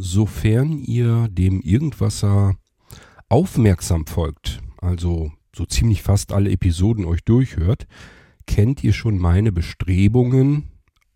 Sofern 0.00 0.78
ihr 0.78 1.26
dem 1.28 1.60
Irgendwasser 1.60 2.54
aufmerksam 3.28 4.06
folgt, 4.06 4.60
also 4.80 5.32
so 5.54 5.66
ziemlich 5.66 6.02
fast 6.02 6.32
alle 6.32 6.52
Episoden 6.52 7.04
euch 7.04 7.24
durchhört, 7.24 7.88
kennt 8.46 8.84
ihr 8.84 8.92
schon 8.92 9.18
meine 9.18 9.50
Bestrebungen, 9.50 10.68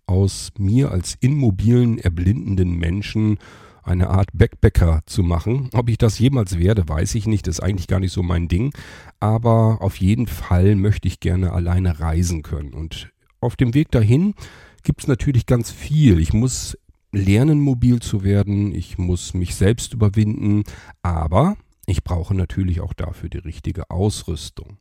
aus 0.06 0.50
mir 0.58 0.90
als 0.90 1.16
immobilen, 1.20 1.98
erblindenden 1.98 2.76
Menschen 2.76 3.38
eine 3.84 4.10
Art 4.10 4.28
Backpacker 4.34 5.02
zu 5.06 5.22
machen. 5.22 5.70
Ob 5.72 5.88
ich 5.88 5.96
das 5.96 6.18
jemals 6.18 6.58
werde, 6.58 6.88
weiß 6.88 7.14
ich 7.14 7.26
nicht. 7.26 7.46
Das 7.46 7.58
ist 7.58 7.64
eigentlich 7.64 7.86
gar 7.86 8.00
nicht 8.00 8.12
so 8.12 8.22
mein 8.22 8.48
Ding. 8.48 8.72
Aber 9.20 9.80
auf 9.80 9.96
jeden 9.96 10.26
Fall 10.26 10.74
möchte 10.74 11.08
ich 11.08 11.20
gerne 11.20 11.52
alleine 11.52 12.00
reisen 12.00 12.42
können. 12.42 12.74
Und 12.74 13.10
auf 13.40 13.56
dem 13.56 13.74
Weg 13.74 13.90
dahin 13.90 14.34
gibt 14.82 15.02
es 15.02 15.08
natürlich 15.08 15.46
ganz 15.46 15.70
viel. 15.70 16.18
Ich 16.20 16.32
muss 16.32 16.76
lernen, 17.12 17.60
mobil 17.60 18.00
zu 18.00 18.24
werden. 18.24 18.74
Ich 18.74 18.98
muss 18.98 19.34
mich 19.34 19.54
selbst 19.54 19.92
überwinden. 19.92 20.64
Aber 21.02 21.56
ich 21.86 22.04
brauche 22.04 22.34
natürlich 22.34 22.80
auch 22.80 22.92
dafür 22.92 23.28
die 23.28 23.38
richtige 23.38 23.90
Ausrüstung. 23.90 24.78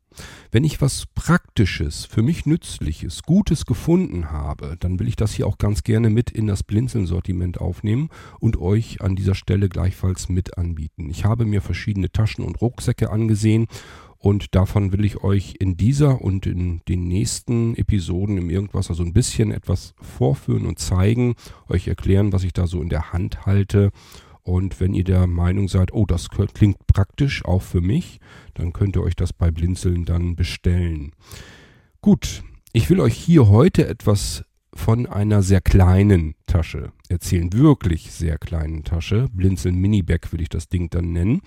Wenn 0.51 0.63
ich 0.63 0.81
was 0.81 1.05
Praktisches, 1.15 2.05
für 2.05 2.21
mich 2.21 2.45
Nützliches, 2.45 3.23
Gutes 3.23 3.65
gefunden 3.65 4.29
habe, 4.29 4.75
dann 4.79 4.99
will 4.99 5.07
ich 5.07 5.15
das 5.15 5.33
hier 5.33 5.47
auch 5.47 5.57
ganz 5.57 5.83
gerne 5.83 6.09
mit 6.09 6.29
in 6.29 6.47
das 6.47 6.63
Blinzeln-Sortiment 6.63 7.59
aufnehmen 7.59 8.09
und 8.39 8.57
euch 8.57 9.01
an 9.01 9.15
dieser 9.15 9.35
Stelle 9.35 9.67
gleichfalls 9.67 10.29
mit 10.29 10.57
anbieten. 10.57 11.09
Ich 11.09 11.25
habe 11.25 11.45
mir 11.45 11.61
verschiedene 11.61 12.11
Taschen 12.11 12.45
und 12.45 12.61
Rucksäcke 12.61 13.09
angesehen 13.09 13.67
und 14.21 14.53
davon 14.53 14.91
will 14.91 15.03
ich 15.03 15.23
euch 15.23 15.55
in 15.59 15.77
dieser 15.77 16.21
und 16.21 16.45
in 16.45 16.81
den 16.87 17.07
nächsten 17.07 17.75
Episoden 17.75 18.37
im 18.37 18.49
Irgendwas 18.49 18.85
so 18.85 18.93
also 18.93 19.03
ein 19.03 19.13
bisschen 19.13 19.51
etwas 19.51 19.95
vorführen 19.99 20.67
und 20.67 20.77
zeigen, 20.77 21.35
euch 21.67 21.87
erklären, 21.87 22.31
was 22.31 22.43
ich 22.43 22.53
da 22.53 22.67
so 22.67 22.81
in 22.81 22.89
der 22.89 23.13
Hand 23.13 23.47
halte 23.47 23.91
und 24.43 24.79
wenn 24.79 24.93
ihr 24.93 25.03
der 25.03 25.27
Meinung 25.27 25.67
seid, 25.67 25.93
oh, 25.93 26.05
das 26.05 26.29
klingt 26.29 26.85
praktisch 26.87 27.45
auch 27.45 27.61
für 27.61 27.81
mich, 27.81 28.19
dann 28.53 28.73
könnt 28.73 28.95
ihr 28.95 29.03
euch 29.03 29.15
das 29.15 29.33
bei 29.33 29.49
Blinzeln 29.49 30.05
dann 30.05 30.35
bestellen. 30.35 31.11
Gut, 32.01 32.43
ich 32.73 32.89
will 32.89 32.99
euch 32.99 33.15
hier 33.15 33.49
heute 33.49 33.87
etwas 33.87 34.43
von 34.73 35.05
einer 35.05 35.43
sehr 35.43 35.61
kleinen 35.61 36.35
Tasche 36.47 36.91
erzählen. 37.09 37.51
Wirklich 37.53 38.11
sehr 38.11 38.37
kleinen 38.37 38.83
Tasche. 38.83 39.27
Blinzeln 39.33 39.75
Minibag 39.75 40.31
will 40.31 40.41
ich 40.41 40.49
das 40.49 40.69
Ding 40.69 40.89
dann 40.89 41.11
nennen. 41.11 41.41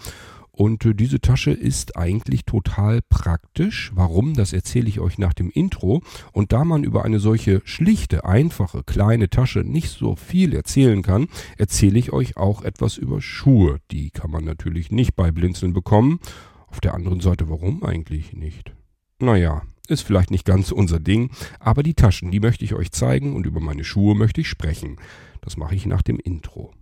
Und 0.56 0.84
äh, 0.84 0.94
diese 0.94 1.20
Tasche 1.20 1.50
ist 1.50 1.96
eigentlich 1.96 2.44
total 2.44 3.00
praktisch. 3.08 3.90
Warum? 3.94 4.34
Das 4.34 4.52
erzähle 4.52 4.88
ich 4.88 5.00
euch 5.00 5.18
nach 5.18 5.34
dem 5.34 5.50
Intro. 5.50 6.00
Und 6.32 6.52
da 6.52 6.64
man 6.64 6.84
über 6.84 7.04
eine 7.04 7.18
solche 7.18 7.60
schlichte, 7.64 8.24
einfache, 8.24 8.84
kleine 8.84 9.28
Tasche 9.28 9.60
nicht 9.60 9.90
so 9.90 10.14
viel 10.14 10.54
erzählen 10.54 11.02
kann, 11.02 11.26
erzähle 11.58 11.98
ich 11.98 12.12
euch 12.12 12.36
auch 12.36 12.62
etwas 12.62 12.96
über 12.96 13.20
Schuhe. 13.20 13.80
Die 13.90 14.10
kann 14.10 14.30
man 14.30 14.44
natürlich 14.44 14.92
nicht 14.92 15.16
bei 15.16 15.32
Blinzeln 15.32 15.72
bekommen. 15.72 16.20
Auf 16.68 16.80
der 16.80 16.94
anderen 16.94 17.20
Seite, 17.20 17.48
warum 17.48 17.82
eigentlich 17.82 18.32
nicht? 18.32 18.72
Naja, 19.18 19.62
ist 19.88 20.02
vielleicht 20.02 20.30
nicht 20.30 20.44
ganz 20.44 20.70
unser 20.70 21.00
Ding, 21.00 21.30
aber 21.58 21.82
die 21.82 21.94
Taschen, 21.94 22.30
die 22.30 22.40
möchte 22.40 22.64
ich 22.64 22.74
euch 22.74 22.92
zeigen 22.92 23.34
und 23.34 23.44
über 23.44 23.60
meine 23.60 23.82
Schuhe 23.82 24.14
möchte 24.14 24.40
ich 24.40 24.48
sprechen. 24.48 24.96
Das 25.40 25.56
mache 25.56 25.74
ich 25.74 25.84
nach 25.84 26.02
dem 26.02 26.18
Intro. 26.20 26.72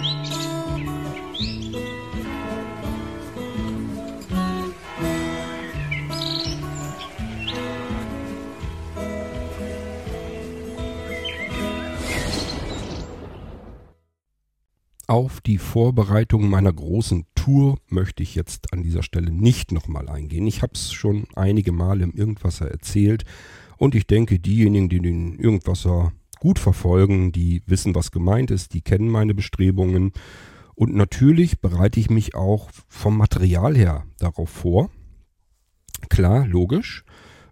Musik 0.00 0.57
Auf 15.10 15.40
die 15.40 15.56
Vorbereitung 15.56 16.50
meiner 16.50 16.70
großen 16.70 17.24
Tour 17.34 17.78
möchte 17.88 18.22
ich 18.22 18.34
jetzt 18.34 18.74
an 18.74 18.82
dieser 18.82 19.02
Stelle 19.02 19.32
nicht 19.32 19.72
nochmal 19.72 20.06
eingehen. 20.06 20.46
Ich 20.46 20.60
habe 20.60 20.74
es 20.74 20.92
schon 20.92 21.24
einige 21.34 21.72
Male 21.72 22.04
im 22.04 22.12
Irgendwasser 22.12 22.70
erzählt 22.70 23.24
und 23.78 23.94
ich 23.94 24.06
denke, 24.06 24.38
diejenigen, 24.38 24.90
die 24.90 25.00
den 25.00 25.38
Irgendwasser 25.38 26.12
gut 26.40 26.58
verfolgen, 26.58 27.32
die 27.32 27.62
wissen, 27.64 27.94
was 27.94 28.10
gemeint 28.10 28.50
ist, 28.50 28.74
die 28.74 28.82
kennen 28.82 29.08
meine 29.08 29.32
Bestrebungen 29.32 30.12
und 30.74 30.94
natürlich 30.94 31.62
bereite 31.62 31.98
ich 31.98 32.10
mich 32.10 32.34
auch 32.34 32.68
vom 32.86 33.16
Material 33.16 33.78
her 33.78 34.04
darauf 34.18 34.50
vor. 34.50 34.90
Klar, 36.10 36.46
logisch. 36.46 37.02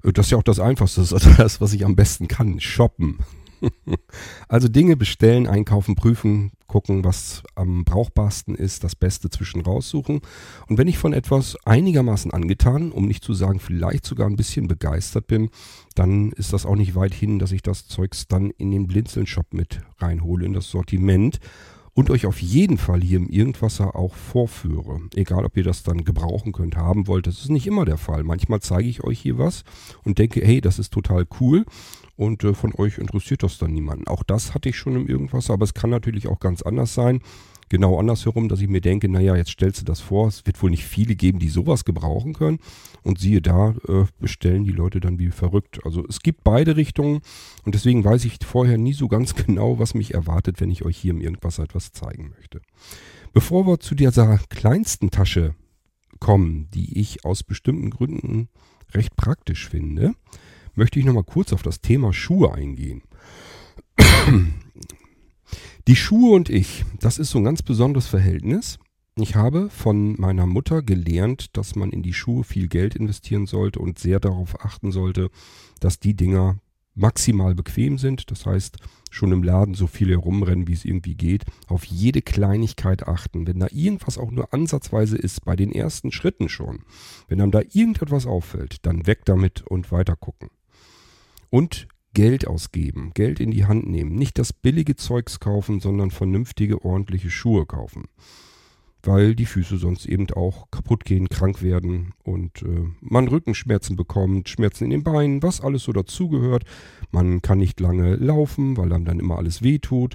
Das 0.02 0.26
ist 0.26 0.30
ja 0.30 0.36
auch 0.36 0.42
das 0.42 0.60
Einfachste, 0.60 1.00
das 1.00 1.12
ist 1.12 1.26
das, 1.38 1.62
was 1.62 1.72
ich 1.72 1.86
am 1.86 1.96
besten 1.96 2.28
kann, 2.28 2.60
shoppen. 2.60 3.20
also 4.48 4.68
Dinge 4.68 4.94
bestellen, 4.94 5.46
einkaufen, 5.46 5.94
prüfen, 5.94 6.52
gucken, 6.66 7.04
was 7.04 7.42
am 7.54 7.84
brauchbarsten 7.84 8.54
ist, 8.54 8.84
das 8.84 8.94
Beste 8.94 9.30
zwischen 9.30 9.60
raussuchen. 9.60 10.20
Und 10.68 10.78
wenn 10.78 10.88
ich 10.88 10.98
von 10.98 11.12
etwas 11.12 11.56
einigermaßen 11.64 12.30
angetan, 12.32 12.92
um 12.92 13.06
nicht 13.06 13.24
zu 13.24 13.34
sagen 13.34 13.60
vielleicht 13.60 14.06
sogar 14.06 14.28
ein 14.28 14.36
bisschen 14.36 14.68
begeistert 14.68 15.26
bin, 15.26 15.50
dann 15.94 16.32
ist 16.32 16.52
das 16.52 16.66
auch 16.66 16.76
nicht 16.76 16.94
weit 16.94 17.14
hin, 17.14 17.38
dass 17.38 17.52
ich 17.52 17.62
das 17.62 17.86
Zeugs 17.86 18.28
dann 18.28 18.50
in 18.50 18.70
den 18.70 18.86
Blinzeln-Shop 18.86 19.52
mit 19.52 19.80
reinhole, 19.98 20.46
in 20.46 20.52
das 20.52 20.70
Sortiment 20.70 21.40
und 21.96 22.10
euch 22.10 22.26
auf 22.26 22.42
jeden 22.42 22.76
Fall 22.76 23.00
hier 23.00 23.16
im 23.16 23.30
Irgendwasser 23.30 23.96
auch 23.96 24.14
vorführe. 24.14 25.00
Egal, 25.14 25.46
ob 25.46 25.56
ihr 25.56 25.64
das 25.64 25.82
dann 25.82 26.04
gebrauchen 26.04 26.52
könnt, 26.52 26.76
haben 26.76 27.06
wollt. 27.06 27.26
Das 27.26 27.38
ist 27.38 27.48
nicht 27.48 27.66
immer 27.66 27.86
der 27.86 27.96
Fall. 27.96 28.22
Manchmal 28.22 28.60
zeige 28.60 28.88
ich 28.88 29.02
euch 29.02 29.18
hier 29.18 29.38
was 29.38 29.64
und 30.04 30.18
denke, 30.18 30.44
hey, 30.44 30.60
das 30.60 30.78
ist 30.78 30.92
total 30.92 31.26
cool 31.40 31.64
und 32.16 32.44
äh, 32.44 32.54
von 32.54 32.74
euch 32.74 32.98
interessiert 32.98 33.42
das 33.42 33.58
dann 33.58 33.72
niemanden. 33.72 34.08
Auch 34.08 34.22
das 34.22 34.54
hatte 34.54 34.68
ich 34.68 34.76
schon 34.76 34.96
im 34.96 35.06
Irgendwas, 35.06 35.50
aber 35.50 35.64
es 35.64 35.74
kann 35.74 35.90
natürlich 35.90 36.26
auch 36.26 36.40
ganz 36.40 36.62
anders 36.62 36.94
sein. 36.94 37.20
Genau 37.68 37.98
andersherum, 37.98 38.48
dass 38.48 38.60
ich 38.60 38.68
mir 38.68 38.80
denke, 38.80 39.08
naja, 39.08 39.34
jetzt 39.34 39.50
stellst 39.50 39.80
du 39.80 39.84
das 39.84 40.00
vor, 40.00 40.28
es 40.28 40.46
wird 40.46 40.62
wohl 40.62 40.70
nicht 40.70 40.84
viele 40.84 41.16
geben, 41.16 41.40
die 41.40 41.48
sowas 41.48 41.84
gebrauchen 41.84 42.32
können. 42.32 42.58
Und 43.02 43.18
siehe 43.18 43.42
da, 43.42 43.74
äh, 43.88 44.04
bestellen 44.20 44.64
die 44.64 44.72
Leute 44.72 45.00
dann 45.00 45.18
wie 45.18 45.30
verrückt. 45.30 45.80
Also 45.84 46.04
es 46.08 46.20
gibt 46.20 46.44
beide 46.44 46.76
Richtungen 46.76 47.22
und 47.64 47.74
deswegen 47.74 48.04
weiß 48.04 48.24
ich 48.24 48.38
vorher 48.44 48.78
nie 48.78 48.92
so 48.92 49.08
ganz 49.08 49.34
genau, 49.46 49.78
was 49.78 49.94
mich 49.94 50.14
erwartet, 50.14 50.60
wenn 50.60 50.70
ich 50.70 50.84
euch 50.84 50.96
hier 50.96 51.10
im 51.10 51.20
Irgendwas 51.20 51.58
etwas 51.58 51.92
zeigen 51.92 52.32
möchte. 52.36 52.60
Bevor 53.32 53.66
wir 53.66 53.80
zu 53.80 53.94
dieser 53.94 54.38
kleinsten 54.48 55.10
Tasche 55.10 55.54
kommen, 56.20 56.68
die 56.72 56.98
ich 56.98 57.24
aus 57.24 57.42
bestimmten 57.42 57.90
Gründen 57.90 58.48
recht 58.94 59.16
praktisch 59.16 59.68
finde, 59.68 60.14
möchte 60.76 60.98
ich 60.98 61.04
nochmal 61.04 61.24
kurz 61.24 61.52
auf 61.52 61.62
das 61.62 61.80
Thema 61.80 62.12
Schuhe 62.12 62.54
eingehen. 62.54 63.02
Die 65.88 65.96
Schuhe 65.96 66.34
und 66.34 66.48
ich, 66.48 66.84
das 67.00 67.18
ist 67.18 67.30
so 67.30 67.38
ein 67.38 67.44
ganz 67.44 67.62
besonderes 67.62 68.06
Verhältnis. 68.06 68.78
Ich 69.18 69.34
habe 69.34 69.70
von 69.70 70.20
meiner 70.20 70.46
Mutter 70.46 70.82
gelernt, 70.82 71.56
dass 71.56 71.74
man 71.74 71.90
in 71.90 72.02
die 72.02 72.12
Schuhe 72.12 72.44
viel 72.44 72.68
Geld 72.68 72.94
investieren 72.94 73.46
sollte 73.46 73.78
und 73.78 73.98
sehr 73.98 74.20
darauf 74.20 74.62
achten 74.62 74.92
sollte, 74.92 75.30
dass 75.80 76.00
die 76.00 76.14
Dinger 76.14 76.58
maximal 76.96 77.54
bequem 77.54 77.98
sind. 77.98 78.30
Das 78.30 78.44
heißt, 78.44 78.78
schon 79.10 79.32
im 79.32 79.42
Laden 79.42 79.74
so 79.74 79.86
viel 79.86 80.10
herumrennen, 80.10 80.66
wie 80.66 80.72
es 80.72 80.84
irgendwie 80.84 81.14
geht. 81.14 81.44
Auf 81.68 81.84
jede 81.84 82.20
Kleinigkeit 82.20 83.06
achten. 83.06 83.46
Wenn 83.46 83.60
da 83.60 83.68
irgendwas 83.70 84.18
auch 84.18 84.30
nur 84.30 84.52
ansatzweise 84.52 85.16
ist, 85.16 85.44
bei 85.44 85.56
den 85.56 85.70
ersten 85.72 86.10
Schritten 86.10 86.48
schon, 86.48 86.80
wenn 87.28 87.40
einem 87.40 87.52
da 87.52 87.60
irgendetwas 87.60 88.26
auffällt, 88.26 88.84
dann 88.84 89.06
weg 89.06 89.24
damit 89.24 89.62
und 89.62 89.92
weiter 89.92 90.16
gucken. 90.16 90.50
Und 91.50 91.88
Geld 92.16 92.46
ausgeben, 92.46 93.10
Geld 93.12 93.40
in 93.40 93.50
die 93.50 93.66
Hand 93.66 93.86
nehmen. 93.86 94.14
Nicht 94.14 94.38
das 94.38 94.54
billige 94.54 94.96
Zeugs 94.96 95.38
kaufen, 95.38 95.80
sondern 95.80 96.10
vernünftige, 96.10 96.82
ordentliche 96.82 97.28
Schuhe 97.28 97.66
kaufen. 97.66 98.04
Weil 99.02 99.34
die 99.34 99.44
Füße 99.44 99.76
sonst 99.76 100.06
eben 100.06 100.30
auch 100.30 100.70
kaputt 100.70 101.04
gehen, 101.04 101.28
krank 101.28 101.60
werden 101.60 102.14
und 102.24 102.62
äh, 102.62 102.86
man 103.00 103.28
Rückenschmerzen 103.28 103.96
bekommt, 103.96 104.48
Schmerzen 104.48 104.84
in 104.84 104.90
den 104.90 105.04
Beinen, 105.04 105.42
was 105.42 105.60
alles 105.60 105.82
so 105.82 105.92
dazugehört. 105.92 106.64
Man 107.10 107.42
kann 107.42 107.58
nicht 107.58 107.80
lange 107.80 108.16
laufen, 108.16 108.78
weil 108.78 108.94
einem 108.94 109.04
dann 109.04 109.20
immer 109.20 109.36
alles 109.36 109.60
wehtut. 109.60 110.14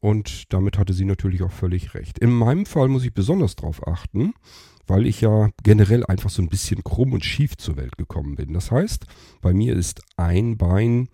Und 0.00 0.50
damit 0.52 0.78
hatte 0.78 0.94
sie 0.94 1.04
natürlich 1.04 1.42
auch 1.42 1.52
völlig 1.52 1.92
recht. 1.92 2.18
In 2.18 2.30
meinem 2.30 2.64
Fall 2.64 2.88
muss 2.88 3.04
ich 3.04 3.12
besonders 3.12 3.54
darauf 3.54 3.86
achten, 3.86 4.32
weil 4.88 5.06
ich 5.06 5.20
ja 5.20 5.50
generell 5.62 6.04
einfach 6.04 6.30
so 6.30 6.42
ein 6.42 6.48
bisschen 6.48 6.82
krumm 6.82 7.12
und 7.12 7.24
schief 7.24 7.56
zur 7.56 7.76
Welt 7.76 7.96
gekommen 7.96 8.34
bin. 8.34 8.54
Das 8.54 8.70
heißt, 8.70 9.06
bei 9.40 9.52
mir 9.52 9.76
ist 9.76 10.00
ein 10.16 10.56
Bein 10.56 11.08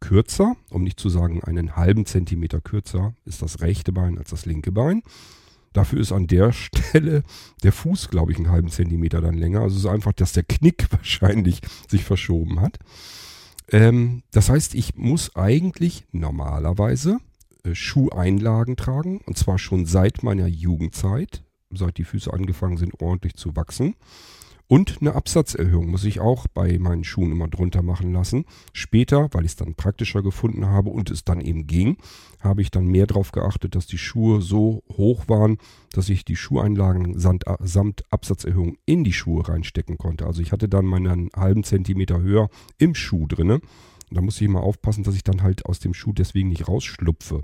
kürzer, 0.00 0.56
um 0.70 0.82
nicht 0.82 0.98
zu 0.98 1.08
sagen 1.08 1.42
einen 1.44 1.76
halben 1.76 2.06
Zentimeter 2.06 2.60
kürzer, 2.60 3.14
ist 3.24 3.42
das 3.42 3.60
rechte 3.60 3.92
Bein 3.92 4.18
als 4.18 4.30
das 4.30 4.46
linke 4.46 4.72
Bein. 4.72 5.02
Dafür 5.72 6.00
ist 6.00 6.12
an 6.12 6.26
der 6.26 6.52
Stelle 6.52 7.22
der 7.62 7.72
Fuß, 7.72 8.08
glaube 8.08 8.32
ich, 8.32 8.38
einen 8.38 8.50
halben 8.50 8.70
Zentimeter 8.70 9.20
dann 9.20 9.34
länger. 9.34 9.60
Also 9.60 9.76
es 9.76 9.84
ist 9.84 9.90
einfach, 9.90 10.12
dass 10.12 10.32
der 10.32 10.44
Knick 10.44 10.88
wahrscheinlich 10.90 11.60
sich 11.88 12.04
verschoben 12.04 12.60
hat. 12.60 12.78
Ähm, 13.70 14.22
das 14.30 14.48
heißt, 14.48 14.74
ich 14.74 14.96
muss 14.96 15.36
eigentlich 15.36 16.04
normalerweise 16.12 17.18
äh, 17.64 17.74
Schuheinlagen 17.74 18.76
tragen. 18.76 19.20
Und 19.26 19.36
zwar 19.36 19.58
schon 19.58 19.84
seit 19.84 20.22
meiner 20.22 20.46
Jugendzeit 20.46 21.42
seit 21.70 21.98
die 21.98 22.04
Füße 22.04 22.32
angefangen 22.32 22.76
sind, 22.76 23.00
ordentlich 23.00 23.34
zu 23.34 23.56
wachsen. 23.56 23.94
Und 24.70 24.98
eine 25.00 25.14
Absatzerhöhung 25.14 25.88
muss 25.88 26.04
ich 26.04 26.20
auch 26.20 26.46
bei 26.46 26.78
meinen 26.78 27.02
Schuhen 27.02 27.32
immer 27.32 27.48
drunter 27.48 27.80
machen 27.80 28.12
lassen. 28.12 28.44
Später, 28.74 29.30
weil 29.32 29.46
ich 29.46 29.52
es 29.52 29.56
dann 29.56 29.74
praktischer 29.74 30.22
gefunden 30.22 30.66
habe 30.66 30.90
und 30.90 31.10
es 31.10 31.24
dann 31.24 31.40
eben 31.40 31.66
ging, 31.66 31.96
habe 32.40 32.60
ich 32.60 32.70
dann 32.70 32.86
mehr 32.86 33.06
darauf 33.06 33.32
geachtet, 33.32 33.74
dass 33.74 33.86
die 33.86 33.96
Schuhe 33.96 34.42
so 34.42 34.82
hoch 34.92 35.26
waren, 35.26 35.56
dass 35.92 36.10
ich 36.10 36.26
die 36.26 36.36
Schuheinlagen 36.36 37.18
samt 37.18 38.04
Absatzerhöhung 38.12 38.76
in 38.84 39.04
die 39.04 39.14
Schuhe 39.14 39.48
reinstecken 39.48 39.96
konnte. 39.96 40.26
Also 40.26 40.42
ich 40.42 40.52
hatte 40.52 40.68
dann 40.68 40.84
meinen 40.84 41.30
halben 41.34 41.64
Zentimeter 41.64 42.20
höher 42.20 42.50
im 42.76 42.94
Schuh 42.94 43.26
drinne. 43.26 43.60
Da 44.10 44.20
muss 44.20 44.36
ich 44.36 44.42
immer 44.42 44.62
aufpassen, 44.62 45.02
dass 45.02 45.14
ich 45.14 45.24
dann 45.24 45.42
halt 45.42 45.64
aus 45.64 45.78
dem 45.78 45.94
Schuh 45.94 46.12
deswegen 46.12 46.50
nicht 46.50 46.68
rausschlupfe. 46.68 47.40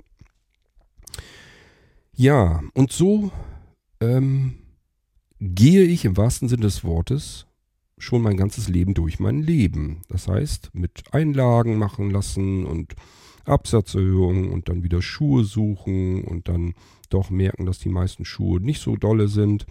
Ja, 2.15 2.61
und 2.75 2.91
so 2.91 3.31
ähm, 3.99 4.55
gehe 5.39 5.83
ich 5.83 6.05
im 6.05 6.17
wahrsten 6.17 6.47
Sinne 6.47 6.63
des 6.63 6.83
Wortes 6.83 7.45
schon 7.97 8.21
mein 8.21 8.37
ganzes 8.37 8.67
Leben 8.67 8.93
durch 8.93 9.19
mein 9.19 9.41
Leben. 9.41 10.01
Das 10.09 10.27
heißt, 10.27 10.71
mit 10.73 11.03
Einlagen 11.11 11.77
machen 11.77 12.11
lassen 12.11 12.65
und 12.65 12.95
Absatzerhöhungen 13.45 14.49
und 14.49 14.69
dann 14.69 14.83
wieder 14.83 15.01
Schuhe 15.01 15.43
suchen 15.43 16.23
und 16.23 16.49
dann 16.49 16.73
doch 17.09 17.29
merken, 17.29 17.65
dass 17.65 17.79
die 17.79 17.89
meisten 17.89 18.25
Schuhe 18.25 18.59
nicht 18.59 18.81
so 18.81 18.95
dolle 18.95 19.27
sind, 19.27 19.65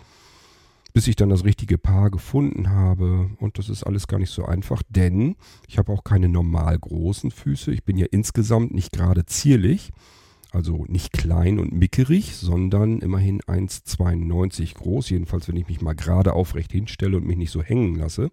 bis 0.93 1.09
ich 1.09 1.17
dann 1.17 1.29
das 1.29 1.45
richtige 1.45 1.77
Paar 1.77 2.11
gefunden 2.11 2.71
habe. 2.71 3.31
Und 3.41 3.59
das 3.59 3.69
ist 3.69 3.83
alles 3.83 4.07
gar 4.07 4.19
nicht 4.19 4.31
so 4.31 4.45
einfach, 4.45 4.83
denn 4.89 5.37
ich 5.67 5.77
habe 5.77 5.93
auch 5.93 6.05
keine 6.05 6.29
normal 6.29 6.79
großen 6.79 7.31
Füße. 7.31 7.73
Ich 7.73 7.85
bin 7.85 7.97
ja 7.97 8.07
insgesamt 8.11 8.73
nicht 8.73 8.93
gerade 8.93 9.27
zierlich. 9.27 9.91
Also 10.55 10.85
nicht 10.87 11.13
klein 11.13 11.59
und 11.59 11.73
mickerig, 11.73 12.37
sondern 12.37 13.01
immerhin 13.01 13.41
1,92 13.41 14.75
groß. 14.75 15.11
Jedenfalls, 15.11 15.49
wenn 15.49 15.57
ich 15.57 15.67
mich 15.67 15.81
mal 15.81 15.95
gerade 15.97 16.33
aufrecht 16.33 16.71
hinstelle 16.71 17.17
und 17.17 17.27
mich 17.27 17.37
nicht 17.37 17.51
so 17.51 17.61
hängen 17.61 17.97
lasse. 17.97 18.31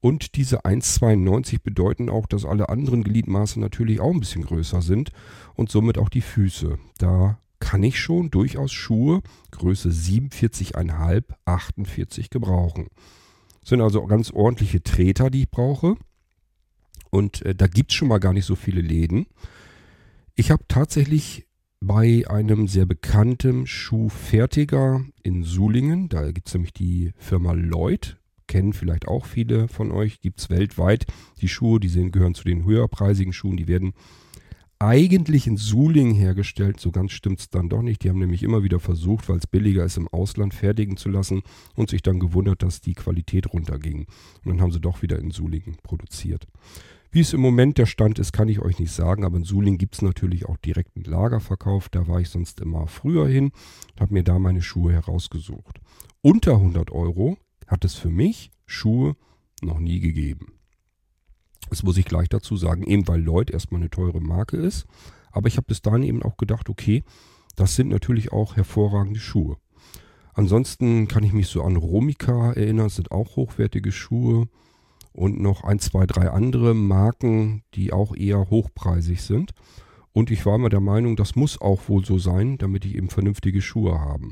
Und 0.00 0.36
diese 0.36 0.66
1,92 0.66 1.62
bedeuten 1.62 2.10
auch, 2.10 2.26
dass 2.26 2.44
alle 2.44 2.68
anderen 2.68 3.02
Gliedmaße 3.02 3.58
natürlich 3.60 3.98
auch 3.98 4.12
ein 4.12 4.20
bisschen 4.20 4.44
größer 4.44 4.82
sind 4.82 5.10
und 5.54 5.70
somit 5.70 5.96
auch 5.96 6.10
die 6.10 6.20
Füße. 6.20 6.78
Da 6.98 7.38
kann 7.60 7.82
ich 7.82 7.98
schon 7.98 8.30
durchaus 8.30 8.70
Schuhe 8.70 9.22
Größe 9.50 9.88
47,5, 9.88 11.24
48 11.46 12.28
gebrauchen. 12.28 12.88
Das 13.62 13.70
sind 13.70 13.80
also 13.80 14.04
ganz 14.06 14.30
ordentliche 14.30 14.82
Treter, 14.82 15.30
die 15.30 15.44
ich 15.44 15.50
brauche. 15.50 15.96
Und 17.08 17.40
äh, 17.46 17.54
da 17.54 17.68
gibt 17.68 17.90
es 17.90 17.96
schon 17.96 18.08
mal 18.08 18.20
gar 18.20 18.34
nicht 18.34 18.44
so 18.44 18.54
viele 18.54 18.82
Läden. 18.82 19.26
Ich 20.40 20.52
habe 20.52 20.62
tatsächlich 20.68 21.48
bei 21.80 22.22
einem 22.28 22.68
sehr 22.68 22.86
bekannten 22.86 23.66
Schuhfertiger 23.66 25.04
in 25.24 25.42
Sulingen, 25.42 26.08
da 26.08 26.30
gibt 26.30 26.46
es 26.46 26.54
nämlich 26.54 26.72
die 26.72 27.10
Firma 27.18 27.54
Lloyd, 27.54 28.18
kennen 28.46 28.72
vielleicht 28.72 29.08
auch 29.08 29.26
viele 29.26 29.66
von 29.66 29.90
euch, 29.90 30.20
gibt 30.20 30.38
es 30.38 30.48
weltweit 30.48 31.06
die 31.40 31.48
Schuhe, 31.48 31.80
die 31.80 31.88
sind, 31.88 32.12
gehören 32.12 32.36
zu 32.36 32.44
den 32.44 32.64
höherpreisigen 32.64 33.32
Schuhen, 33.32 33.56
die 33.56 33.66
werden 33.66 33.94
eigentlich 34.78 35.48
in 35.48 35.56
Sulingen 35.56 36.14
hergestellt, 36.14 36.78
so 36.78 36.92
ganz 36.92 37.10
stimmt 37.10 37.40
es 37.40 37.50
dann 37.50 37.68
doch 37.68 37.82
nicht. 37.82 38.04
Die 38.04 38.08
haben 38.08 38.20
nämlich 38.20 38.44
immer 38.44 38.62
wieder 38.62 38.78
versucht, 38.78 39.28
weil 39.28 39.38
es 39.38 39.48
billiger 39.48 39.84
ist, 39.84 39.96
im 39.96 40.06
Ausland 40.06 40.54
fertigen 40.54 40.96
zu 40.96 41.08
lassen 41.08 41.42
und 41.74 41.90
sich 41.90 42.02
dann 42.02 42.20
gewundert, 42.20 42.62
dass 42.62 42.80
die 42.80 42.94
Qualität 42.94 43.52
runterging. 43.52 44.06
Und 44.44 44.46
dann 44.46 44.60
haben 44.60 44.70
sie 44.70 44.80
doch 44.80 45.02
wieder 45.02 45.18
in 45.18 45.32
Sulingen 45.32 45.78
produziert. 45.82 46.46
Wie 47.10 47.20
es 47.20 47.32
im 47.32 47.40
Moment 47.40 47.78
der 47.78 47.86
Stand 47.86 48.18
ist, 48.18 48.32
kann 48.32 48.48
ich 48.48 48.60
euch 48.60 48.78
nicht 48.78 48.92
sagen, 48.92 49.24
aber 49.24 49.38
in 49.38 49.44
Suling 49.44 49.78
gibt 49.78 49.94
es 49.94 50.02
natürlich 50.02 50.46
auch 50.46 50.58
direkten 50.58 51.04
Lagerverkauf. 51.04 51.88
Da 51.88 52.06
war 52.06 52.20
ich 52.20 52.28
sonst 52.28 52.60
immer 52.60 52.86
früher 52.86 53.26
hin 53.26 53.50
und 53.92 54.00
habe 54.00 54.12
mir 54.12 54.24
da 54.24 54.38
meine 54.38 54.60
Schuhe 54.60 54.92
herausgesucht. 54.92 55.80
Unter 56.20 56.54
100 56.54 56.90
Euro 56.90 57.38
hat 57.66 57.84
es 57.86 57.94
für 57.94 58.10
mich 58.10 58.50
Schuhe 58.66 59.16
noch 59.62 59.78
nie 59.78 60.00
gegeben. 60.00 60.52
Das 61.70 61.82
muss 61.82 61.96
ich 61.96 62.04
gleich 62.04 62.28
dazu 62.28 62.56
sagen, 62.56 62.82
eben 62.82 63.08
weil 63.08 63.22
Lloyd 63.22 63.50
erstmal 63.50 63.80
eine 63.80 63.90
teure 63.90 64.20
Marke 64.20 64.58
ist. 64.58 64.86
Aber 65.32 65.48
ich 65.48 65.56
habe 65.56 65.66
bis 65.66 65.80
dahin 65.80 66.02
eben 66.02 66.22
auch 66.22 66.36
gedacht, 66.36 66.68
okay, 66.68 67.04
das 67.56 67.74
sind 67.74 67.88
natürlich 67.88 68.32
auch 68.32 68.56
hervorragende 68.56 69.20
Schuhe. 69.20 69.56
Ansonsten 70.34 71.08
kann 71.08 71.24
ich 71.24 71.32
mich 71.32 71.48
so 71.48 71.62
an 71.62 71.76
Romika 71.76 72.52
erinnern, 72.52 72.86
das 72.86 72.96
sind 72.96 73.10
auch 73.10 73.36
hochwertige 73.36 73.92
Schuhe 73.92 74.48
und 75.12 75.40
noch 75.40 75.64
ein, 75.64 75.78
zwei, 75.78 76.06
drei 76.06 76.30
andere 76.30 76.74
Marken, 76.74 77.62
die 77.74 77.92
auch 77.92 78.14
eher 78.14 78.50
hochpreisig 78.50 79.22
sind. 79.22 79.52
Und 80.12 80.30
ich 80.30 80.44
war 80.46 80.56
immer 80.56 80.68
der 80.68 80.80
Meinung, 80.80 81.16
das 81.16 81.36
muss 81.36 81.60
auch 81.60 81.88
wohl 81.88 82.04
so 82.04 82.18
sein, 82.18 82.58
damit 82.58 82.84
ich 82.84 82.96
eben 82.96 83.08
vernünftige 83.08 83.62
Schuhe 83.62 84.00
habe. 84.00 84.30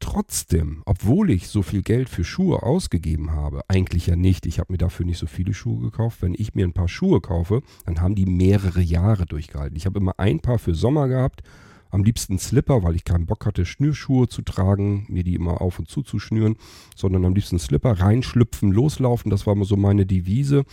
Trotzdem, 0.00 0.82
obwohl 0.84 1.30
ich 1.30 1.46
so 1.48 1.62
viel 1.62 1.82
Geld 1.82 2.08
für 2.08 2.24
Schuhe 2.24 2.62
ausgegeben 2.62 3.30
habe, 3.30 3.62
eigentlich 3.68 4.08
ja 4.08 4.16
nicht, 4.16 4.46
ich 4.46 4.58
habe 4.58 4.72
mir 4.72 4.78
dafür 4.78 5.06
nicht 5.06 5.18
so 5.18 5.26
viele 5.26 5.54
Schuhe 5.54 5.80
gekauft. 5.80 6.22
Wenn 6.22 6.34
ich 6.36 6.54
mir 6.54 6.66
ein 6.66 6.72
paar 6.72 6.88
Schuhe 6.88 7.20
kaufe, 7.20 7.62
dann 7.86 8.00
haben 8.00 8.16
die 8.16 8.26
mehrere 8.26 8.80
Jahre 8.80 9.26
durchgehalten. 9.26 9.76
Ich 9.76 9.86
habe 9.86 10.00
immer 10.00 10.18
ein 10.18 10.40
paar 10.40 10.58
für 10.58 10.74
Sommer 10.74 11.06
gehabt 11.06 11.42
am 11.92 12.02
liebsten 12.02 12.38
Slipper, 12.38 12.82
weil 12.82 12.96
ich 12.96 13.04
keinen 13.04 13.26
Bock 13.26 13.46
hatte, 13.46 13.64
Schnürschuhe 13.66 14.26
zu 14.26 14.42
tragen, 14.42 15.06
mir 15.08 15.22
die 15.22 15.34
immer 15.34 15.60
auf 15.60 15.78
und 15.78 15.88
zu 15.88 16.02
zu 16.02 16.18
schnüren, 16.18 16.56
sondern 16.96 17.24
am 17.24 17.34
liebsten 17.34 17.58
Slipper 17.58 18.00
reinschlüpfen, 18.00 18.72
loslaufen. 18.72 19.30
Das 19.30 19.46
war 19.46 19.52
immer 19.52 19.66
so 19.66 19.76
meine 19.76 20.06
Devise. 20.06 20.64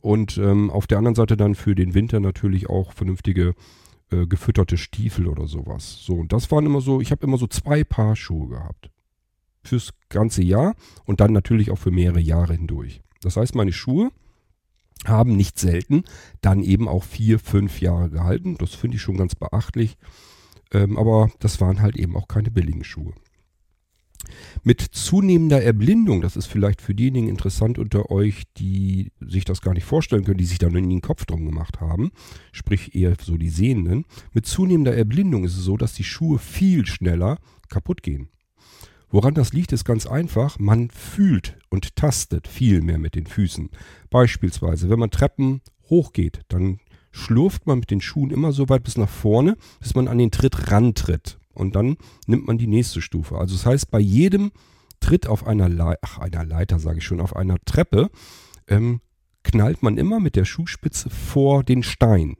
Und 0.00 0.38
ähm, 0.38 0.70
auf 0.70 0.86
der 0.86 0.98
anderen 0.98 1.14
Seite 1.14 1.36
dann 1.36 1.54
für 1.54 1.74
den 1.74 1.94
Winter 1.94 2.20
natürlich 2.20 2.68
auch 2.68 2.92
vernünftige 2.92 3.54
äh, 4.10 4.26
gefütterte 4.26 4.78
Stiefel 4.78 5.28
oder 5.28 5.46
sowas. 5.46 5.98
So, 6.00 6.14
und 6.14 6.32
das 6.32 6.50
waren 6.50 6.66
immer 6.66 6.80
so, 6.80 7.00
ich 7.00 7.12
habe 7.12 7.24
immer 7.26 7.38
so 7.38 7.46
zwei 7.46 7.84
Paar 7.84 8.16
Schuhe 8.16 8.48
gehabt. 8.48 8.90
Fürs 9.62 9.90
ganze 10.08 10.42
Jahr 10.42 10.74
und 11.04 11.20
dann 11.20 11.32
natürlich 11.32 11.70
auch 11.70 11.78
für 11.78 11.92
mehrere 11.92 12.18
Jahre 12.18 12.54
hindurch. 12.54 13.02
Das 13.20 13.36
heißt, 13.36 13.54
meine 13.54 13.72
Schuhe 13.72 14.10
haben 15.04 15.36
nicht 15.36 15.58
selten 15.58 16.04
dann 16.40 16.62
eben 16.62 16.88
auch 16.88 17.04
vier, 17.04 17.38
fünf 17.38 17.80
Jahre 17.80 18.08
gehalten. 18.08 18.56
Das 18.58 18.74
finde 18.74 18.96
ich 18.96 19.02
schon 19.02 19.18
ganz 19.18 19.34
beachtlich. 19.34 19.96
Ähm, 20.72 20.98
aber 20.98 21.30
das 21.38 21.60
waren 21.60 21.80
halt 21.80 21.96
eben 21.96 22.16
auch 22.16 22.28
keine 22.28 22.50
billigen 22.50 22.84
Schuhe. 22.84 23.12
Mit 24.62 24.80
zunehmender 24.80 25.62
Erblindung, 25.62 26.20
das 26.20 26.36
ist 26.36 26.46
vielleicht 26.46 26.80
für 26.80 26.94
diejenigen 26.94 27.28
interessant 27.28 27.78
unter 27.78 28.10
euch, 28.10 28.44
die 28.56 29.10
sich 29.20 29.44
das 29.44 29.60
gar 29.60 29.74
nicht 29.74 29.84
vorstellen 29.84 30.24
können, 30.24 30.38
die 30.38 30.44
sich 30.44 30.58
da 30.58 30.68
nur 30.68 30.78
in 30.78 30.88
den 30.88 31.00
Kopf 31.00 31.24
drum 31.26 31.44
gemacht 31.44 31.80
haben, 31.80 32.12
sprich 32.52 32.94
eher 32.94 33.16
so 33.20 33.36
die 33.36 33.48
Sehenden, 33.48 34.04
mit 34.32 34.46
zunehmender 34.46 34.94
Erblindung 34.94 35.44
ist 35.44 35.56
es 35.56 35.64
so, 35.64 35.76
dass 35.76 35.94
die 35.94 36.04
Schuhe 36.04 36.38
viel 36.38 36.86
schneller 36.86 37.38
kaputt 37.68 38.02
gehen. 38.02 38.28
Woran 39.10 39.34
das 39.34 39.52
liegt, 39.52 39.72
ist 39.72 39.84
ganz 39.84 40.06
einfach. 40.06 40.58
Man 40.58 40.88
fühlt 40.88 41.58
und 41.68 41.96
tastet 41.96 42.48
viel 42.48 42.80
mehr 42.80 42.98
mit 42.98 43.14
den 43.14 43.26
Füßen. 43.26 43.68
Beispielsweise, 44.08 44.88
wenn 44.88 44.98
man 44.98 45.10
Treppen 45.10 45.60
hochgeht, 45.90 46.40
dann 46.48 46.78
schlurft 47.12 47.66
man 47.66 47.78
mit 47.78 47.90
den 47.90 48.00
Schuhen 48.00 48.30
immer 48.30 48.52
so 48.52 48.68
weit 48.68 48.82
bis 48.82 48.96
nach 48.96 49.08
vorne, 49.08 49.56
bis 49.80 49.94
man 49.94 50.08
an 50.08 50.18
den 50.18 50.30
Tritt 50.30 50.70
rantritt. 50.70 51.38
Und 51.54 51.76
dann 51.76 51.96
nimmt 52.26 52.46
man 52.46 52.58
die 52.58 52.66
nächste 52.66 53.02
Stufe. 53.02 53.38
Also 53.38 53.54
das 53.54 53.66
heißt, 53.66 53.90
bei 53.90 54.00
jedem 54.00 54.50
Tritt 55.00 55.26
auf 55.26 55.46
einer, 55.46 55.68
Le 55.68 55.98
Ach, 56.00 56.18
einer 56.18 56.44
Leiter, 56.44 56.78
sage 56.78 56.98
ich 56.98 57.04
schon, 57.04 57.20
auf 57.20 57.36
einer 57.36 57.58
Treppe, 57.64 58.10
ähm, 58.68 59.00
knallt 59.42 59.82
man 59.82 59.98
immer 59.98 60.20
mit 60.20 60.36
der 60.36 60.44
Schuhspitze 60.44 61.10
vor 61.10 61.62
den 61.64 61.82
Stein. 61.82 62.36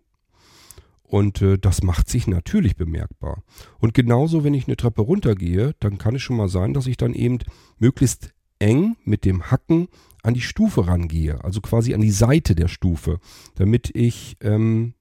Und 1.02 1.42
äh, 1.42 1.58
das 1.58 1.82
macht 1.82 2.08
sich 2.08 2.26
natürlich 2.26 2.76
bemerkbar. 2.76 3.42
Und 3.80 3.92
genauso, 3.92 4.44
wenn 4.44 4.54
ich 4.54 4.66
eine 4.66 4.78
Treppe 4.78 5.02
runtergehe, 5.02 5.74
dann 5.80 5.98
kann 5.98 6.14
es 6.14 6.22
schon 6.22 6.36
mal 6.36 6.48
sein, 6.48 6.72
dass 6.72 6.86
ich 6.86 6.96
dann 6.96 7.12
eben 7.12 7.38
möglichst 7.78 8.32
eng 8.58 8.96
mit 9.04 9.26
dem 9.26 9.50
Hacken 9.50 9.88
an 10.22 10.34
die 10.34 10.40
Stufe 10.40 10.86
rangehe, 10.86 11.42
also 11.44 11.60
quasi 11.60 11.94
an 11.94 12.00
die 12.00 12.10
Seite 12.10 12.54
der 12.54 12.68
Stufe, 12.68 13.18
damit 13.56 13.90
ich 13.94 14.36
ähm, 14.40 14.94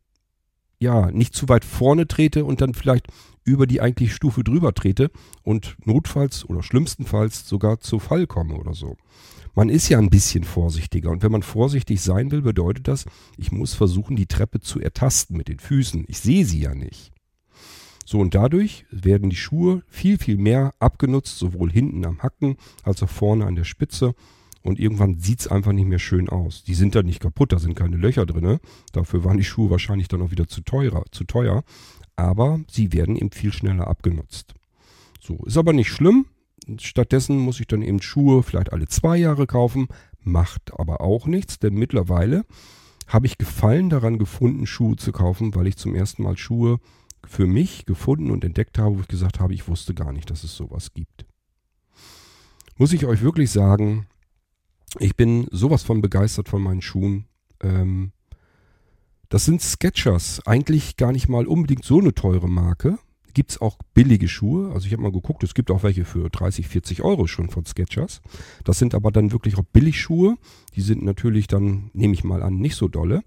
ja 0.79 1.11
nicht 1.11 1.35
zu 1.35 1.47
weit 1.47 1.63
vorne 1.63 2.07
trete 2.07 2.43
und 2.43 2.61
dann 2.61 2.73
vielleicht 2.73 3.07
über 3.43 3.67
die 3.67 3.81
eigentliche 3.81 4.13
Stufe 4.13 4.43
drüber 4.43 4.73
trete 4.73 5.11
und 5.43 5.75
notfalls 5.85 6.47
oder 6.47 6.63
schlimmstenfalls 6.63 7.47
sogar 7.47 7.79
zu 7.79 7.99
Fall 7.99 8.27
komme 8.27 8.55
oder 8.55 8.73
so. 8.73 8.97
Man 9.53 9.69
ist 9.69 9.89
ja 9.89 9.97
ein 9.97 10.09
bisschen 10.09 10.43
vorsichtiger 10.43 11.09
und 11.11 11.23
wenn 11.23 11.31
man 11.31 11.43
vorsichtig 11.43 12.01
sein 12.01 12.31
will, 12.31 12.41
bedeutet 12.41 12.87
das, 12.87 13.05
ich 13.37 13.51
muss 13.51 13.73
versuchen, 13.73 14.15
die 14.15 14.27
Treppe 14.27 14.61
zu 14.61 14.79
ertasten 14.79 15.35
mit 15.35 15.49
den 15.49 15.59
Füßen. 15.59 16.05
Ich 16.07 16.19
sehe 16.19 16.45
sie 16.45 16.61
ja 16.61 16.73
nicht. 16.73 17.11
So 18.05 18.19
und 18.19 18.33
dadurch 18.33 18.85
werden 18.91 19.29
die 19.29 19.35
Schuhe 19.35 19.83
viel, 19.87 20.17
viel 20.17 20.37
mehr 20.37 20.73
abgenutzt, 20.79 21.37
sowohl 21.37 21.71
hinten 21.71 22.05
am 22.05 22.23
Hacken 22.23 22.57
als 22.83 23.03
auch 23.03 23.09
vorne 23.09 23.45
an 23.45 23.55
der 23.55 23.63
Spitze. 23.63 24.15
Und 24.63 24.79
irgendwann 24.79 25.19
sieht 25.19 25.41
es 25.41 25.47
einfach 25.47 25.71
nicht 25.71 25.87
mehr 25.87 25.99
schön 25.99 26.29
aus. 26.29 26.63
Die 26.63 26.75
sind 26.75 26.95
dann 26.95 27.05
nicht 27.05 27.19
kaputt, 27.19 27.51
da 27.51 27.59
sind 27.59 27.75
keine 27.75 27.97
Löcher 27.97 28.25
drin. 28.25 28.59
Dafür 28.91 29.23
waren 29.23 29.37
die 29.37 29.43
Schuhe 29.43 29.69
wahrscheinlich 29.69 30.07
dann 30.07 30.21
auch 30.21 30.31
wieder 30.31 30.47
zu, 30.47 30.61
teurer, 30.61 31.03
zu 31.11 31.23
teuer. 31.23 31.63
Aber 32.15 32.59
sie 32.69 32.93
werden 32.93 33.15
eben 33.15 33.31
viel 33.31 33.53
schneller 33.53 33.87
abgenutzt. 33.87 34.53
So, 35.19 35.37
ist 35.45 35.57
aber 35.57 35.73
nicht 35.73 35.89
schlimm. 35.89 36.27
Stattdessen 36.77 37.39
muss 37.39 37.59
ich 37.59 37.67
dann 37.67 37.81
eben 37.81 38.01
Schuhe 38.01 38.43
vielleicht 38.43 38.71
alle 38.71 38.87
zwei 38.87 39.17
Jahre 39.17 39.47
kaufen. 39.47 39.87
Macht 40.19 40.71
aber 40.79 41.01
auch 41.01 41.25
nichts, 41.25 41.57
denn 41.57 41.73
mittlerweile 41.73 42.45
habe 43.07 43.25
ich 43.25 43.37
Gefallen 43.37 43.89
daran 43.89 44.19
gefunden, 44.19 44.67
Schuhe 44.67 44.95
zu 44.95 45.11
kaufen, 45.11 45.55
weil 45.55 45.67
ich 45.67 45.77
zum 45.77 45.95
ersten 45.95 46.23
Mal 46.23 46.37
Schuhe 46.37 46.79
für 47.25 47.47
mich 47.47 47.85
gefunden 47.85 48.31
und 48.31 48.43
entdeckt 48.43 48.77
habe, 48.77 48.97
wo 48.97 49.01
ich 49.01 49.07
gesagt 49.07 49.39
habe, 49.39 49.53
ich 49.53 49.67
wusste 49.67 49.93
gar 49.93 50.11
nicht, 50.11 50.29
dass 50.29 50.43
es 50.43 50.55
sowas 50.55 50.93
gibt. 50.93 51.25
Muss 52.77 52.93
ich 52.93 53.05
euch 53.05 53.21
wirklich 53.21 53.51
sagen, 53.51 54.07
Ich 54.99 55.15
bin 55.15 55.47
sowas 55.51 55.83
von 55.83 56.01
begeistert 56.01 56.49
von 56.49 56.61
meinen 56.61 56.81
Schuhen. 56.81 57.25
Ähm, 57.61 58.11
das 59.29 59.45
sind 59.45 59.61
Sketchers, 59.61 60.41
eigentlich 60.45 60.97
gar 60.97 61.13
nicht 61.13 61.29
mal 61.29 61.47
unbedingt 61.47 61.85
so 61.85 61.99
eine 61.99 62.13
teure 62.13 62.49
Marke. 62.49 62.99
Gibt 63.33 63.51
es 63.51 63.61
auch 63.61 63.77
billige 63.93 64.27
Schuhe. 64.27 64.73
Also 64.73 64.87
ich 64.87 64.91
habe 64.91 65.03
mal 65.03 65.11
geguckt, 65.11 65.41
es 65.43 65.53
gibt 65.53 65.71
auch 65.71 65.83
welche 65.83 66.03
für 66.03 66.29
30, 66.29 66.67
40 66.67 67.01
Euro 67.01 67.27
schon 67.27 67.49
von 67.49 67.65
Sketchers. 67.65 68.21
Das 68.65 68.77
sind 68.77 68.93
aber 68.93 69.09
dann 69.09 69.31
wirklich 69.31 69.57
auch 69.57 69.63
Billigschuhe. 69.71 70.35
Die 70.75 70.81
sind 70.81 71.03
natürlich 71.03 71.47
dann, 71.47 71.91
nehme 71.93 72.13
ich 72.13 72.25
mal 72.25 72.43
an, 72.43 72.57
nicht 72.57 72.75
so 72.75 72.89
dolle. 72.89 73.23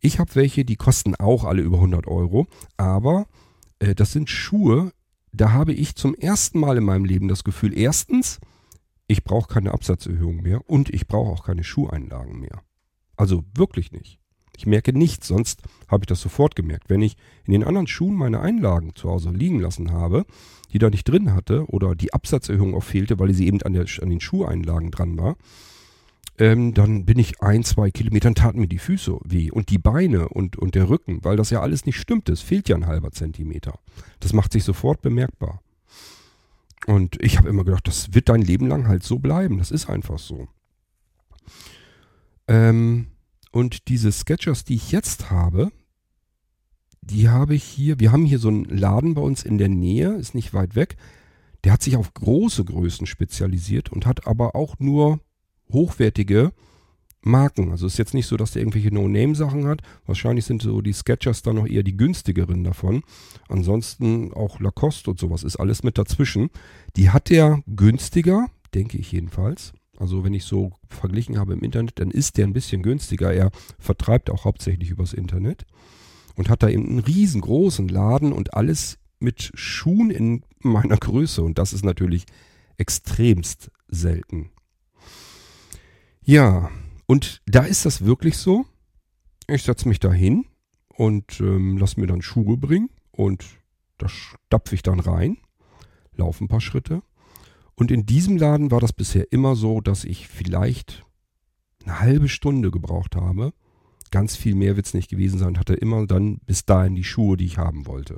Ich 0.00 0.18
habe 0.18 0.34
welche, 0.34 0.66
die 0.66 0.76
kosten 0.76 1.14
auch 1.14 1.44
alle 1.44 1.62
über 1.62 1.78
100 1.78 2.06
Euro. 2.06 2.46
Aber 2.76 3.26
äh, 3.78 3.94
das 3.94 4.12
sind 4.12 4.28
Schuhe, 4.28 4.92
da 5.32 5.52
habe 5.52 5.72
ich 5.72 5.94
zum 5.96 6.14
ersten 6.14 6.60
Mal 6.60 6.76
in 6.76 6.84
meinem 6.84 7.06
Leben 7.06 7.28
das 7.28 7.44
Gefühl, 7.44 7.76
erstens, 7.76 8.40
ich 9.06 9.24
brauche 9.24 9.52
keine 9.52 9.72
Absatzerhöhung 9.72 10.42
mehr 10.42 10.68
und 10.68 10.92
ich 10.92 11.06
brauche 11.06 11.30
auch 11.30 11.44
keine 11.44 11.64
Schuheinlagen 11.64 12.40
mehr. 12.40 12.62
Also 13.16 13.44
wirklich 13.54 13.92
nicht. 13.92 14.18
Ich 14.56 14.66
merke 14.66 14.92
nichts, 14.92 15.28
sonst 15.28 15.62
habe 15.88 16.04
ich 16.04 16.06
das 16.06 16.20
sofort 16.20 16.56
gemerkt. 16.56 16.88
Wenn 16.88 17.02
ich 17.02 17.16
in 17.44 17.52
den 17.52 17.64
anderen 17.64 17.86
Schuhen 17.86 18.14
meine 18.14 18.40
Einlagen 18.40 18.94
zu 18.94 19.10
Hause 19.10 19.30
liegen 19.30 19.60
lassen 19.60 19.92
habe, 19.92 20.24
die 20.72 20.78
da 20.78 20.88
nicht 20.88 21.04
drin 21.04 21.34
hatte 21.34 21.66
oder 21.66 21.94
die 21.94 22.14
Absatzerhöhung 22.14 22.74
auch 22.74 22.82
fehlte, 22.82 23.18
weil 23.18 23.32
sie 23.34 23.46
eben 23.46 23.60
an, 23.62 23.74
der, 23.74 23.86
an 24.00 24.10
den 24.10 24.20
Schuheinlagen 24.20 24.90
dran 24.90 25.18
war, 25.18 25.36
ähm, 26.38 26.74
dann 26.74 27.04
bin 27.04 27.18
ich 27.18 27.40
ein, 27.40 27.64
zwei 27.64 27.90
Kilometern, 27.90 28.34
taten 28.34 28.60
mir 28.60 28.68
die 28.68 28.78
Füße 28.78 29.18
weh 29.24 29.50
und 29.50 29.70
die 29.70 29.78
Beine 29.78 30.28
und, 30.28 30.56
und 30.56 30.74
der 30.74 30.88
Rücken, 30.88 31.22
weil 31.22 31.36
das 31.36 31.50
ja 31.50 31.60
alles 31.60 31.86
nicht 31.86 31.98
stimmt. 31.98 32.28
Es 32.28 32.40
fehlt 32.40 32.68
ja 32.68 32.76
ein 32.76 32.86
halber 32.86 33.10
Zentimeter. 33.10 33.78
Das 34.20 34.32
macht 34.32 34.52
sich 34.52 34.64
sofort 34.64 35.00
bemerkbar. 35.02 35.60
Und 36.86 37.22
ich 37.22 37.38
habe 37.38 37.48
immer 37.48 37.64
gedacht, 37.64 37.88
das 37.88 38.14
wird 38.14 38.28
dein 38.28 38.42
Leben 38.42 38.68
lang 38.68 38.86
halt 38.86 39.02
so 39.02 39.18
bleiben. 39.18 39.58
Das 39.58 39.70
ist 39.70 39.88
einfach 39.88 40.18
so. 40.18 40.48
Ähm, 42.46 43.08
und 43.50 43.88
diese 43.88 44.12
Sketchers, 44.12 44.64
die 44.64 44.76
ich 44.76 44.92
jetzt 44.92 45.30
habe, 45.30 45.72
die 47.00 47.28
habe 47.28 47.54
ich 47.54 47.64
hier, 47.64 47.98
wir 47.98 48.12
haben 48.12 48.24
hier 48.24 48.38
so 48.38 48.48
einen 48.48 48.64
Laden 48.64 49.14
bei 49.14 49.22
uns 49.22 49.42
in 49.42 49.58
der 49.58 49.68
Nähe, 49.68 50.14
ist 50.14 50.34
nicht 50.34 50.54
weit 50.54 50.76
weg. 50.76 50.96
Der 51.64 51.72
hat 51.72 51.82
sich 51.82 51.96
auf 51.96 52.14
große 52.14 52.64
Größen 52.64 53.06
spezialisiert 53.06 53.90
und 53.90 54.06
hat 54.06 54.26
aber 54.26 54.54
auch 54.54 54.78
nur 54.78 55.20
hochwertige 55.72 56.52
Marken. 57.26 57.70
Also 57.70 57.86
ist 57.86 57.98
jetzt 57.98 58.14
nicht 58.14 58.26
so, 58.26 58.36
dass 58.36 58.52
der 58.52 58.62
irgendwelche 58.62 58.94
No-Name-Sachen 58.94 59.66
hat. 59.66 59.82
Wahrscheinlich 60.06 60.44
sind 60.44 60.62
so 60.62 60.80
die 60.80 60.92
Sketchers 60.92 61.42
dann 61.42 61.56
noch 61.56 61.66
eher 61.66 61.82
die 61.82 61.96
günstigeren 61.96 62.64
davon. 62.64 63.02
Ansonsten 63.48 64.32
auch 64.32 64.60
Lacoste 64.60 65.10
und 65.10 65.18
sowas 65.18 65.42
ist 65.42 65.56
alles 65.56 65.82
mit 65.82 65.98
dazwischen. 65.98 66.50
Die 66.96 67.10
hat 67.10 67.30
der 67.30 67.62
günstiger, 67.66 68.46
denke 68.74 68.98
ich 68.98 69.12
jedenfalls. 69.12 69.72
Also 69.98 70.24
wenn 70.24 70.34
ich 70.34 70.44
so 70.44 70.72
verglichen 70.88 71.38
habe 71.38 71.54
im 71.54 71.62
Internet, 71.62 71.98
dann 71.98 72.10
ist 72.10 72.36
der 72.36 72.46
ein 72.46 72.52
bisschen 72.52 72.82
günstiger. 72.82 73.32
Er 73.32 73.50
vertreibt 73.78 74.30
auch 74.30 74.44
hauptsächlich 74.44 74.90
übers 74.90 75.12
Internet 75.12 75.64
und 76.36 76.48
hat 76.48 76.62
da 76.62 76.68
eben 76.68 76.86
einen 76.86 76.98
riesengroßen 77.00 77.88
Laden 77.88 78.32
und 78.32 78.54
alles 78.54 78.98
mit 79.18 79.50
Schuhen 79.54 80.10
in 80.10 80.42
meiner 80.60 80.96
Größe. 80.96 81.42
Und 81.42 81.58
das 81.58 81.72
ist 81.72 81.84
natürlich 81.84 82.26
extremst 82.76 83.70
selten. 83.88 84.50
Ja, 86.22 86.70
und 87.06 87.42
da 87.46 87.62
ist 87.62 87.86
das 87.86 88.04
wirklich 88.04 88.36
so. 88.36 88.66
Ich 89.48 89.62
setze 89.62 89.88
mich 89.88 90.00
da 90.00 90.12
hin 90.12 90.46
und 90.88 91.40
ähm, 91.40 91.78
lass 91.78 91.96
mir 91.96 92.06
dann 92.06 92.22
Schuhe 92.22 92.56
bringen 92.56 92.90
und 93.12 93.44
da 93.98 94.08
stapfe 94.08 94.74
ich 94.74 94.82
dann 94.82 95.00
rein, 95.00 95.38
laufe 96.16 96.44
ein 96.44 96.48
paar 96.48 96.60
Schritte 96.60 97.02
und 97.76 97.90
in 97.90 98.06
diesem 98.06 98.38
Laden 98.38 98.70
war 98.70 98.80
das 98.80 98.92
bisher 98.92 99.30
immer 99.32 99.54
so, 99.54 99.80
dass 99.80 100.04
ich 100.04 100.28
vielleicht 100.28 101.04
eine 101.84 102.00
halbe 102.00 102.28
Stunde 102.28 102.70
gebraucht 102.70 103.14
habe. 103.16 103.52
Ganz 104.10 104.34
viel 104.34 104.54
mehr 104.54 104.76
wird 104.76 104.86
es 104.86 104.94
nicht 104.94 105.10
gewesen 105.10 105.38
sein. 105.38 105.58
Hatte 105.58 105.74
immer 105.74 106.06
dann 106.06 106.38
bis 106.46 106.64
dahin 106.64 106.94
die 106.94 107.04
Schuhe, 107.04 107.36
die 107.36 107.44
ich 107.44 107.58
haben 107.58 107.86
wollte. 107.86 108.16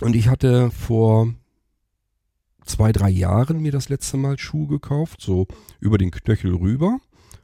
Und 0.00 0.16
ich 0.16 0.28
hatte 0.28 0.70
vor 0.70 1.32
zwei, 2.68 2.92
drei 2.92 3.08
Jahren 3.08 3.60
mir 3.60 3.72
das 3.72 3.88
letzte 3.88 4.16
Mal 4.16 4.38
Schuhe 4.38 4.68
gekauft, 4.68 5.20
so 5.20 5.46
über 5.80 5.98
den 5.98 6.10
Knöchel 6.10 6.54
rüber. 6.54 6.98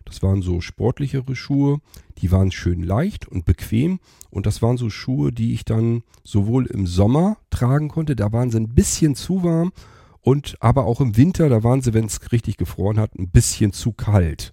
Das 0.04 0.23
waren 0.23 0.43
so 0.43 0.61
sportlichere 0.61 1.35
Schuhe, 1.35 1.78
die 2.19 2.31
waren 2.31 2.52
schön 2.52 2.83
leicht 2.83 3.26
und 3.26 3.47
bequem 3.47 4.00
und 4.31 4.45
das 4.45 4.61
waren 4.61 4.76
so 4.76 4.90
Schuhe, 4.90 5.33
die 5.33 5.54
ich 5.54 5.64
dann 5.64 6.02
sowohl 6.23 6.66
im 6.66 6.87
Sommer 6.87 7.38
tragen 7.50 7.88
konnte, 7.88 8.14
da 8.14 8.33
waren 8.33 8.50
sie 8.50 8.59
ein 8.59 8.75
bisschen 8.75 9.14
zu 9.14 9.43
warm 9.43 9.73
und 10.21 10.57
aber 10.61 10.85
auch 10.85 11.00
im 11.00 11.16
Winter, 11.16 11.49
da 11.49 11.62
waren 11.64 11.81
sie, 11.81 11.95
wenn 11.95 12.04
es 12.04 12.33
richtig 12.33 12.59
gefroren 12.59 12.99
hat, 12.99 13.14
ein 13.14 13.31
bisschen 13.31 13.73
zu 13.73 13.93
kalt. 13.93 14.52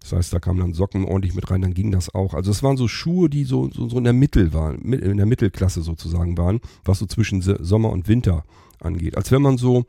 Das 0.00 0.12
heißt, 0.12 0.32
da 0.32 0.40
kamen 0.40 0.60
dann 0.60 0.72
Socken 0.72 1.04
ordentlich 1.04 1.34
mit 1.34 1.50
rein, 1.50 1.60
dann 1.60 1.74
ging 1.74 1.90
das 1.90 2.14
auch. 2.14 2.32
Also 2.32 2.50
es 2.50 2.62
waren 2.62 2.78
so 2.78 2.88
Schuhe, 2.88 3.28
die 3.28 3.44
so, 3.44 3.70
so, 3.70 3.86
so 3.86 3.98
in 3.98 4.04
der 4.04 4.14
Mittel 4.14 4.54
waren, 4.54 4.80
in 4.80 5.18
der 5.18 5.26
Mittelklasse 5.26 5.82
sozusagen 5.82 6.38
waren, 6.38 6.60
was 6.84 7.00
so 7.00 7.06
zwischen 7.06 7.42
Sommer 7.42 7.90
und 7.90 8.08
Winter 8.08 8.44
angeht. 8.82 9.16
Als 9.16 9.30
wenn 9.32 9.42
man 9.42 9.56
so 9.56 9.84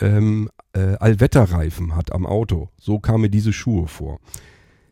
ähm, 0.00 0.50
äh, 0.72 0.96
Allwetterreifen 0.98 1.94
hat 1.96 2.12
am 2.12 2.26
Auto. 2.26 2.68
So 2.78 2.98
kamen 2.98 3.22
mir 3.22 3.30
diese 3.30 3.52
Schuhe 3.52 3.88
vor. 3.88 4.20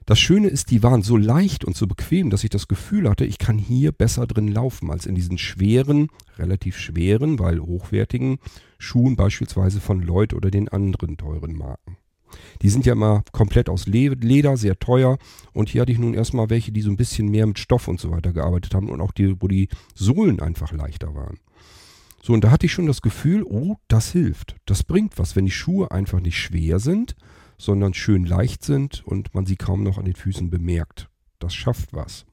Das 0.05 0.21
Schöne 0.21 0.47
ist, 0.47 0.71
die 0.71 0.85
waren 0.85 1.03
so 1.03 1.17
leicht 1.17 1.65
und 1.65 1.77
so 1.77 1.89
bequem, 1.89 2.31
dass 2.31 2.45
ich 2.45 2.51
das 2.51 2.69
Gefühl 2.69 3.09
hatte, 3.11 3.25
ich 3.25 3.39
kann 3.39 3.59
hier 3.59 3.91
besser 3.91 4.29
drin 4.29 4.47
laufen 4.47 4.93
als 4.93 5.05
in 5.05 5.17
diesen 5.17 5.37
schweren, 5.37 6.09
relativ 6.39 6.79
schweren, 6.79 7.41
weil 7.41 7.59
hochwertigen 7.61 8.39
Schuhen 8.79 9.17
beispielsweise 9.17 9.81
von 9.81 10.01
Lloyd 10.01 10.33
oder 10.33 10.53
den 10.53 10.69
anderen 10.69 11.17
teuren 11.17 11.57
Marken. 11.57 11.97
Die 12.63 12.69
sind 12.69 12.87
ja 12.87 12.93
immer 12.93 13.25
komplett 13.33 13.69
aus 13.69 13.87
Leder, 13.87 14.57
sehr 14.57 14.79
teuer. 14.79 15.19
Und 15.53 15.71
hier 15.71 15.83
hatte 15.83 15.93
ich 15.93 15.99
nun 15.99 16.15
erstmal 16.15 16.51
welche, 16.51 16.71
die 16.71 16.83
so 16.83 16.91
ein 16.91 16.97
bisschen 16.97 17.29
mehr 17.29 17.47
mit 17.47 17.59
Stoff 17.59 17.89
und 17.89 17.99
so 17.99 18.11
weiter 18.11 18.33
gearbeitet 18.33 18.75
haben 18.75 18.89
und 18.89 19.01
auch 19.01 19.13
die, 19.13 19.41
wo 19.41 19.49
die 19.49 19.69
Sohlen 19.95 20.41
einfach 20.41 20.73
leichter 20.73 21.15
waren. 21.15 21.39
So, 22.27 22.33
und 22.33 22.43
da 22.43 22.51
hatte 22.51 22.67
ich 22.67 22.73
schon 22.73 22.89
das 22.89 23.03
Gefühl, 23.03 23.45
oh, 23.45 23.77
das 23.87 24.11
hilft. 24.11 24.57
Das 24.67 24.83
bringt 24.83 25.17
was, 25.17 25.37
wenn 25.37 25.45
die 25.45 25.53
Schuhe 25.53 25.93
einfach 25.93 26.19
nicht 26.19 26.37
schwer 26.37 26.81
sind, 26.81 27.15
sondern 27.57 27.95
schön 27.95 28.27
leicht 28.27 28.65
sind 28.65 29.07
und 29.07 29.33
man 29.33 29.47
sie 29.47 29.55
kaum 29.55 29.85
noch 29.85 29.97
an 29.97 30.07
den 30.07 30.17
Füßen 30.17 30.51
bemerkt. 30.51 31.09
Das 31.39 31.55
schafft 31.55 31.93
was. 31.93 32.27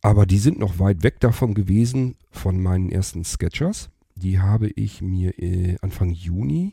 Aber 0.00 0.24
die 0.24 0.38
sind 0.38 0.58
noch 0.58 0.78
weit 0.78 1.02
weg 1.02 1.20
davon 1.20 1.52
gewesen 1.52 2.16
von 2.30 2.62
meinen 2.62 2.88
ersten 2.88 3.24
Sketchers. 3.24 3.90
Die 4.14 4.40
habe 4.40 4.70
ich 4.70 5.02
mir 5.02 5.38
äh, 5.38 5.76
Anfang 5.82 6.08
Juni 6.08 6.72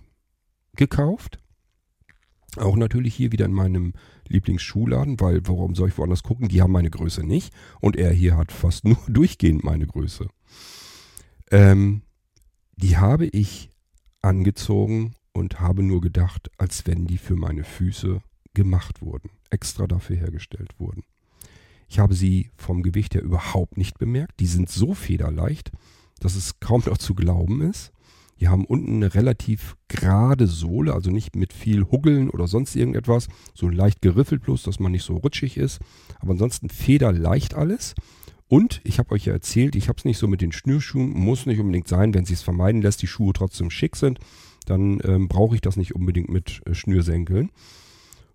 gekauft. 0.77 1.37
Auch 2.55 2.77
natürlich 2.77 3.13
hier 3.13 3.33
wieder 3.33 3.43
in 3.45 3.51
meinem 3.51 3.91
Lieblingsschuhladen, 4.29 5.19
weil 5.19 5.41
warum 5.47 5.75
soll 5.75 5.89
ich 5.89 5.97
woanders 5.97 6.23
gucken? 6.23 6.47
Die 6.47 6.61
haben 6.61 6.71
meine 6.71 6.91
Größe 6.91 7.25
nicht. 7.25 7.53
Und 7.81 7.97
er 7.97 8.13
hier 8.13 8.37
hat 8.37 8.53
fast 8.53 8.85
nur 8.85 8.99
durchgehend 9.09 9.65
meine 9.65 9.85
Größe. 9.85 10.29
Ähm, 11.53 12.01
die 12.77 12.97
habe 12.97 13.27
ich 13.27 13.69
angezogen 14.23 15.13
und 15.33 15.59
habe 15.59 15.83
nur 15.83 16.01
gedacht, 16.01 16.49
als 16.57 16.87
wenn 16.87 17.05
die 17.05 17.19
für 17.19 17.35
meine 17.35 17.63
Füße 17.63 18.21
gemacht 18.55 19.03
wurden, 19.03 19.29
extra 19.51 19.85
dafür 19.85 20.15
hergestellt 20.15 20.71
wurden. 20.79 21.03
Ich 21.87 21.99
habe 21.99 22.15
sie 22.15 22.49
vom 22.55 22.81
Gewicht 22.81 23.13
her 23.13 23.21
überhaupt 23.21 23.77
nicht 23.77 23.99
bemerkt. 23.99 24.39
Die 24.39 24.47
sind 24.47 24.67
so 24.67 24.95
federleicht, 24.95 25.71
dass 26.19 26.35
es 26.35 26.59
kaum 26.59 26.81
noch 26.87 26.97
zu 26.97 27.13
glauben 27.13 27.61
ist. 27.61 27.91
Die 28.39 28.47
haben 28.47 28.65
unten 28.65 28.95
eine 28.95 29.13
relativ 29.13 29.77
gerade 29.89 30.47
Sohle, 30.47 30.95
also 30.95 31.11
nicht 31.11 31.35
mit 31.35 31.53
viel 31.53 31.83
Huggeln 31.83 32.31
oder 32.31 32.47
sonst 32.47 32.75
irgendetwas. 32.75 33.27
So 33.53 33.69
leicht 33.69 34.01
geriffelt 34.01 34.41
bloß, 34.41 34.63
dass 34.63 34.79
man 34.79 34.91
nicht 34.91 35.03
so 35.03 35.17
rutschig 35.17 35.57
ist. 35.57 35.81
Aber 36.19 36.31
ansonsten 36.31 36.69
federleicht 36.69 37.53
alles. 37.53 37.93
Und 38.53 38.81
ich 38.83 38.99
habe 38.99 39.15
euch 39.15 39.25
ja 39.25 39.33
erzählt, 39.33 39.75
ich 39.75 39.87
habe 39.87 39.97
es 39.97 40.05
nicht 40.05 40.17
so 40.17 40.27
mit 40.27 40.41
den 40.41 40.51
Schnürschuhen, 40.51 41.09
muss 41.09 41.45
nicht 41.45 41.59
unbedingt 41.59 41.87
sein, 41.87 42.13
wenn 42.13 42.25
sie 42.25 42.33
es 42.33 42.43
vermeiden 42.43 42.81
lässt, 42.81 43.01
die 43.01 43.07
Schuhe 43.07 43.33
trotzdem 43.33 43.69
schick 43.69 43.95
sind 43.95 44.19
dann 44.65 44.99
ähm, 45.03 45.27
brauche 45.27 45.55
ich 45.55 45.61
das 45.61 45.77
nicht 45.77 45.95
unbedingt 45.95 46.29
mit 46.29 46.61
äh, 46.65 46.73
Schnürsenkeln. 46.73 47.51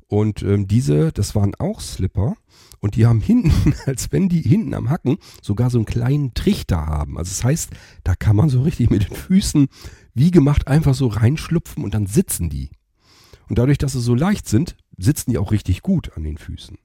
Und 0.07 0.43
ähm, 0.43 0.67
diese, 0.67 1.13
das 1.13 1.35
waren 1.35 1.55
auch 1.57 1.81
Slipper. 1.81 2.35
Und 2.81 2.97
die 2.97 3.07
haben 3.07 3.21
hinten, 3.25 3.75
als 3.87 4.13
wenn 4.13 4.29
die 4.29 4.41
hinten 4.41 4.75
am 4.75 4.91
Hacken 4.91 5.19
sogar 5.43 5.71
so 5.71 5.79
einen 5.79 5.87
kleinen 5.87 6.35
Trichter 6.35 6.87
haben. 6.87 7.19
Also 7.19 7.31
das 7.31 7.45
heißt, 7.45 7.71
da 8.05 8.15
kann 8.15 8.37
man 8.37 8.49
so 8.49 8.63
richtig 8.63 8.91
mit 8.91 9.09
den 9.09 9.17
Füßen 9.17 9.69
wie 10.15 10.31
gemacht 10.31 10.67
einfach 10.67 10.95
so 10.95 11.09
reinschlupfen 11.09 11.85
und 11.85 11.95
dann 11.95 12.07
sitzen 12.07 12.49
die. 12.49 12.71
Und 13.49 13.59
dadurch, 13.59 13.79
dass 13.79 13.93
sie 13.93 14.01
so 14.01 14.15
leicht 14.15 14.49
sind, 14.49 14.77
sitzen 14.97 15.31
die 15.31 15.39
auch 15.39 15.53
richtig 15.53 15.83
gut 15.83 16.13
an 16.17 16.25
den 16.25 16.39
Füßen. 16.39 16.77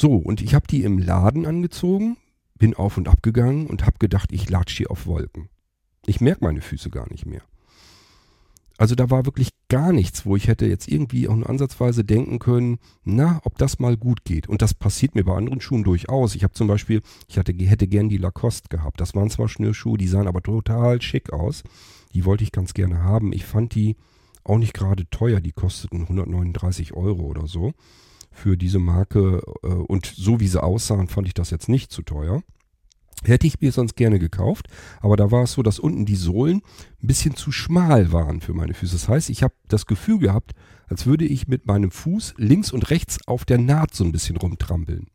So, 0.00 0.14
und 0.14 0.40
ich 0.40 0.54
habe 0.54 0.68
die 0.68 0.84
im 0.84 1.00
Laden 1.00 1.44
angezogen, 1.44 2.18
bin 2.56 2.72
auf 2.74 2.98
und 2.98 3.08
ab 3.08 3.20
gegangen 3.20 3.66
und 3.66 3.84
habe 3.84 3.98
gedacht, 3.98 4.30
ich 4.30 4.48
latsche 4.48 4.76
hier 4.76 4.92
auf 4.92 5.06
Wolken. 5.06 5.48
Ich 6.06 6.20
merke 6.20 6.44
meine 6.44 6.60
Füße 6.60 6.88
gar 6.88 7.10
nicht 7.10 7.26
mehr. 7.26 7.42
Also 8.76 8.94
da 8.94 9.10
war 9.10 9.26
wirklich 9.26 9.48
gar 9.68 9.92
nichts, 9.92 10.24
wo 10.24 10.36
ich 10.36 10.46
hätte 10.46 10.66
jetzt 10.66 10.86
irgendwie 10.86 11.26
auch 11.26 11.34
nur 11.34 11.50
ansatzweise 11.50 12.04
denken 12.04 12.38
können, 12.38 12.78
na, 13.02 13.40
ob 13.42 13.58
das 13.58 13.80
mal 13.80 13.96
gut 13.96 14.22
geht. 14.22 14.48
Und 14.48 14.62
das 14.62 14.72
passiert 14.72 15.16
mir 15.16 15.24
bei 15.24 15.34
anderen 15.34 15.60
Schuhen 15.60 15.82
durchaus. 15.82 16.36
Ich 16.36 16.44
habe 16.44 16.54
zum 16.54 16.68
Beispiel, 16.68 17.02
ich 17.26 17.36
hatte, 17.36 17.52
hätte 17.52 17.88
gern 17.88 18.08
die 18.08 18.18
Lacoste 18.18 18.68
gehabt. 18.68 19.00
Das 19.00 19.16
waren 19.16 19.30
zwar 19.30 19.48
Schnürschuhe, 19.48 19.98
die 19.98 20.06
sahen 20.06 20.28
aber 20.28 20.44
total 20.44 21.02
schick 21.02 21.32
aus. 21.32 21.64
Die 22.14 22.24
wollte 22.24 22.44
ich 22.44 22.52
ganz 22.52 22.72
gerne 22.72 23.02
haben. 23.02 23.32
Ich 23.32 23.44
fand 23.44 23.74
die 23.74 23.96
auch 24.44 24.58
nicht 24.58 24.74
gerade 24.74 25.10
teuer. 25.10 25.40
Die 25.40 25.50
kosteten 25.50 26.02
139 26.02 26.92
Euro 26.92 27.22
oder 27.22 27.48
so 27.48 27.72
für 28.30 28.56
diese 28.56 28.78
Marke. 28.78 29.42
Äh, 29.62 29.68
und 29.68 30.06
so 30.06 30.40
wie 30.40 30.48
sie 30.48 30.62
aussahen, 30.62 31.08
fand 31.08 31.26
ich 31.26 31.34
das 31.34 31.50
jetzt 31.50 31.68
nicht 31.68 31.90
zu 31.92 32.02
teuer. 32.02 32.42
Hätte 33.24 33.48
ich 33.48 33.60
mir 33.60 33.72
sonst 33.72 33.96
gerne 33.96 34.20
gekauft, 34.20 34.68
aber 35.00 35.16
da 35.16 35.32
war 35.32 35.42
es 35.42 35.52
so, 35.52 35.62
dass 35.62 35.80
unten 35.80 36.06
die 36.06 36.14
Sohlen 36.14 36.62
ein 37.02 37.06
bisschen 37.06 37.34
zu 37.34 37.50
schmal 37.50 38.12
waren 38.12 38.40
für 38.40 38.54
meine 38.54 38.74
Füße. 38.74 38.92
Das 38.92 39.08
heißt, 39.08 39.30
ich 39.30 39.42
habe 39.42 39.54
das 39.66 39.86
Gefühl 39.86 40.20
gehabt, 40.20 40.52
als 40.86 41.04
würde 41.04 41.24
ich 41.24 41.48
mit 41.48 41.66
meinem 41.66 41.90
Fuß 41.90 42.34
links 42.36 42.72
und 42.72 42.90
rechts 42.90 43.18
auf 43.26 43.44
der 43.44 43.58
Naht 43.58 43.92
so 43.92 44.04
ein 44.04 44.12
bisschen 44.12 44.36
rumtrampeln. 44.36 45.08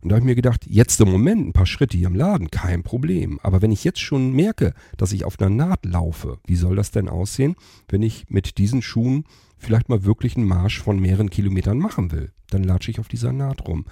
Und 0.00 0.08
da 0.08 0.14
habe 0.14 0.20
ich 0.20 0.26
mir 0.26 0.34
gedacht, 0.34 0.64
jetzt 0.66 1.00
im 1.00 1.10
Moment 1.10 1.48
ein 1.48 1.52
paar 1.52 1.66
Schritte 1.66 1.98
hier 1.98 2.06
im 2.06 2.14
Laden, 2.14 2.50
kein 2.50 2.82
Problem. 2.82 3.38
Aber 3.42 3.60
wenn 3.60 3.72
ich 3.72 3.84
jetzt 3.84 4.00
schon 4.00 4.32
merke, 4.32 4.72
dass 4.96 5.12
ich 5.12 5.24
auf 5.24 5.38
einer 5.38 5.50
Naht 5.50 5.84
laufe, 5.84 6.38
wie 6.46 6.56
soll 6.56 6.76
das 6.76 6.90
denn 6.90 7.08
aussehen, 7.08 7.56
wenn 7.88 8.02
ich 8.02 8.30
mit 8.30 8.56
diesen 8.56 8.80
Schuhen 8.80 9.24
vielleicht 9.60 9.88
mal 9.88 10.04
wirklich 10.04 10.36
einen 10.36 10.46
Marsch 10.46 10.80
von 10.80 10.98
mehreren 10.98 11.30
Kilometern 11.30 11.78
machen 11.78 12.10
will? 12.12 12.32
Dann 12.50 12.64
latsche 12.64 12.90
ich 12.90 13.00
auf 13.00 13.08
dieser 13.08 13.32
Naht 13.32 13.66
rum. 13.66 13.86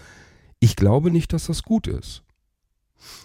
Ich 0.60 0.76
glaube 0.76 1.10
nicht, 1.10 1.32
dass 1.32 1.46
das 1.46 1.62
gut 1.62 1.86
ist. 1.86 2.24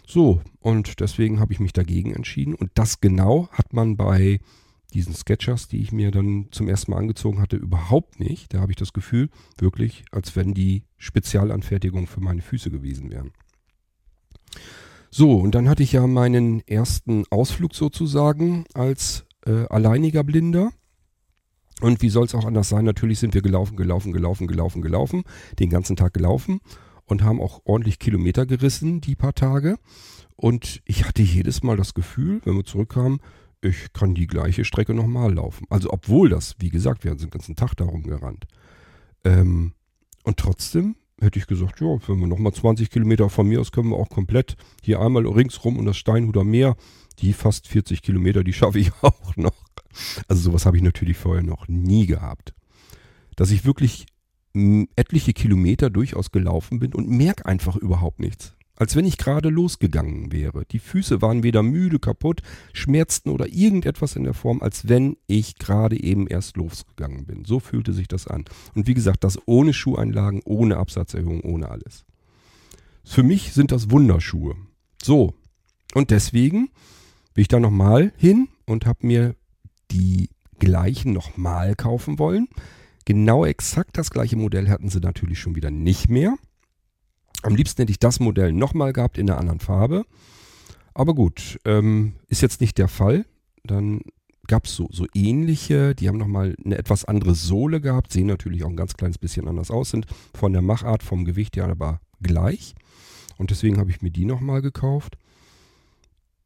So, 0.06 0.42
und 0.60 1.00
deswegen 1.00 1.40
habe 1.40 1.54
ich 1.54 1.60
mich 1.60 1.74
dagegen 1.74 2.14
entschieden. 2.14 2.54
Und 2.54 2.72
das 2.76 3.02
genau 3.02 3.50
hat 3.52 3.74
man 3.74 3.98
bei 3.98 4.40
diesen 4.94 5.16
Sketchers, 5.16 5.68
die 5.68 5.82
ich 5.82 5.92
mir 5.92 6.12
dann 6.12 6.48
zum 6.52 6.68
ersten 6.68 6.92
Mal 6.92 7.00
angezogen 7.00 7.42
hatte, 7.42 7.56
überhaupt 7.56 8.20
nicht. 8.20 8.54
Da 8.54 8.60
habe 8.60 8.72
ich 8.72 8.76
das 8.76 8.94
Gefühl, 8.94 9.30
wirklich, 9.58 10.06
als 10.12 10.36
wenn 10.36 10.54
die 10.54 10.84
Spezialanfertigung 10.98 12.06
für 12.06 12.22
meine 12.22 12.42
Füße 12.42 12.70
gewesen 12.70 13.10
wären. 13.12 13.32
So, 15.10 15.38
und 15.40 15.56
dann 15.56 15.70
hatte 15.70 15.84
ich 15.84 15.94
ja 15.94 16.06
meinen 16.08 16.62
ersten 16.68 17.26
Ausflug 17.30 17.76
sozusagen 17.76 18.66
als 18.74 19.26
äh, 19.46 19.66
alleiniger 19.68 20.24
Blinder. 20.24 20.72
Und 21.84 22.02
wie 22.02 22.08
soll 22.08 22.24
es 22.24 22.34
auch 22.34 22.46
anders 22.46 22.70
sein? 22.70 22.86
Natürlich 22.86 23.20
sind 23.20 23.34
wir 23.34 23.42
gelaufen, 23.42 23.75
gelaufen, 23.75 24.13
gelaufen, 24.13 24.48
gelaufen, 24.48 24.82
gelaufen, 24.82 25.24
den 25.60 25.70
ganzen 25.70 25.98
Tag 25.98 26.13
gelaufen 26.13 26.62
und 27.08 27.24
haben 27.24 27.42
auch 27.42 27.60
ordentlich 27.66 28.00
Kilometer 28.00 28.46
gerissen, 28.46 29.02
die 29.02 29.16
paar 29.16 29.34
Tage. 29.34 29.75
Und 30.38 30.82
ich 30.86 31.04
hatte 31.04 31.22
jedes 31.22 31.62
Mal 31.62 31.75
das 31.75 31.94
Gefühl, 31.94 32.40
wenn 32.46 32.56
wir 32.56 32.63
zurückkamen, 32.63 33.20
ich 33.60 33.92
kann 33.92 34.16
die 34.16 34.28
gleiche 34.28 34.63
Strecke 34.63 34.94
nochmal 34.94 35.34
laufen. 35.34 35.66
Also 35.70 35.92
obwohl 35.92 36.30
das, 36.30 36.56
wie 36.60 36.70
gesagt, 36.70 37.04
wir 37.04 37.12
haben 37.12 37.18
den 37.18 37.30
ganzen 37.30 37.58
Tag 37.58 37.75
darum 37.75 38.04
gerannt. 38.04 38.46
Ähm, 39.25 39.74
und 40.24 40.38
trotzdem 40.38 40.96
hätte 41.20 41.38
ich 41.38 41.48
gesagt, 41.48 41.82
ja, 41.82 41.98
wenn 42.08 42.18
wir 42.22 42.28
nochmal 42.28 42.54
20 42.54 42.92
Kilometer 42.92 43.30
von 43.30 43.46
mir 43.46 43.60
aus 43.60 43.74
können 43.74 43.90
wir 43.90 43.98
auch 43.98 44.10
komplett 44.10 44.56
hier 44.82 45.02
einmal 45.02 45.28
ringsrum 45.28 45.78
und 45.78 45.86
das 45.86 45.98
Steinhuder 45.98 46.46
Meer, 46.46 46.78
die 47.20 47.34
fast 47.34 47.68
40 47.68 48.02
Kilometer, 48.02 48.46
die 48.46 48.54
schaffe 48.54 48.80
ich 48.80 48.94
auch 49.02 49.36
noch. 49.36 49.62
Also 50.28 50.42
sowas 50.42 50.66
habe 50.66 50.78
ich 50.78 50.84
natürlich 50.84 51.18
vorher 51.18 51.44
noch 51.44 51.68
nie 51.68 52.06
gehabt. 52.06 52.54
Dass 53.36 53.52
ich 53.52 53.66
wirklich 53.66 54.06
etliche 54.96 55.34
Kilometer 55.34 55.90
durchaus 55.90 56.32
gelaufen 56.32 56.80
bin 56.80 56.94
und 56.94 57.10
merke 57.10 57.46
einfach 57.46 57.76
überhaupt 57.76 58.20
nichts 58.20 58.54
als 58.76 58.96
wenn 58.96 59.06
ich 59.06 59.18
gerade 59.18 59.50
losgegangen 59.50 60.32
wäre. 60.32 60.66
Die 60.66 60.80
Füße 60.80 61.22
waren 61.22 61.44
weder 61.44 61.64
müde, 61.64 62.00
kaputt, 62.00 62.42
schmerzten 62.74 63.32
oder 63.32 63.48
irgendetwas 63.48 64.16
in 64.16 64.24
der 64.24 64.34
Form, 64.34 64.62
als 64.62 64.88
wenn 64.88 65.18
ich 65.28 65.56
gerade 65.56 66.02
eben 66.02 66.28
erst 66.28 66.58
losgegangen 66.58 67.26
bin. 67.26 67.46
So 67.46 67.60
fühlte 67.60 67.94
sich 67.94 68.08
das 68.08 68.28
an. 68.28 68.46
Und 68.74 68.88
wie 68.88 68.94
gesagt, 68.94 69.24
das 69.24 69.40
ohne 69.46 69.74
Schuheinlagen, 69.74 70.42
ohne 70.46 70.78
Absatzerhöhung, 70.78 71.42
ohne 71.42 71.70
alles. 71.70 72.06
Für 73.04 73.24
mich 73.24 73.54
sind 73.54 73.72
das 73.72 73.92
Wunderschuhe. 73.92 74.56
So. 75.02 75.36
Und 75.94 76.10
deswegen 76.10 76.70
bin 77.34 77.42
ich 77.44 77.48
da 77.48 77.60
nochmal 77.60 78.12
hin 78.18 78.48
und 78.66 78.86
habe 78.86 79.06
mir 79.06 79.36
die 79.94 80.30
gleichen 80.60 81.14
nochmal 81.14 81.76
kaufen 81.76 82.20
wollen. 82.20 82.48
Genau 83.06 83.46
exakt 83.46 83.98
das 83.98 84.10
gleiche 84.10 84.36
Modell 84.36 84.70
hatten 84.70 84.90
sie 84.90 85.00
natürlich 85.00 85.40
schon 85.40 85.56
wieder 85.56 85.72
nicht 85.72 86.10
mehr. 86.10 86.36
Am 87.42 87.56
liebsten 87.56 87.82
hätte 87.82 87.92
ich 87.92 88.00
das 88.00 88.20
Modell 88.20 88.54
nochmal 88.54 88.94
gehabt 88.94 89.18
in 89.18 89.30
einer 89.30 89.40
anderen 89.40 89.60
Farbe. 89.60 90.06
Aber 90.94 91.14
gut, 91.14 91.60
ähm, 91.66 92.14
ist 92.28 92.42
jetzt 92.42 92.62
nicht 92.62 92.78
der 92.78 92.88
Fall. 92.88 93.26
Dann 93.64 94.02
gab 94.48 94.66
es 94.66 94.76
so, 94.76 94.88
so 94.92 95.06
ähnliche, 95.14 95.96
die 95.96 96.08
haben 96.08 96.18
nochmal 96.18 96.56
eine 96.64 96.77
etwas 96.77 97.06
andere 97.06 97.36
Sohle 97.36 97.82
gehabt, 97.82 98.12
sehen 98.12 98.27
natürlich 98.27 98.64
auch 98.64 98.70
ein 98.70 98.75
ganz 98.75 98.94
kleines 98.96 99.18
bisschen 99.18 99.48
anders 99.48 99.72
aus, 99.72 99.90
sind 99.90 100.06
von 100.34 100.53
der 100.53 100.62
Machart, 100.62 101.03
vom 101.03 101.25
Gewicht 101.25 101.56
her 101.56 101.68
aber 101.68 102.01
gleich. 102.22 102.75
Und 103.38 103.51
deswegen 103.51 103.77
habe 103.77 103.90
ich 103.90 104.01
mir 104.01 104.12
die 104.12 104.25
nochmal 104.25 104.62
gekauft. 104.62 105.18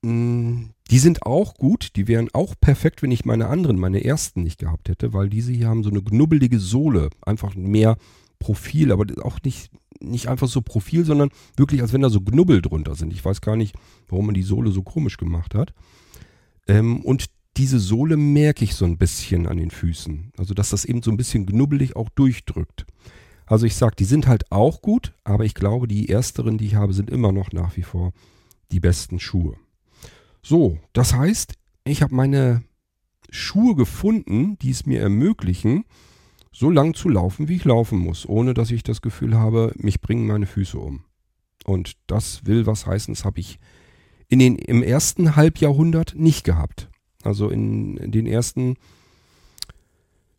Mm, 0.02 0.68
die 0.90 1.00
sind 1.00 1.26
auch 1.26 1.56
gut, 1.56 1.96
die 1.96 2.08
wären 2.08 2.30
auch 2.34 2.56
perfekt, 2.60 3.02
wenn 3.02 3.12
ich 3.12 3.26
meine 3.26 3.48
anderen, 3.48 3.80
meine 3.80 4.04
ersten 4.04 4.44
nicht 4.44 4.60
gehabt 4.60 4.90
hätte, 4.90 5.14
weil 5.14 5.30
diese 5.30 5.52
hier 5.52 5.68
haben 5.68 5.84
so 5.84 5.90
eine 5.90 6.02
knubbelige 6.02 6.60
Sohle, 6.60 7.10
einfach 7.22 7.56
mehr 7.56 7.98
Profil, 8.40 8.92
aber 8.92 9.06
auch 9.24 9.40
nicht 9.44 9.72
nicht 10.00 10.28
einfach 10.28 10.48
so 10.48 10.62
Profil, 10.62 11.06
sondern 11.06 11.30
wirklich, 11.56 11.82
als 11.82 11.94
wenn 11.94 12.02
da 12.02 12.10
so 12.10 12.22
Knubbel 12.22 12.62
drunter 12.62 12.96
sind. 12.96 13.14
Ich 13.14 13.24
weiß 13.24 13.42
gar 13.42 13.56
nicht, 13.56 13.76
warum 14.08 14.28
man 14.28 14.36
die 14.36 14.44
Sohle 14.44 14.72
so 14.72 14.84
komisch 14.84 15.18
gemacht 15.18 15.56
hat. 15.56 15.74
Ähm, 16.68 17.02
und 17.02 17.26
diese 17.58 17.80
Sohle 17.80 18.18
merke 18.18 18.64
ich 18.64 18.76
so 18.76 18.86
ein 18.86 18.98
bisschen 18.98 19.48
an 19.48 19.58
den 19.58 19.72
Füßen. 19.72 20.34
Also, 20.38 20.54
dass 20.54 20.70
das 20.70 20.86
eben 20.86 21.02
so 21.02 21.12
ein 21.12 21.18
bisschen 21.18 21.46
knubbelig 21.46 21.96
auch 21.96 22.10
durchdrückt. 22.10 22.86
Also, 23.46 23.66
ich 23.66 23.76
sage, 23.76 23.96
die 23.98 24.06
sind 24.06 24.28
halt 24.28 24.52
auch 24.52 24.82
gut, 24.82 25.14
aber 25.24 25.46
ich 25.46 25.56
glaube, 25.56 25.88
die 25.88 26.10
ersteren, 26.10 26.58
die 26.58 26.68
ich 26.68 26.76
habe, 26.76 26.94
sind 26.94 27.10
immer 27.10 27.32
noch 27.32 27.52
nach 27.52 27.76
wie 27.78 27.84
vor 27.84 28.14
die 28.72 28.80
besten 28.80 29.20
Schuhe. 29.20 29.56
So, 30.50 30.78
das 30.94 31.14
heißt, 31.14 31.56
ich 31.84 32.02
habe 32.02 32.16
meine 32.16 32.64
Schuhe 33.30 33.76
gefunden, 33.76 34.58
die 34.60 34.70
es 34.70 34.86
mir 34.86 35.02
ermöglichen, 35.02 35.84
so 36.54 36.70
lang 36.70 36.94
zu 36.94 37.10
laufen, 37.10 37.50
wie 37.50 37.58
ich 37.58 37.66
laufen 37.66 38.00
muss, 38.00 38.26
ohne 38.26 38.54
dass 38.54 38.72
ich 38.72 38.82
das 38.82 39.02
Gefühl 39.02 39.36
habe, 39.38 39.74
mich 39.76 40.00
bringen 40.00 40.26
meine 40.26 40.46
Füße 40.46 40.80
um. 40.80 41.04
Und 41.66 41.98
das 42.08 42.46
will 42.46 42.66
was 42.66 42.86
heißen, 42.86 43.14
das 43.14 43.26
habe 43.26 43.42
ich 43.42 43.60
in 44.30 44.40
den, 44.40 44.56
im 44.56 44.84
ersten 44.84 45.36
Halbjahrhundert 45.36 46.16
nicht 46.16 46.46
gehabt. 46.46 46.90
Also 47.24 47.50
in, 47.50 47.98
in 47.98 48.14
den 48.14 48.26
ersten 48.26 48.76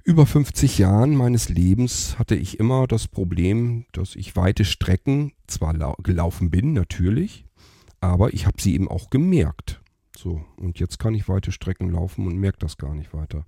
über 0.04 0.24
50 0.24 0.78
Jahren 0.78 1.16
meines 1.16 1.50
Lebens 1.50 2.18
hatte 2.18 2.34
ich 2.34 2.58
immer 2.58 2.86
das 2.86 3.08
Problem, 3.08 3.84
dass 3.92 4.16
ich 4.16 4.36
weite 4.36 4.64
Strecken 4.64 5.32
zwar 5.46 5.74
gelaufen 6.02 6.48
bin, 6.48 6.72
natürlich, 6.72 7.44
aber 8.00 8.32
ich 8.32 8.46
habe 8.46 8.62
sie 8.62 8.72
eben 8.72 8.88
auch 8.88 9.10
gemerkt. 9.10 9.82
So, 10.18 10.44
und 10.56 10.80
jetzt 10.80 10.98
kann 10.98 11.14
ich 11.14 11.28
weite 11.28 11.52
Strecken 11.52 11.92
laufen 11.92 12.26
und 12.26 12.36
merke 12.38 12.58
das 12.58 12.76
gar 12.76 12.92
nicht 12.92 13.14
weiter. 13.14 13.46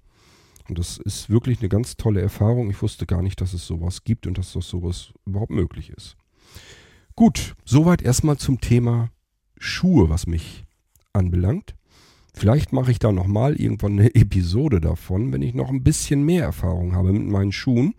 Und 0.68 0.78
das 0.78 0.98
ist 0.98 1.28
wirklich 1.28 1.58
eine 1.58 1.68
ganz 1.68 1.96
tolle 1.96 2.20
Erfahrung. 2.20 2.70
Ich 2.70 2.80
wusste 2.80 3.06
gar 3.06 3.22
nicht, 3.22 3.40
dass 3.40 3.54
es 3.54 3.66
sowas 3.66 4.04
gibt 4.04 4.28
und 4.28 4.38
dass 4.38 4.52
das 4.52 4.68
sowas 4.68 5.12
überhaupt 5.26 5.50
möglich 5.50 5.90
ist. 5.90 6.16
Gut, 7.16 7.56
soweit 7.64 8.02
erstmal 8.02 8.36
zum 8.36 8.60
Thema 8.60 9.10
Schuhe, 9.58 10.10
was 10.10 10.28
mich 10.28 10.64
anbelangt. 11.12 11.74
Vielleicht 12.34 12.72
mache 12.72 12.92
ich 12.92 13.00
da 13.00 13.10
nochmal 13.10 13.56
irgendwann 13.56 13.98
eine 13.98 14.14
Episode 14.14 14.80
davon, 14.80 15.32
wenn 15.32 15.42
ich 15.42 15.54
noch 15.54 15.70
ein 15.70 15.82
bisschen 15.82 16.22
mehr 16.22 16.44
Erfahrung 16.44 16.94
habe 16.94 17.12
mit 17.12 17.26
meinen 17.26 17.50
Schuhen. 17.50 17.96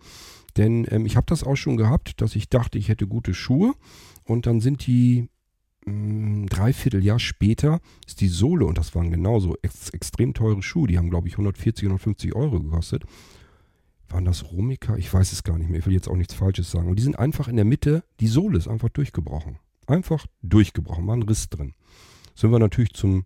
Denn 0.56 0.86
ähm, 0.90 1.04
ich 1.04 1.16
habe 1.16 1.26
das 1.28 1.44
auch 1.44 1.56
schon 1.56 1.76
gehabt, 1.76 2.22
dass 2.22 2.36
ich 2.36 2.48
dachte, 2.48 2.78
ich 2.78 2.88
hätte 2.88 3.06
gute 3.06 3.34
Schuhe 3.34 3.74
und 4.24 4.46
dann 4.46 4.62
sind 4.62 4.86
die 4.86 5.28
ein 5.86 6.46
Dreivierteljahr 6.46 7.18
später 7.18 7.80
ist 8.06 8.20
die 8.20 8.28
Sohle, 8.28 8.66
und 8.66 8.78
das 8.78 8.94
waren 8.94 9.10
genauso 9.10 9.56
ex 9.62 9.90
extrem 9.90 10.34
teure 10.34 10.62
Schuhe, 10.62 10.86
die 10.86 10.98
haben, 10.98 11.10
glaube 11.10 11.28
ich, 11.28 11.34
140, 11.34 11.84
150 11.84 12.34
Euro 12.34 12.60
gekostet. 12.60 13.04
Waren 14.08 14.24
das 14.24 14.52
Romika? 14.52 14.96
Ich 14.96 15.12
weiß 15.12 15.32
es 15.32 15.42
gar 15.42 15.58
nicht 15.58 15.70
mehr. 15.70 15.80
Ich 15.80 15.86
will 15.86 15.94
jetzt 15.94 16.08
auch 16.08 16.16
nichts 16.16 16.34
Falsches 16.34 16.70
sagen. 16.70 16.88
Und 16.88 16.98
die 16.98 17.02
sind 17.02 17.18
einfach 17.18 17.48
in 17.48 17.56
der 17.56 17.64
Mitte, 17.64 18.04
die 18.20 18.26
Sohle 18.28 18.58
ist 18.58 18.68
einfach 18.68 18.90
durchgebrochen. 18.90 19.58
Einfach 19.86 20.26
durchgebrochen, 20.42 21.06
war 21.06 21.16
ein 21.16 21.22
Riss 21.22 21.48
drin. 21.48 21.74
Sind 22.34 22.52
wir 22.52 22.58
natürlich 22.58 22.92
zum 22.92 23.24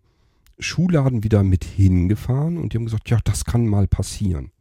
Schuhladen 0.58 1.22
wieder 1.22 1.42
mit 1.42 1.64
hingefahren 1.64 2.56
und 2.56 2.72
die 2.72 2.78
haben 2.78 2.86
gesagt, 2.86 3.10
ja, 3.10 3.18
das 3.24 3.44
kann 3.44 3.66
mal 3.66 3.86
passieren. 3.86 4.52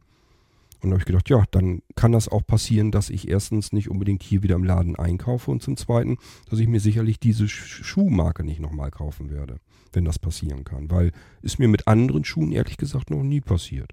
Und 0.82 0.90
habe 0.90 1.00
ich 1.00 1.06
gedacht, 1.06 1.28
ja, 1.30 1.44
dann 1.50 1.82
kann 1.94 2.12
das 2.12 2.28
auch 2.28 2.46
passieren, 2.46 2.90
dass 2.90 3.10
ich 3.10 3.28
erstens 3.28 3.72
nicht 3.72 3.88
unbedingt 3.88 4.22
hier 4.22 4.42
wieder 4.42 4.56
im 4.56 4.64
Laden 4.64 4.96
einkaufe 4.96 5.50
und 5.50 5.62
zum 5.62 5.76
Zweiten, 5.76 6.18
dass 6.50 6.58
ich 6.58 6.68
mir 6.68 6.80
sicherlich 6.80 7.18
diese 7.18 7.48
Schuhmarke 7.48 8.44
nicht 8.44 8.60
nochmal 8.60 8.90
kaufen 8.90 9.30
werde, 9.30 9.56
wenn 9.92 10.04
das 10.04 10.18
passieren 10.18 10.64
kann. 10.64 10.90
Weil 10.90 11.12
ist 11.42 11.58
mir 11.58 11.68
mit 11.68 11.88
anderen 11.88 12.24
Schuhen 12.24 12.52
ehrlich 12.52 12.76
gesagt 12.76 13.10
noch 13.10 13.22
nie 13.22 13.40
passiert. 13.40 13.92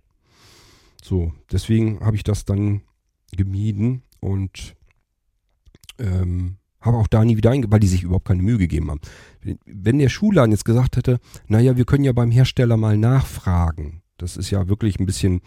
So, 1.02 1.34
deswegen 1.52 2.00
habe 2.02 2.16
ich 2.16 2.24
das 2.24 2.46
dann 2.46 2.82
gemieden 3.32 4.04
und 4.20 4.76
ähm, 6.00 6.58
habe 6.84 6.98
auch 6.98 7.08
da 7.08 7.24
nie 7.24 7.38
wieder 7.38 7.52
eingebaut, 7.52 7.74
weil 7.74 7.80
die 7.80 7.88
sich 7.88 8.04
überhaupt 8.04 8.28
keine 8.28 8.42
Mühe 8.44 8.58
gegeben 8.58 8.92
haben. 8.92 9.02
Wenn 9.66 10.00
der 10.00 10.10
Schuhladen 10.10 10.52
jetzt 10.52 10.66
gesagt 10.66 10.98
hätte, 10.98 11.20
naja, 11.48 11.78
wir 11.78 11.86
können 11.86 12.04
ja 12.04 12.12
beim 12.12 12.32
Hersteller 12.32 12.78
mal 12.78 12.98
nachfragen, 12.98 14.02
das 14.18 14.38
ist 14.38 14.50
ja 14.50 14.68
wirklich 14.68 15.00
ein 15.00 15.06
bisschen 15.06 15.42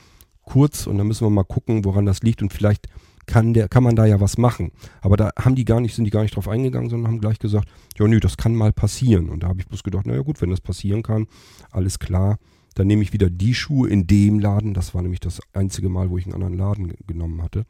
kurz 0.47 0.87
und 0.87 0.97
dann 0.97 1.07
müssen 1.07 1.27
wir 1.27 1.31
mal 1.31 1.45
gucken, 1.45 1.85
woran 1.85 2.07
das 2.07 2.23
liegt 2.23 2.41
und 2.41 2.53
vielleicht 2.55 2.89
kann 3.27 3.53
der, 3.55 3.69
kann 3.69 3.83
man 3.83 3.97
da 3.97 4.07
ja 4.07 4.21
was 4.21 4.39
machen. 4.39 4.71
Aber 5.01 5.17
da 5.17 5.33
haben 5.37 5.57
die 5.57 5.65
gar 5.65 5.81
nicht, 5.81 5.95
sind 5.95 6.05
die 6.05 6.13
gar 6.13 6.23
nicht 6.23 6.37
drauf 6.37 6.49
eingegangen, 6.49 6.89
sondern 6.89 7.11
haben 7.11 7.21
gleich 7.21 7.41
gesagt, 7.41 7.69
ja 7.99 8.07
nö, 8.07 8.21
das 8.21 8.37
kann 8.37 8.55
mal 8.55 8.73
passieren. 8.73 9.29
Und 9.29 9.43
da 9.43 9.49
habe 9.49 9.61
ich 9.61 9.67
bloß 9.67 9.83
gedacht, 9.83 10.07
naja 10.07 10.23
gut, 10.23 10.41
wenn 10.41 10.51
das 10.51 10.61
passieren 10.61 11.03
kann, 11.03 11.27
alles 11.73 11.99
klar, 11.99 12.39
Dann 12.77 12.87
nehme 12.87 13.03
ich 13.03 13.13
wieder 13.13 13.31
die 13.31 13.55
Schuhe 13.55 13.89
in 13.89 14.07
dem 14.07 14.39
Laden. 14.39 14.75
Das 14.75 14.95
war 14.95 15.03
nämlich 15.03 15.21
das 15.21 15.41
einzige 15.55 15.89
Mal, 15.89 16.11
wo 16.11 16.19
ich 16.19 16.27
einen 16.27 16.35
anderen 16.35 16.59
Laden 16.59 16.93
genommen 17.07 17.43
hatte. 17.43 17.65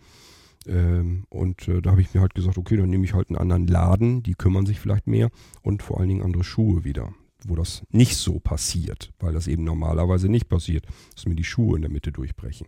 Ähm, 0.66 1.24
und 1.30 1.68
äh, 1.68 1.80
da 1.80 1.92
habe 1.92 2.00
ich 2.00 2.12
mir 2.12 2.20
halt 2.20 2.34
gesagt, 2.34 2.58
okay, 2.58 2.76
dann 2.76 2.90
nehme 2.90 3.04
ich 3.04 3.14
halt 3.14 3.30
einen 3.30 3.38
anderen 3.38 3.68
Laden, 3.68 4.24
die 4.24 4.34
kümmern 4.34 4.66
sich 4.66 4.80
vielleicht 4.80 5.06
mehr 5.06 5.30
und 5.62 5.82
vor 5.82 6.00
allen 6.00 6.08
Dingen 6.08 6.22
andere 6.22 6.42
Schuhe 6.42 6.82
wieder, 6.82 7.14
wo 7.48 7.56
das 7.56 7.82
nicht 7.90 8.16
so 8.16 8.38
passiert, 8.38 9.12
weil 9.18 9.32
das 9.32 9.46
eben 9.46 9.64
normalerweise 9.64 10.28
nicht 10.28 10.48
passiert, 10.48 10.86
dass 11.14 11.26
mir 11.26 11.34
die 11.34 11.44
Schuhe 11.44 11.76
in 11.76 11.82
der 11.82 11.90
Mitte 11.90 12.12
durchbrechen. 12.12 12.66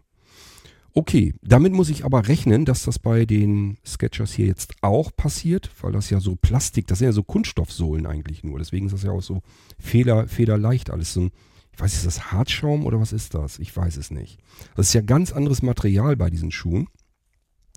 Okay, 0.94 1.34
damit 1.42 1.72
muss 1.72 1.90
ich 1.90 2.04
aber 2.04 2.26
rechnen, 2.26 2.64
dass 2.64 2.82
das 2.82 2.98
bei 2.98 3.24
den 3.24 3.78
Sketchers 3.86 4.32
hier 4.32 4.46
jetzt 4.46 4.74
auch 4.80 5.14
passiert, 5.14 5.70
weil 5.80 5.92
das 5.92 6.10
ja 6.10 6.18
so 6.18 6.34
Plastik, 6.34 6.86
das 6.86 6.98
sind 6.98 7.06
ja 7.06 7.12
so 7.12 7.22
Kunststoffsohlen 7.22 8.06
eigentlich 8.06 8.42
nur. 8.42 8.58
Deswegen 8.58 8.86
ist 8.86 8.92
das 8.92 9.04
ja 9.04 9.12
auch 9.12 9.22
so 9.22 9.42
feder, 9.78 10.26
federleicht 10.26 10.90
alles. 10.90 11.12
So 11.12 11.20
ein, 11.20 11.30
ich 11.72 11.80
weiß, 11.80 11.94
ist 11.94 12.06
das 12.06 12.32
Hartschaum 12.32 12.84
oder 12.84 12.98
was 12.98 13.12
ist 13.12 13.34
das? 13.34 13.58
Ich 13.60 13.76
weiß 13.76 13.96
es 13.96 14.10
nicht. 14.10 14.38
Das 14.74 14.88
ist 14.88 14.94
ja 14.94 15.02
ganz 15.02 15.30
anderes 15.32 15.62
Material 15.62 16.16
bei 16.16 16.30
diesen 16.30 16.50
Schuhen. 16.50 16.88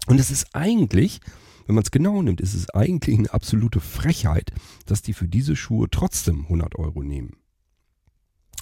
Und 0.08 0.20
es 0.20 0.32
ist 0.32 0.56
eigentlich, 0.56 1.20
wenn 1.67 1.76
man 1.76 1.84
es 1.84 1.91
genau 1.91 2.21
nimmt, 2.21 2.41
ist 2.41 2.54
es 2.54 2.69
eigentlich 2.69 3.17
eine 3.17 3.34
absolute 3.34 3.80
Frechheit, 3.80 4.52
dass 4.86 5.02
die 5.02 5.13
für 5.13 5.28
diese 5.28 5.56
Schuhe 5.56 5.89
trotzdem 5.89 6.43
100 6.43 6.78
Euro 6.78 7.04
nehmen. 7.04 7.38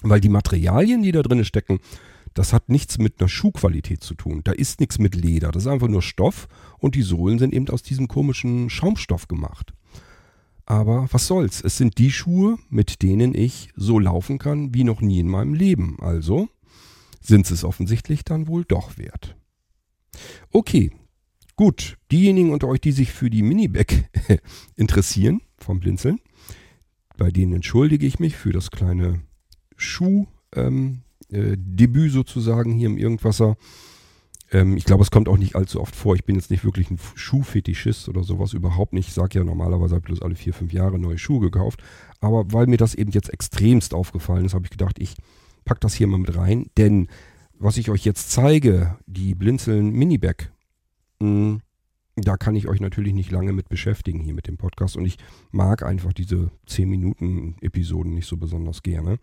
Weil 0.02 0.20
die 0.20 0.28
Materialien, 0.28 1.02
die 1.02 1.12
da 1.12 1.22
drin 1.22 1.44
stecken, 1.44 1.80
das 2.34 2.52
hat 2.52 2.68
nichts 2.68 2.98
mit 2.98 3.20
einer 3.20 3.28
Schuhqualität 3.28 4.02
zu 4.02 4.14
tun. 4.14 4.42
Da 4.44 4.52
ist 4.52 4.80
nichts 4.80 4.98
mit 4.98 5.14
Leder. 5.14 5.50
Das 5.50 5.64
ist 5.64 5.68
einfach 5.68 5.88
nur 5.88 6.02
Stoff 6.02 6.48
und 6.78 6.94
die 6.94 7.02
Sohlen 7.02 7.38
sind 7.38 7.52
eben 7.52 7.68
aus 7.68 7.82
diesem 7.82 8.08
komischen 8.08 8.70
Schaumstoff 8.70 9.28
gemacht. 9.28 9.74
Aber 10.64 11.08
was 11.10 11.26
soll's? 11.26 11.60
Es 11.60 11.76
sind 11.76 11.98
die 11.98 12.12
Schuhe, 12.12 12.56
mit 12.68 13.02
denen 13.02 13.34
ich 13.34 13.70
so 13.74 13.98
laufen 13.98 14.38
kann 14.38 14.72
wie 14.72 14.84
noch 14.84 15.00
nie 15.00 15.18
in 15.18 15.28
meinem 15.28 15.54
Leben. 15.54 15.96
Also 16.00 16.48
sind 17.20 17.50
es 17.50 17.64
offensichtlich 17.64 18.24
dann 18.24 18.46
wohl 18.46 18.64
doch 18.64 18.96
wert. 18.96 19.36
Okay, 20.52 20.92
Gut, 21.60 21.98
diejenigen 22.10 22.54
unter 22.54 22.68
euch, 22.68 22.80
die 22.80 22.90
sich 22.90 23.12
für 23.12 23.28
die 23.28 23.42
Miniback 23.42 24.08
interessieren, 24.76 25.42
vom 25.58 25.78
Blinzeln, 25.78 26.18
bei 27.18 27.30
denen 27.30 27.52
entschuldige 27.52 28.06
ich 28.06 28.18
mich 28.18 28.34
für 28.34 28.50
das 28.50 28.70
kleine 28.70 29.20
Schuhdebüt 29.76 30.30
ähm, 30.56 31.02
äh, 31.30 32.08
sozusagen 32.08 32.72
hier 32.72 32.86
im 32.86 32.96
Irgendwasser. 32.96 33.58
Ähm, 34.50 34.78
ich 34.78 34.86
glaube, 34.86 35.02
es 35.02 35.10
kommt 35.10 35.28
auch 35.28 35.36
nicht 35.36 35.54
allzu 35.54 35.82
oft 35.82 35.94
vor. 35.94 36.14
Ich 36.14 36.24
bin 36.24 36.36
jetzt 36.36 36.50
nicht 36.50 36.64
wirklich 36.64 36.90
ein 36.90 36.98
Schuhfetischist 37.14 38.08
oder 38.08 38.24
sowas, 38.24 38.54
überhaupt 38.54 38.94
nicht. 38.94 39.08
Ich 39.08 39.14
sage 39.14 39.38
ja 39.38 39.44
normalerweise 39.44 39.96
habe 39.96 40.00
ich 40.00 40.06
bloß 40.06 40.22
alle 40.22 40.36
vier, 40.36 40.54
fünf 40.54 40.72
Jahre 40.72 40.98
neue 40.98 41.18
Schuhe 41.18 41.40
gekauft. 41.40 41.82
Aber 42.20 42.50
weil 42.54 42.68
mir 42.68 42.78
das 42.78 42.94
eben 42.94 43.10
jetzt 43.10 43.28
extremst 43.28 43.92
aufgefallen 43.92 44.46
ist, 44.46 44.54
habe 44.54 44.64
ich 44.64 44.70
gedacht, 44.70 44.98
ich 44.98 45.14
packe 45.66 45.80
das 45.80 45.92
hier 45.92 46.06
mal 46.06 46.20
mit 46.20 46.34
rein. 46.34 46.70
Denn 46.78 47.08
was 47.58 47.76
ich 47.76 47.90
euch 47.90 48.06
jetzt 48.06 48.30
zeige, 48.30 48.96
die 49.06 49.34
Blinzeln 49.34 49.90
Miniback, 49.90 50.52
da 51.20 52.36
kann 52.36 52.54
ich 52.54 52.66
euch 52.66 52.80
natürlich 52.80 53.14
nicht 53.14 53.30
lange 53.30 53.52
mit 53.52 53.68
beschäftigen 53.68 54.20
hier 54.20 54.34
mit 54.34 54.46
dem 54.46 54.56
Podcast 54.56 54.96
und 54.96 55.04
ich 55.04 55.18
mag 55.50 55.82
einfach 55.82 56.12
diese 56.12 56.50
10 56.66 56.88
Minuten 56.88 57.56
Episoden 57.60 58.14
nicht 58.14 58.26
so 58.26 58.36
besonders 58.36 58.82
gerne. 58.82 59.18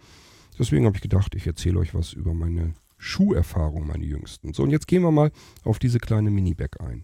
Deswegen 0.59 0.85
habe 0.85 0.95
ich 0.95 1.01
gedacht, 1.01 1.35
ich 1.35 1.45
erzähle 1.45 1.79
euch 1.79 1.93
was 1.93 2.13
über 2.13 2.33
meine 2.33 2.73
Schuherfahrung, 2.97 3.87
meine 3.87 4.05
jüngsten. 4.05 4.53
So, 4.53 4.63
und 4.63 4.71
jetzt 4.71 4.87
gehen 4.87 5.03
wir 5.03 5.11
mal 5.11 5.31
auf 5.63 5.79
diese 5.79 5.99
kleine 5.99 6.31
Minibag 6.31 6.81
ein. 6.81 7.03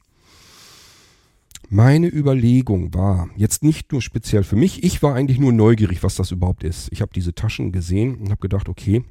Meine 1.69 2.07
Überlegung 2.07 2.93
war 2.93 3.29
jetzt 3.35 3.63
nicht 3.63 3.91
nur 3.91 4.01
speziell 4.01 4.43
für 4.43 4.55
mich, 4.55 4.83
ich 4.83 5.01
war 5.01 5.15
eigentlich 5.15 5.39
nur 5.39 5.53
neugierig, 5.53 6.03
was 6.03 6.15
das 6.15 6.31
überhaupt 6.31 6.63
ist. 6.63 6.89
Ich 6.91 7.01
habe 7.01 7.11
diese 7.13 7.33
Taschen 7.33 7.71
gesehen 7.71 8.15
und 8.15 8.29
habe 8.29 8.41
gedacht, 8.41 8.69
okay, 8.69 9.03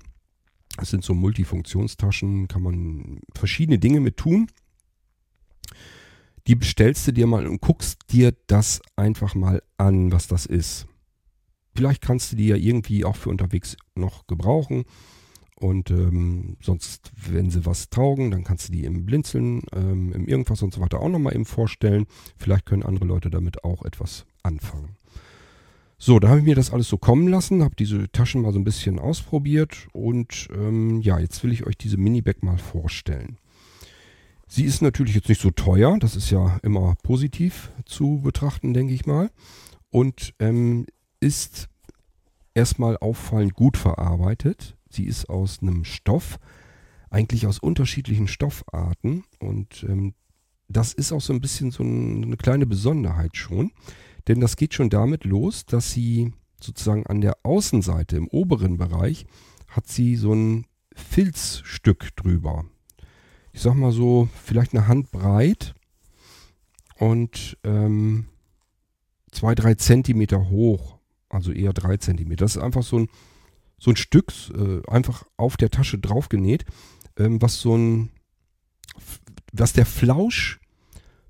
es 0.79 0.91
sind 0.91 1.05
so 1.05 1.15
Multifunktionstaschen, 1.15 2.49
kann 2.49 2.63
man 2.63 3.21
verschiedene 3.35 3.79
Dinge 3.79 4.01
mit 4.01 4.17
tun 4.17 4.49
die 6.47 6.55
bestellst 6.55 7.07
du 7.07 7.13
dir 7.13 7.27
mal 7.27 7.47
und 7.47 7.61
guckst 7.61 8.01
dir 8.11 8.35
das 8.47 8.81
einfach 8.97 9.35
mal 9.35 9.63
an, 9.77 10.13
was 10.13 10.27
das 10.27 10.47
ist. 10.47 10.87
Vielleicht 11.75 12.03
kannst 12.03 12.33
du 12.33 12.37
die 12.37 12.49
ja 12.49 12.57
irgendwie 12.57 13.05
auch 13.05 13.17
für 13.17 13.31
unterwegs 13.31 13.77
noch 13.95 14.27
gebrauchen. 14.27 14.85
Und 15.55 15.93
ähm, 15.93 16.57
sonst, 16.61 17.13
wenn 17.15 17.51
sie 17.51 17.65
was 17.65 17.89
taugen, 17.89 18.33
dann 18.33 18.43
kannst 18.43 18.69
du 18.69 18.73
die 18.73 18.85
im 18.85 19.07
Blinzeln, 19.07 19.63
ähm, 19.73 20.13
im 20.13 20.27
Irgendwas 20.27 20.61
und 20.63 20.75
so 20.75 20.81
weiter 20.81 21.01
auch 21.01 21.09
nochmal 21.09 21.35
eben 21.35 21.45
vorstellen. 21.45 22.07
Vielleicht 22.37 22.67
können 22.67 22.83
andere 22.83 23.05
Leute 23.05 23.31
damit 23.31 23.63
auch 23.63 23.85
etwas 23.85 24.27
anfangen. 24.43 24.97
So, 25.99 26.19
da 26.19 26.31
habe 26.31 26.41
ich 26.41 26.45
mir 26.45 26.57
das 26.57 26.73
alles 26.73 26.89
so 26.89 26.99
kommen 26.99 27.29
lassen, 27.29 27.63
habe 27.63 27.77
diese 27.77 28.11
Taschen 28.11 28.43
mal 28.43 28.53
so 28.53 28.59
ein 28.59 28.65
bisschen 28.65 28.99
ausprobiert 28.99 29.87
und 29.93 30.49
ähm, 30.53 31.01
ja, 31.01 31.21
jetzt 31.21 31.45
will 31.45 31.53
ich 31.53 31.65
euch 31.65 31.79
diese 31.79 31.97
Mini-Bag 31.97 32.43
mal 32.43 32.59
vorstellen. 32.59 33.39
Sie 34.55 34.65
ist 34.65 34.83
natürlich 34.83 35.15
jetzt 35.15 35.31
nicht 35.31 35.41
so 35.41 35.51
teuer, 35.51 35.99
das 35.99 36.15
ist 36.15 36.29
ja 36.29 36.59
immer 36.63 36.95
positiv 37.03 37.73
zu 37.87 38.21
betrachten, 38.23 38.75
denke 38.75 38.93
ich 38.93 39.07
mal. 39.07 39.31
Und 39.89 40.35
ähm, 40.41 40.85
ist 41.21 41.71
erstmal 42.53 42.99
auffallend 42.99 43.55
gut 43.55 43.79
verarbeitet. 43.79 44.77
Sie 44.91 45.05
ist 45.05 45.31
aus 45.31 45.63
einem 45.63 45.87
Stoff, 45.87 46.39
eigentlich 47.09 47.47
aus 47.47 47.61
unterschiedlichen 47.61 48.29
Stoffarten. 48.29 49.25
Und 49.41 49.87
ähm, 49.89 50.13
das 50.69 50.93
ist 50.93 51.13
auch 51.13 51.23
so 51.23 51.33
ein 51.33 51.41
bisschen 51.41 51.71
so 51.71 51.83
eine 51.83 52.37
kleine 52.37 52.67
Besonderheit 52.67 53.39
schon. 53.39 53.71
Denn 54.29 54.41
das 54.41 54.57
geht 54.57 54.75
schon 54.75 54.91
damit 54.91 55.25
los, 55.25 55.65
dass 55.65 55.93
sie 55.93 56.35
sozusagen 56.63 57.07
an 57.07 57.23
der 57.23 57.39
Außenseite 57.43 58.19
im 58.19 58.29
oberen 58.29 58.77
Bereich 58.77 59.25
hat 59.69 59.89
sie 59.89 60.15
so 60.17 60.35
ein 60.35 60.67
Filzstück 60.95 62.15
drüber 62.17 62.67
ich 63.53 63.61
sag 63.61 63.75
mal 63.75 63.93
so, 63.93 64.29
vielleicht 64.43 64.75
eine 64.75 64.89
Hand 64.89 65.11
breit 65.11 65.75
und 66.97 67.59
ähm, 67.65 68.27
zwei, 69.31 69.55
drei 69.55 69.75
Zentimeter 69.75 70.49
hoch. 70.49 70.99
Also 71.29 71.53
eher 71.53 71.73
drei 71.73 71.97
Zentimeter. 71.97 72.45
Das 72.45 72.57
ist 72.57 72.63
einfach 72.63 72.83
so 72.83 72.99
ein, 72.99 73.09
so 73.79 73.91
ein 73.91 73.97
Stück, 73.97 74.33
äh, 74.55 74.87
einfach 74.91 75.25
auf 75.37 75.57
der 75.57 75.71
Tasche 75.71 75.99
draufgenäht, 75.99 76.65
ähm, 77.17 77.41
was 77.41 77.61
so 77.61 77.77
ein, 77.77 78.11
was 79.53 79.73
der 79.73 79.87
Flausch 79.87 80.61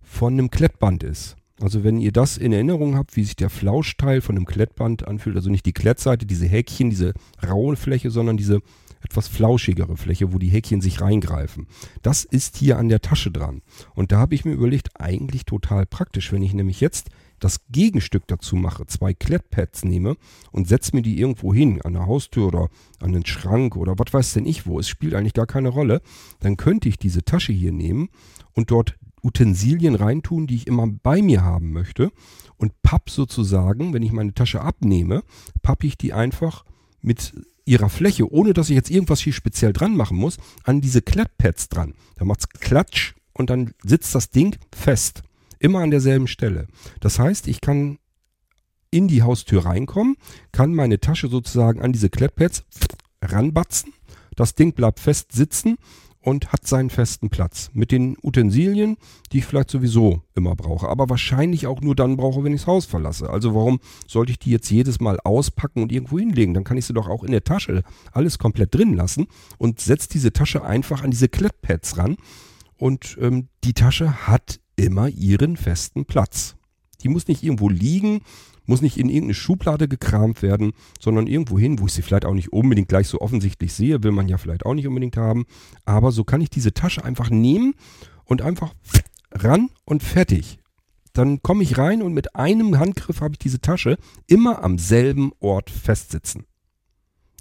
von 0.02 0.34
einem 0.34 0.50
Klettband 0.50 1.04
ist. 1.04 1.36
Also 1.60 1.84
wenn 1.84 2.00
ihr 2.00 2.10
das 2.10 2.38
in 2.38 2.52
Erinnerung 2.52 2.96
habt, 2.96 3.16
wie 3.16 3.22
sich 3.22 3.36
der 3.36 3.50
Flauschteil 3.50 4.20
von 4.20 4.36
einem 4.36 4.46
Klettband 4.46 5.06
anfühlt, 5.06 5.36
also 5.36 5.48
nicht 5.48 5.64
die 5.64 5.72
Klettseite, 5.72 6.26
diese 6.26 6.46
Häkchen, 6.46 6.90
diese 6.90 7.14
raue 7.46 7.76
Fläche, 7.76 8.10
sondern 8.10 8.36
diese 8.36 8.60
etwas 9.02 9.28
flauschigere 9.28 9.96
Fläche, 9.96 10.32
wo 10.32 10.38
die 10.38 10.48
Häkchen 10.48 10.80
sich 10.80 11.00
reingreifen. 11.00 11.66
Das 12.02 12.24
ist 12.24 12.56
hier 12.56 12.78
an 12.78 12.88
der 12.88 13.00
Tasche 13.00 13.30
dran. 13.30 13.62
Und 13.94 14.12
da 14.12 14.18
habe 14.18 14.34
ich 14.34 14.44
mir 14.44 14.52
überlegt, 14.52 15.00
eigentlich 15.00 15.44
total 15.44 15.86
praktisch, 15.86 16.32
wenn 16.32 16.42
ich 16.42 16.54
nämlich 16.54 16.80
jetzt 16.80 17.10
das 17.42 17.60
Gegenstück 17.70 18.26
dazu 18.28 18.56
mache, 18.56 18.86
zwei 18.86 19.14
Klettpads 19.14 19.84
nehme 19.84 20.16
und 20.52 20.68
setze 20.68 20.94
mir 20.94 21.02
die 21.02 21.18
irgendwo 21.18 21.52
hin, 21.52 21.82
an 21.82 21.94
der 21.94 22.06
Haustür 22.06 22.46
oder 22.46 22.68
an 23.00 23.12
den 23.12 23.26
Schrank 23.26 23.76
oder 23.76 23.98
was 23.98 24.12
weiß 24.12 24.34
denn 24.34 24.46
ich 24.46 24.66
wo, 24.66 24.78
es 24.78 24.88
spielt 24.88 25.14
eigentlich 25.14 25.34
gar 25.34 25.46
keine 25.46 25.68
Rolle, 25.68 26.02
dann 26.40 26.56
könnte 26.56 26.88
ich 26.88 26.98
diese 26.98 27.24
Tasche 27.24 27.52
hier 27.52 27.72
nehmen 27.72 28.08
und 28.52 28.70
dort 28.70 28.96
Utensilien 29.22 29.94
reintun, 29.94 30.46
die 30.46 30.56
ich 30.56 30.66
immer 30.66 30.86
bei 30.86 31.22
mir 31.22 31.42
haben 31.42 31.72
möchte 31.72 32.10
und 32.56 32.80
papp 32.82 33.10
sozusagen, 33.10 33.92
wenn 33.92 34.02
ich 34.02 34.12
meine 34.12 34.34
Tasche 34.34 34.60
abnehme, 34.60 35.22
papp 35.62 35.84
ich 35.84 35.96
die 35.96 36.12
einfach 36.12 36.64
mit 37.00 37.32
ihrer 37.64 37.88
Fläche, 37.88 38.30
ohne 38.30 38.52
dass 38.52 38.70
ich 38.70 38.76
jetzt 38.76 38.90
irgendwas 38.90 39.20
hier 39.20 39.32
speziell 39.32 39.72
dran 39.72 39.96
machen 39.96 40.16
muss, 40.16 40.38
an 40.64 40.80
diese 40.80 41.02
Klettpads 41.02 41.68
dran. 41.68 41.94
Da 42.16 42.24
macht's 42.24 42.48
Klatsch 42.48 43.14
und 43.32 43.50
dann 43.50 43.74
sitzt 43.82 44.14
das 44.14 44.30
Ding 44.30 44.56
fest. 44.74 45.22
Immer 45.58 45.80
an 45.80 45.90
derselben 45.90 46.26
Stelle. 46.26 46.66
Das 47.00 47.18
heißt, 47.18 47.46
ich 47.46 47.60
kann 47.60 47.98
in 48.90 49.08
die 49.08 49.22
Haustür 49.22 49.64
reinkommen, 49.64 50.16
kann 50.50 50.74
meine 50.74 51.00
Tasche 51.00 51.28
sozusagen 51.28 51.80
an 51.80 51.92
diese 51.92 52.10
Klettpads 52.10 52.64
ranbatzen. 53.22 53.92
Das 54.36 54.54
Ding 54.54 54.72
bleibt 54.72 55.00
fest 55.00 55.32
sitzen 55.32 55.76
und 56.22 56.52
hat 56.52 56.66
seinen 56.66 56.88
festen 56.88 57.28
Platz. 57.28 57.70
Mit 57.74 57.92
den 57.92 58.16
Utensilien, 58.22 58.96
die 59.32 59.38
ich 59.38 59.44
vielleicht 59.44 59.70
sowieso 59.70 60.22
immer 60.34 60.54
brauche, 60.54 60.88
aber 60.88 61.10
wahrscheinlich 61.10 61.66
auch 61.66 61.80
nur 61.80 61.94
dann 61.94 62.16
brauche, 62.16 62.44
wenn 62.44 62.54
ich 62.54 62.62
das 62.62 62.66
Haus 62.68 62.86
verlasse. 62.86 63.28
Also 63.28 63.54
warum 63.54 63.80
sollte 64.06 64.32
ich 64.32 64.38
die 64.38 64.50
jetzt 64.50 64.70
jedes 64.70 65.00
Mal 65.00 65.18
auspacken 65.20 65.82
und 65.82 65.92
irgendwo 65.92 66.18
hinlegen? 66.18 66.54
Dann 66.54 66.64
kann 66.64 66.76
ich 66.76 66.86
sie 66.86 66.94
doch 66.94 67.08
auch 67.08 67.24
in 67.24 67.32
der 67.32 67.44
Tasche 67.44 67.82
alles 68.12 68.38
komplett 68.38 68.74
drin 68.74 68.94
lassen 68.94 69.26
und 69.58 69.80
setze 69.80 70.08
diese 70.08 70.32
Tasche 70.32 70.64
einfach 70.64 71.02
an 71.02 71.10
diese 71.10 71.28
Klettpads 71.28 71.98
ran. 71.98 72.16
Und 72.78 73.18
ähm, 73.20 73.48
die 73.64 73.74
Tasche 73.74 74.26
hat 74.26 74.60
immer 74.76 75.08
ihren 75.08 75.56
festen 75.56 76.04
Platz. 76.04 76.56
Die 77.02 77.08
muss 77.08 77.28
nicht 77.28 77.42
irgendwo 77.42 77.68
liegen 77.68 78.22
muss 78.66 78.82
nicht 78.82 78.98
in 78.98 79.08
irgendeine 79.08 79.34
Schublade 79.34 79.88
gekramt 79.88 80.42
werden, 80.42 80.72
sondern 81.00 81.26
irgendwo 81.26 81.58
hin, 81.58 81.78
wo 81.78 81.86
ich 81.86 81.92
sie 81.92 82.02
vielleicht 82.02 82.24
auch 82.24 82.34
nicht 82.34 82.52
unbedingt 82.52 82.88
gleich 82.88 83.08
so 83.08 83.20
offensichtlich 83.20 83.72
sehe, 83.72 84.02
will 84.02 84.12
man 84.12 84.28
ja 84.28 84.38
vielleicht 84.38 84.66
auch 84.66 84.74
nicht 84.74 84.86
unbedingt 84.86 85.16
haben. 85.16 85.44
Aber 85.84 86.12
so 86.12 86.24
kann 86.24 86.40
ich 86.40 86.50
diese 86.50 86.72
Tasche 86.72 87.04
einfach 87.04 87.30
nehmen 87.30 87.74
und 88.24 88.42
einfach 88.42 88.74
ran 89.32 89.70
und 89.84 90.02
fertig. 90.02 90.58
Dann 91.12 91.42
komme 91.42 91.62
ich 91.62 91.76
rein 91.76 92.02
und 92.02 92.14
mit 92.14 92.36
einem 92.36 92.78
Handgriff 92.78 93.20
habe 93.20 93.34
ich 93.34 93.38
diese 93.38 93.60
Tasche 93.60 93.98
immer 94.26 94.64
am 94.64 94.78
selben 94.78 95.32
Ort 95.40 95.68
festsitzen. 95.70 96.46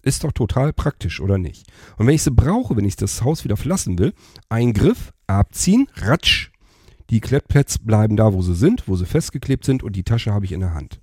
Ist 0.04 0.24
doch 0.24 0.32
total 0.32 0.74
praktisch, 0.74 1.22
oder 1.22 1.38
nicht? 1.38 1.68
Und 1.98 2.08
wenn 2.08 2.16
ich 2.16 2.24
sie 2.24 2.32
brauche, 2.32 2.76
wenn 2.76 2.86
ich 2.86 2.96
das 2.96 3.22
Haus 3.22 3.44
wieder 3.44 3.56
verlassen 3.56 4.00
will, 4.00 4.14
Eingriff, 4.50 5.14
abziehen, 5.28 5.88
ratsch. 5.96 6.50
Die 7.12 7.20
Klettpads 7.20 7.80
bleiben 7.80 8.16
da, 8.16 8.34
wo 8.34 8.42
sie 8.42 8.56
sind, 8.56 8.88
wo 8.88 8.96
sie 8.96 9.06
festgeklebt 9.06 9.64
sind 9.64 9.84
und 9.84 9.96
die 9.96 10.04
Tasche 10.04 10.34
habe 10.34 10.46
ich 10.46 10.54
in 10.54 10.62
der 10.62 10.74
Hand. 10.74 11.00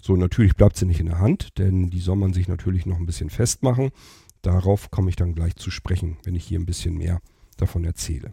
So, 0.00 0.16
natürlich 0.16 0.56
bleibt 0.56 0.76
sie 0.76 0.86
nicht 0.86 1.00
in 1.00 1.06
der 1.06 1.18
Hand, 1.18 1.58
denn 1.58 1.90
die 1.90 2.00
soll 2.00 2.16
man 2.16 2.32
sich 2.32 2.48
natürlich 2.48 2.86
noch 2.86 2.96
ein 2.96 3.06
bisschen 3.06 3.30
festmachen. 3.30 3.90
Darauf 4.42 4.90
komme 4.90 5.10
ich 5.10 5.16
dann 5.16 5.34
gleich 5.34 5.56
zu 5.56 5.70
sprechen, 5.70 6.16
wenn 6.24 6.34
ich 6.34 6.44
hier 6.44 6.58
ein 6.58 6.66
bisschen 6.66 6.96
mehr 6.96 7.20
davon 7.58 7.84
erzähle. 7.84 8.32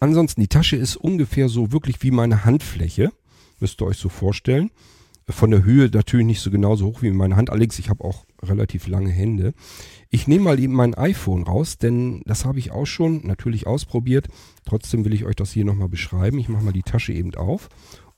Ansonsten, 0.00 0.40
die 0.40 0.48
Tasche 0.48 0.76
ist 0.76 0.96
ungefähr 0.96 1.48
so 1.50 1.72
wirklich 1.72 2.02
wie 2.02 2.10
meine 2.10 2.44
Handfläche. 2.46 3.12
Müsst 3.60 3.82
ihr 3.82 3.86
euch 3.86 3.98
so 3.98 4.08
vorstellen. 4.08 4.70
Von 5.28 5.50
der 5.50 5.62
Höhe 5.62 5.90
natürlich 5.92 6.24
nicht 6.24 6.40
so 6.40 6.50
genauso 6.50 6.86
hoch 6.86 7.02
wie 7.02 7.10
meine 7.10 7.36
Hand. 7.36 7.50
Allerdings, 7.50 7.78
ich 7.78 7.90
habe 7.90 8.02
auch 8.02 8.24
relativ 8.42 8.86
lange 8.86 9.10
Hände. 9.10 9.52
Ich 10.08 10.26
nehme 10.26 10.44
mal 10.44 10.58
eben 10.58 10.72
mein 10.72 10.94
iPhone 10.94 11.42
raus, 11.42 11.76
denn 11.76 12.22
das 12.24 12.46
habe 12.46 12.58
ich 12.58 12.70
auch 12.70 12.86
schon 12.86 13.26
natürlich 13.26 13.66
ausprobiert. 13.66 14.28
Trotzdem 14.64 15.04
will 15.04 15.12
ich 15.12 15.26
euch 15.26 15.36
das 15.36 15.52
hier 15.52 15.66
nochmal 15.66 15.90
beschreiben. 15.90 16.38
Ich 16.38 16.48
mache 16.48 16.64
mal 16.64 16.72
die 16.72 16.82
Tasche 16.82 17.12
eben 17.12 17.34
auf 17.34 17.68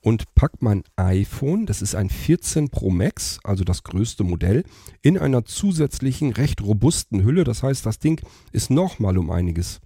und 0.01 0.33
packe 0.35 0.57
mein 0.59 0.83
iPhone, 0.95 1.65
das 1.65 1.81
ist 1.81 1.95
ein 1.95 2.09
14 2.09 2.69
Pro 2.69 2.89
Max, 2.89 3.39
also 3.43 3.63
das 3.63 3.83
größte 3.83 4.23
Modell, 4.23 4.63
in 5.01 5.17
einer 5.17 5.45
zusätzlichen 5.45 6.33
recht 6.33 6.61
robusten 6.61 7.23
Hülle. 7.23 7.43
Das 7.43 7.63
heißt, 7.63 7.85
das 7.85 7.99
Ding 7.99 8.21
ist 8.51 8.69
nochmal 8.69 9.17
um 9.17 9.29
einiges 9.29 9.79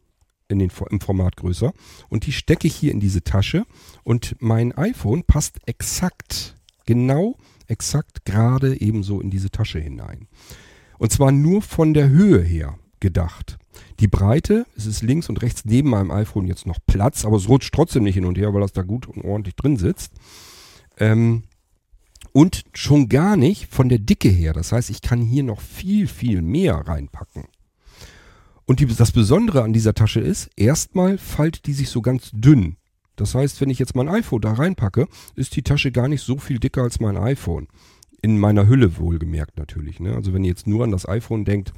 in 0.48 0.60
den, 0.60 0.72
im 0.90 1.02
Format 1.02 1.36
größer. 1.38 1.74
Und 2.10 2.26
die 2.26 2.32
stecke 2.32 2.68
ich 2.68 2.76
hier 2.76 2.92
in 2.92 3.00
diese 3.00 3.24
Tasche 3.24 3.66
und 4.04 4.36
mein 4.40 4.72
iPhone 4.74 5.24
passt 5.24 5.60
exakt, 5.66 6.56
genau 6.86 7.38
exakt 7.68 8.26
gerade 8.26 8.80
ebenso 8.80 9.20
in 9.22 9.32
diese 9.32 9.50
Tasche 9.50 9.80
hinein. 9.80 10.28
Und 10.98 11.12
zwar 11.12 11.32
nur 11.32 11.62
von 11.62 11.94
der 11.94 12.10
Höhe 12.10 12.42
her 12.42 12.78
gedacht. 13.00 13.58
Die 14.00 14.08
Breite, 14.08 14.66
es 14.76 14.86
ist 14.86 15.02
links 15.02 15.30
und 15.30 15.42
rechts 15.42 15.66
neben 15.66 15.90
meinem 15.90 16.12
iPhone 16.12 16.48
jetzt 16.48 16.68
noch 16.68 16.80
Platz, 16.86 17.26
aber 17.26 17.38
es 17.38 17.50
rutscht 17.50 17.74
trotzdem 17.74 18.04
nicht 18.04 18.16
hin 18.16 18.26
und 18.26 18.38
her, 18.38 18.54
weil 18.54 18.62
das 18.62 18.74
da 18.74 18.82
gut 18.82 19.08
und 19.08 19.24
ordentlich 19.24 19.56
drin 19.56 19.78
sitzt. 19.78 20.14
Ähm, 20.98 21.44
und 22.32 22.66
schon 22.74 23.08
gar 23.08 23.38
nicht 23.38 23.74
von 23.74 23.88
der 23.88 24.00
Dicke 24.00 24.28
her. 24.28 24.52
Das 24.52 24.72
heißt, 24.72 24.90
ich 24.90 25.02
kann 25.02 25.22
hier 25.22 25.44
noch 25.44 25.62
viel, 25.62 26.08
viel 26.08 26.42
mehr 26.42 26.76
reinpacken. 26.76 27.46
Und 28.66 28.80
die, 28.80 28.88
das 28.88 29.12
Besondere 29.12 29.64
an 29.64 29.74
dieser 29.74 29.94
Tasche 29.94 30.20
ist, 30.20 30.50
erstmal 30.56 31.18
faltet 31.18 31.66
die 31.66 31.74
sich 31.74 31.90
so 31.90 32.02
ganz 32.02 32.32
dünn. 32.34 32.78
Das 33.16 33.36
heißt, 33.36 33.62
wenn 33.62 33.70
ich 33.70 33.80
jetzt 33.80 33.96
mein 33.96 34.10
iPhone 34.10 34.42
da 34.42 34.54
reinpacke, 34.54 35.08
ist 35.36 35.56
die 35.56 35.62
Tasche 35.62 35.92
gar 35.92 36.08
nicht 36.08 36.22
so 36.22 36.38
viel 36.38 36.60
dicker 36.60 36.84
als 36.84 37.00
mein 37.00 37.16
iPhone. 37.16 37.68
In 38.22 38.40
meiner 38.40 38.68
Hülle 38.68 38.98
wohlgemerkt 38.98 39.58
natürlich. 39.58 40.00
Ne? 40.00 40.16
Also 40.16 40.34
wenn 40.34 40.44
ihr 40.44 40.50
jetzt 40.50 40.68
nur 40.68 40.84
an 40.84 40.92
das 40.92 41.08
iPhone 41.08 41.46
denkt, 41.46 41.74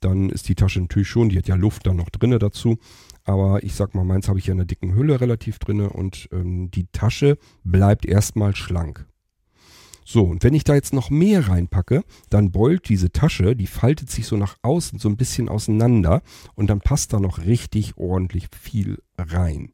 dann 0.00 0.30
ist 0.30 0.48
die 0.48 0.54
Tasche 0.54 0.80
natürlich 0.80 1.08
schon, 1.08 1.28
die 1.28 1.38
hat 1.38 1.48
ja 1.48 1.54
Luft 1.54 1.86
dann 1.86 1.96
noch 1.96 2.10
drinne 2.10 2.38
dazu. 2.38 2.78
Aber 3.24 3.62
ich 3.62 3.74
sag 3.74 3.94
mal, 3.94 4.04
meins 4.04 4.28
habe 4.28 4.38
ich 4.38 4.46
ja 4.46 4.52
in 4.52 4.60
einer 4.60 4.66
dicken 4.66 4.94
Hülle 4.94 5.20
relativ 5.20 5.58
drinne 5.58 5.90
und 5.90 6.28
ähm, 6.32 6.70
die 6.70 6.86
Tasche 6.92 7.36
bleibt 7.64 8.06
erstmal 8.06 8.56
schlank. 8.56 9.06
So, 10.04 10.24
und 10.24 10.42
wenn 10.42 10.54
ich 10.54 10.64
da 10.64 10.74
jetzt 10.74 10.94
noch 10.94 11.10
mehr 11.10 11.48
reinpacke, 11.48 12.02
dann 12.30 12.50
beult 12.50 12.88
diese 12.88 13.12
Tasche, 13.12 13.54
die 13.54 13.66
faltet 13.66 14.08
sich 14.08 14.26
so 14.26 14.38
nach 14.38 14.56
außen 14.62 14.98
so 14.98 15.06
ein 15.06 15.18
bisschen 15.18 15.50
auseinander 15.50 16.22
und 16.54 16.70
dann 16.70 16.80
passt 16.80 17.12
da 17.12 17.20
noch 17.20 17.40
richtig 17.40 17.98
ordentlich 17.98 18.48
viel 18.58 19.02
rein. 19.18 19.72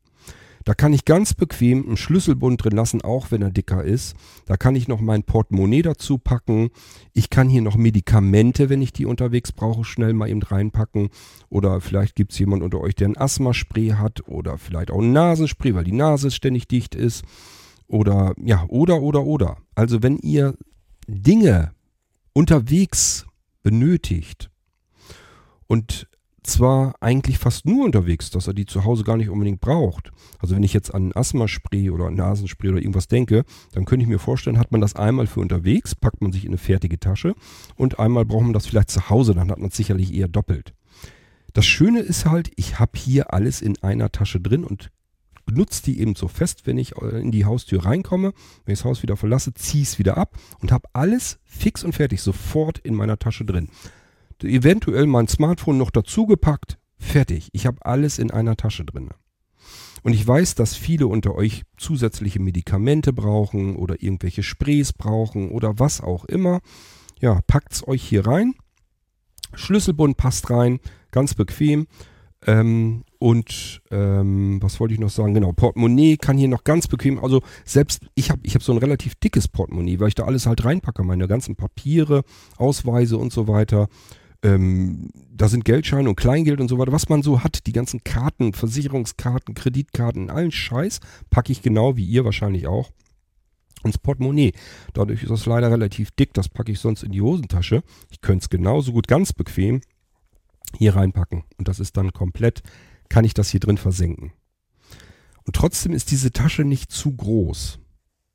Da 0.65 0.75
kann 0.75 0.95
ich 0.95 1.05
ganz 1.05 1.35
bequem 1.35 1.87
einen 1.87 1.97
Schlüsselbund 1.97 2.65
drin 2.65 2.73
lassen, 2.73 3.03
auch 3.03 3.31
wenn 3.31 3.43
er 3.43 3.51
dicker 3.51 3.85
ist. 3.85 4.17
Da 4.47 4.57
kann 4.57 4.75
ich 4.77 4.89
noch 4.89 5.01
mein 5.01 5.23
Portemonnaie 5.23 5.83
dazu 5.83 6.17
packen. 6.17 6.71
Ich 7.13 7.29
kann 7.29 7.49
hier 7.49 7.61
noch 7.61 7.77
Medikamente, 7.77 8.71
wenn 8.71 8.81
ich 8.81 8.93
die 8.93 9.05
unterwegs 9.05 9.53
brauche, 9.53 9.85
schnell 9.85 10.15
mal 10.15 10.29
eben 10.29 10.43
reinpacken. 10.43 11.11
Oder 11.51 11.81
vielleicht 11.81 12.17
gibt 12.17 12.33
es 12.33 12.39
jemand 12.39 12.63
unter 12.63 12.81
euch, 12.81 12.95
der 12.95 13.09
ein 13.09 13.17
Asthmaspray 13.17 13.91
hat 13.91 14.27
oder 14.27 14.57
vielleicht 14.57 14.91
auch 14.91 15.01
ein 15.01 15.13
Nasenspray, 15.13 15.75
weil 15.75 15.85
die 15.85 15.93
Nase 15.93 16.31
ständig 16.31 16.67
dicht 16.67 16.95
ist. 16.95 17.25
Oder 17.87 18.35
ja, 18.43 18.65
oder, 18.69 19.03
oder, 19.03 19.25
oder. 19.25 19.59
Also 19.75 20.03
wenn 20.03 20.17
ihr 20.19 20.57
Dinge 21.07 21.73
unterwegs 22.33 23.27
benötigt 23.63 24.51
und 25.67 26.09
zwar 26.45 26.95
eigentlich 27.01 27.39
fast 27.39 27.67
nur 27.67 27.85
unterwegs, 27.85 28.31
dass 28.31 28.47
er 28.47 28.55
die 28.55 28.67
zu 28.67 28.85
Hause 28.85 29.03
gar 29.03 29.17
nicht 29.17 29.31
unbedingt 29.31 29.61
braucht. 29.61 30.13
Also 30.39 30.55
wenn 30.55 30.63
ich 30.63 30.73
jetzt 30.73 30.95
an 30.95 31.13
Asthmaspray 31.13 31.91
oder 31.91 32.11
Nasenspray 32.11 32.71
oder 32.71 32.79
irgendwas 32.79 33.09
denke, 33.09 33.45
dann 33.73 33.85
könnte 33.85 34.05
ich 34.05 34.09
mir 34.09 34.19
vorstellen, 34.19 34.59
hat 34.59 34.71
man 34.71 34.81
das 34.81 34.95
einmal 34.95 35.27
für 35.27 35.41
unterwegs, 35.41 35.95
packt 35.95 36.21
man 36.21 36.33
sich 36.33 36.45
in 36.45 36.51
eine 36.51 36.59
fertige 36.59 37.01
Tasche 37.01 37.35
und 37.77 37.99
einmal 37.99 38.25
braucht 38.25 38.45
man 38.45 38.53
das 38.53 38.67
vielleicht 38.67 38.91
zu 38.91 39.09
Hause, 39.11 39.35
dann 39.35 39.51
hat 39.51 39.59
man 39.59 39.71
es 39.71 39.77
sicherlich 39.77 40.15
eher 40.15 40.29
doppelt. 40.29 40.75
Das 41.55 41.67
Schöne 41.67 42.01
ist 42.01 42.27
halt, 42.27 42.51
ich 42.57 42.79
habe 42.79 42.99
hier 42.99 43.33
alles 43.33 43.63
in 43.63 43.83
einer 43.83 44.11
Tasche 44.13 44.41
drin 44.41 44.65
und 44.65 44.91
nutze 45.51 45.83
die 45.85 46.01
eben 46.01 46.15
so 46.15 46.29
fest, 46.29 46.67
wenn 46.67 46.79
ich 46.79 46.97
äh, 47.01 47.21
in 47.21 47.31
die 47.31 47.45
Haustür 47.45 47.85
reinkomme, 47.85 48.33
wenn 48.65 48.73
ich 48.73 48.81
das 48.81 48.85
Haus 48.85 49.03
wieder 49.03 49.17
verlasse, 49.17 49.55
ziehe 49.55 49.85
es 49.85 49.99
wieder 49.99 50.17
ab 50.17 50.37
und 50.61 50.73
habe 50.73 50.89
alles 50.93 51.39
fix 51.45 51.85
und 51.85 51.95
fertig 51.95 52.23
sofort 52.23 52.79
in 52.79 52.95
meiner 52.95 53.19
Tasche 53.19 53.45
drin. 53.45 53.69
Eventuell 54.45 55.07
mein 55.07 55.29
Smartphone 55.29 55.79
noch 55.79 55.91
dazugepackt, 55.91 56.79
fertig. 56.99 57.49
Ich 57.53 57.67
habe 57.67 57.85
alles 57.85 58.19
in 58.19 58.31
einer 58.31 58.57
Tasche 58.57 58.85
drin. 58.85 59.11
Und 60.03 60.13
ich 60.13 60.27
weiß, 60.27 60.55
dass 60.55 60.77
viele 60.77 61.07
unter 61.07 61.35
euch 61.35 61.63
zusätzliche 61.79 62.41
Medikamente 62.41 63.13
brauchen 63.13 63.77
oder 63.77 64.03
irgendwelche 64.03 64.43
Sprays 64.43 64.93
brauchen 64.93 65.51
oder 65.51 65.79
was 65.79 66.03
auch 66.03 66.27
immer. 66.27 66.61
Ja, 67.21 67.41
packt's 67.47 67.87
euch 67.89 68.03
hier 68.03 68.27
rein. 68.27 68.55
Schlüsselbund 69.55 70.17
passt 70.17 70.51
rein, 70.51 70.79
ganz 71.11 71.35
bequem. 71.35 71.87
Ähm, 72.47 73.05
und 73.19 73.81
ähm, 73.91 74.59
was 74.61 74.79
wollte 74.79 74.93
ich 74.93 75.01
noch 75.01 75.09
sagen? 75.09 75.33
Genau, 75.33 75.53
Portemonnaie 75.53 76.19
kann 76.19 76.37
hier 76.37 76.49
noch 76.49 76.65
ganz 76.65 76.89
bequem, 76.89 77.19
also 77.19 77.41
selbst 77.65 78.07
ich 78.15 78.31
habe 78.31 78.43
ich 78.45 78.55
hab 78.55 78.63
so 78.63 78.73
ein 78.73 78.79
relativ 78.79 79.15
dickes 79.15 79.49
Portemonnaie, 79.49 79.99
weil 79.99 80.09
ich 80.09 80.15
da 80.15 80.25
alles 80.25 80.47
halt 80.47 80.63
reinpacke, 80.63 81.03
meine 81.03 81.27
ganzen 81.27 81.57
Papiere, 81.57 82.23
Ausweise 82.59 83.17
und 83.17 83.33
so 83.33 83.49
weiter. 83.49 83.89
Ähm, 84.45 85.11
da 85.33 85.49
sind 85.49 85.65
Geldscheine 85.65 86.09
und 86.09 86.17
Kleingeld 86.17 86.61
und 86.61 86.69
so 86.69 86.79
weiter. 86.79 86.93
Was 86.93 87.09
man 87.09 87.23
so 87.23 87.43
hat, 87.43 87.67
die 87.67 87.73
ganzen 87.73 88.05
Karten, 88.05 88.53
Versicherungskarten, 88.53 89.55
Kreditkarten, 89.55 90.31
allen 90.31 90.53
Scheiß, 90.53 91.01
packe 91.31 91.51
ich 91.51 91.63
genau 91.63 91.97
wie 91.97 92.05
ihr 92.05 92.25
wahrscheinlich 92.27 92.67
auch 92.67 92.91
ins 93.85 93.99
Portemonnaie. 93.99 94.53
Dadurch 94.93 95.23
ist 95.23 95.31
das 95.31 95.47
leider 95.47 95.71
relativ 95.71 96.11
dick, 96.11 96.35
das 96.35 96.49
packe 96.51 96.73
ich 96.73 96.79
sonst 96.79 97.03
in 97.03 97.13
die 97.13 97.23
Hosentasche. 97.23 97.83
Ich 98.11 98.21
könnte 98.21 98.45
es 98.45 98.51
genauso 98.51 98.93
gut 98.93 99.09
ganz 99.09 99.33
bequem 99.33 99.81
hier 100.77 100.95
reinpacken. 100.95 101.45
Und 101.57 101.69
das 101.69 101.81
ist 101.81 101.97
dann 101.97 102.13
komplett, 102.13 102.63
kann 103.09 103.25
ich 103.25 103.35
das 103.35 103.49
hier 103.49 103.61
drin 103.61 103.79
versenken. 103.79 104.33
Und 105.47 105.57
trotzdem 105.57 105.93
ist 105.93 106.11
diese 106.11 106.33
Tasche 106.33 106.65
nicht 106.65 106.93
zu 106.93 107.15
groß. 107.17 107.79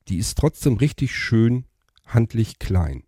Die 0.08 0.18
ist 0.18 0.38
trotzdem 0.38 0.78
richtig 0.78 1.16
schön 1.16 1.66
handlich 2.06 2.58
klein. 2.58 3.04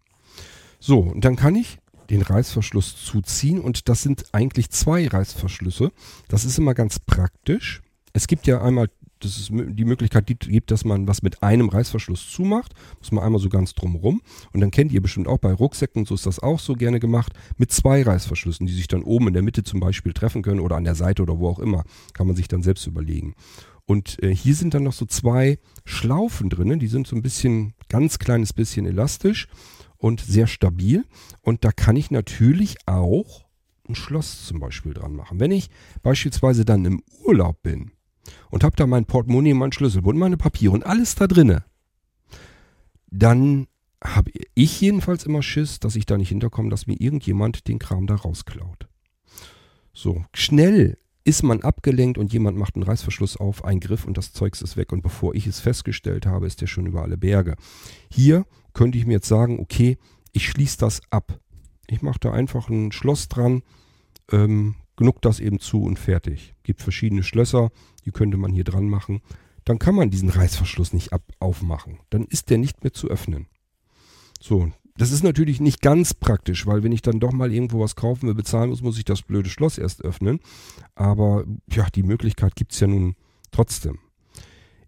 So, 0.80 1.00
und 1.00 1.26
dann 1.26 1.36
kann 1.36 1.56
ich 1.56 1.80
den 2.12 2.21
Reißverschluss 2.21 3.04
zuziehen 3.04 3.60
und 3.60 3.89
das 3.89 4.04
sind 4.04 4.26
eigentlich 4.34 4.69
zwei 4.69 5.08
Reißverschlüsse. 5.08 5.91
Das 6.28 6.45
ist 6.45 6.58
immer 6.58 6.74
ganz 6.74 7.00
praktisch. 7.00 7.82
Es 8.13 8.28
gibt 8.28 8.47
ja 8.47 8.62
einmal 8.62 8.89
dass 9.24 9.38
es 9.38 9.50
die 9.52 9.86
Möglichkeit 9.86 10.26
gibt, 10.26 10.71
dass 10.71 10.84
man 10.84 11.08
was 11.08 11.21
mit 11.21 11.43
einem 11.43 11.69
Reißverschluss 11.69 12.32
zumacht. 12.32 12.74
Muss 13.00 13.12
man 13.12 13.24
einmal 13.24 13.39
so 13.39 13.50
ganz 13.50 13.74
drumrum. 13.74 14.21
Und 14.52 14.62
dann 14.62 14.71
kennt 14.71 14.91
ihr 14.91 15.02
bestimmt 15.02 15.28
auch 15.28 15.38
bei 15.38 15.54
Rucksäcken, 15.54 16.06
so 16.06 16.15
ist 16.15 16.26
das 16.26 16.39
auch 16.39 16.60
so 16.60 16.74
gerne 16.74 17.00
gemacht, 17.00 17.34
mit 17.58 17.71
zwei 17.71 18.02
Reißverschlüssen, 18.02 18.65
die 18.65 18.74
sich 18.74 18.88
dann 18.88 19.04
oben 19.04 19.28
in 19.28 19.34
der 19.34 19.43
Mitte 19.43 19.63
zum 19.63 19.80
Beispiel 19.80 20.13
treffen 20.13 20.41
können 20.41 20.60
oder 20.60 20.76
an 20.76 20.84
der 20.84 20.95
Seite 20.95 21.21
oder 21.21 21.39
wo 21.39 21.47
auch 21.47 21.60
immer. 21.60 21.84
Kann 22.13 22.28
man 22.28 22.36
sich 22.36 22.47
dann 22.47 22.63
selbst 22.63 22.88
überlegen. 22.88 23.36
Und 23.86 24.21
äh, 24.24 24.34
hier 24.34 24.56
sind 24.56 24.74
dann 24.74 24.84
noch 24.84 24.93
so 24.93 25.06
zwei 25.06 25.60
Schlaufen 25.86 26.50
drinnen, 26.50 26.80
die 26.80 26.88
sind 26.88 27.08
so 27.08 27.15
ein 27.15 27.21
bisschen, 27.21 27.74
ganz 27.89 28.19
kleines 28.19 28.54
bisschen 28.54 28.86
elastisch 28.86 29.47
und 30.02 30.20
sehr 30.20 30.48
stabil. 30.48 31.06
Und 31.42 31.64
da 31.64 31.72
kann 31.72 31.96
ich 31.96 32.12
natürlich 32.12 32.76
auch 32.88 33.46
ein 33.88 33.96
Schloss 33.96 34.46
zum 34.46 34.60
Beispiel 34.60 34.94
dran 34.94 35.16
machen. 35.16 35.40
Wenn 35.40 35.52
ich 35.52 35.70
beispielsweise 36.04 36.66
dann 36.66 36.86
im 36.86 37.04
Urlaub 37.24 37.62
bin, 37.64 37.92
und 38.50 38.64
habe 38.64 38.76
da 38.76 38.88
mein 38.88 39.06
Portemonnaie, 39.06 39.54
mein 39.54 39.72
Schlüsselbund, 39.72 40.18
meine 40.18 40.38
Papiere 40.38 40.74
und 40.74 40.86
alles 40.86 41.16
da 41.16 41.28
drinne, 41.28 41.64
dann 43.10 43.68
habe 44.04 44.32
ich 44.56 44.82
jedenfalls 44.82 45.26
immer 45.26 45.44
Schiss, 45.44 45.80
dass 45.80 45.96
ich 45.96 46.06
da 46.06 46.18
nicht 46.18 46.30
hinterkomme, 46.30 46.70
dass 46.70 46.88
mir 46.88 47.00
irgendjemand 47.00 47.68
den 47.68 47.80
Kram 47.80 48.08
da 48.08 48.16
rausklaut. 48.16 48.88
So, 49.94 50.26
schnell 50.34 50.98
ist 51.24 51.44
man 51.44 51.62
abgelenkt 51.62 52.18
und 52.18 52.34
jemand 52.34 52.58
macht 52.58 52.76
einen 52.76 52.84
Reißverschluss 52.84 53.38
auf, 53.38 53.64
ein 53.64 53.80
Griff 53.80 54.06
und 54.06 54.18
das 54.18 54.34
Zeugs 54.34 54.62
ist 54.62 54.76
weg. 54.76 54.92
Und 54.92 55.02
bevor 55.02 55.36
ich 55.36 55.46
es 55.46 55.60
festgestellt 55.60 56.26
habe, 56.26 56.48
ist 56.48 56.62
der 56.62 56.68
schon 56.68 56.88
über 56.88 57.04
alle 57.04 57.18
Berge. 57.18 57.56
Hier 58.10 58.46
könnte 58.74 58.98
ich 58.98 59.06
mir 59.06 59.14
jetzt 59.14 59.28
sagen, 59.28 59.60
okay, 59.60 59.98
ich 60.32 60.48
schließe 60.48 60.78
das 60.78 61.02
ab. 61.10 61.40
Ich 61.88 62.02
mache 62.02 62.20
da 62.20 62.32
einfach 62.32 62.70
ein 62.70 62.92
Schloss 62.92 63.28
dran, 63.28 63.64
ähm, 64.32 64.76
genug 64.96 65.22
das 65.22 65.40
eben 65.40 65.60
zu 65.60 65.84
und 65.84 66.00
fertig. 66.00 66.54
Gibt 66.64 66.82
verschiedene 66.82 67.24
Schlösser, 67.24 67.72
die 68.06 68.12
könnte 68.12 68.38
man 68.38 68.54
hier 68.54 68.64
dran 68.64 68.88
machen. 68.88 69.22
Dann 69.66 69.80
kann 69.80 69.96
man 69.96 70.10
diesen 70.10 70.30
Reißverschluss 70.30 70.94
nicht 70.94 71.14
ab 71.14 71.24
aufmachen. 71.40 72.00
Dann 72.10 72.26
ist 72.26 72.50
der 72.50 72.58
nicht 72.58 72.84
mehr 72.84 72.94
zu 72.94 73.08
öffnen. 73.08 73.48
So, 74.40 74.72
das 74.98 75.12
ist 75.12 75.24
natürlich 75.24 75.60
nicht 75.60 75.82
ganz 75.82 76.14
praktisch, 76.14 76.66
weil 76.66 76.84
wenn 76.84 76.92
ich 76.92 77.02
dann 77.02 77.20
doch 77.20 77.32
mal 77.32 77.52
irgendwo 77.52 77.80
was 77.80 77.96
kaufen 77.96 78.28
will, 78.28 78.36
bezahlen 78.36 78.70
muss, 78.70 78.82
muss 78.82 78.98
ich 78.98 79.06
das 79.06 79.22
blöde 79.22 79.50
Schloss 79.50 79.78
erst 79.78 80.04
öffnen. 80.04 80.40
Aber 80.96 81.46
ja, 81.72 81.88
die 81.94 82.04
Möglichkeit 82.04 82.56
gibt 82.56 82.74
es 82.74 82.80
ja 82.80 82.88
nun 82.88 83.16
trotzdem. 83.52 84.00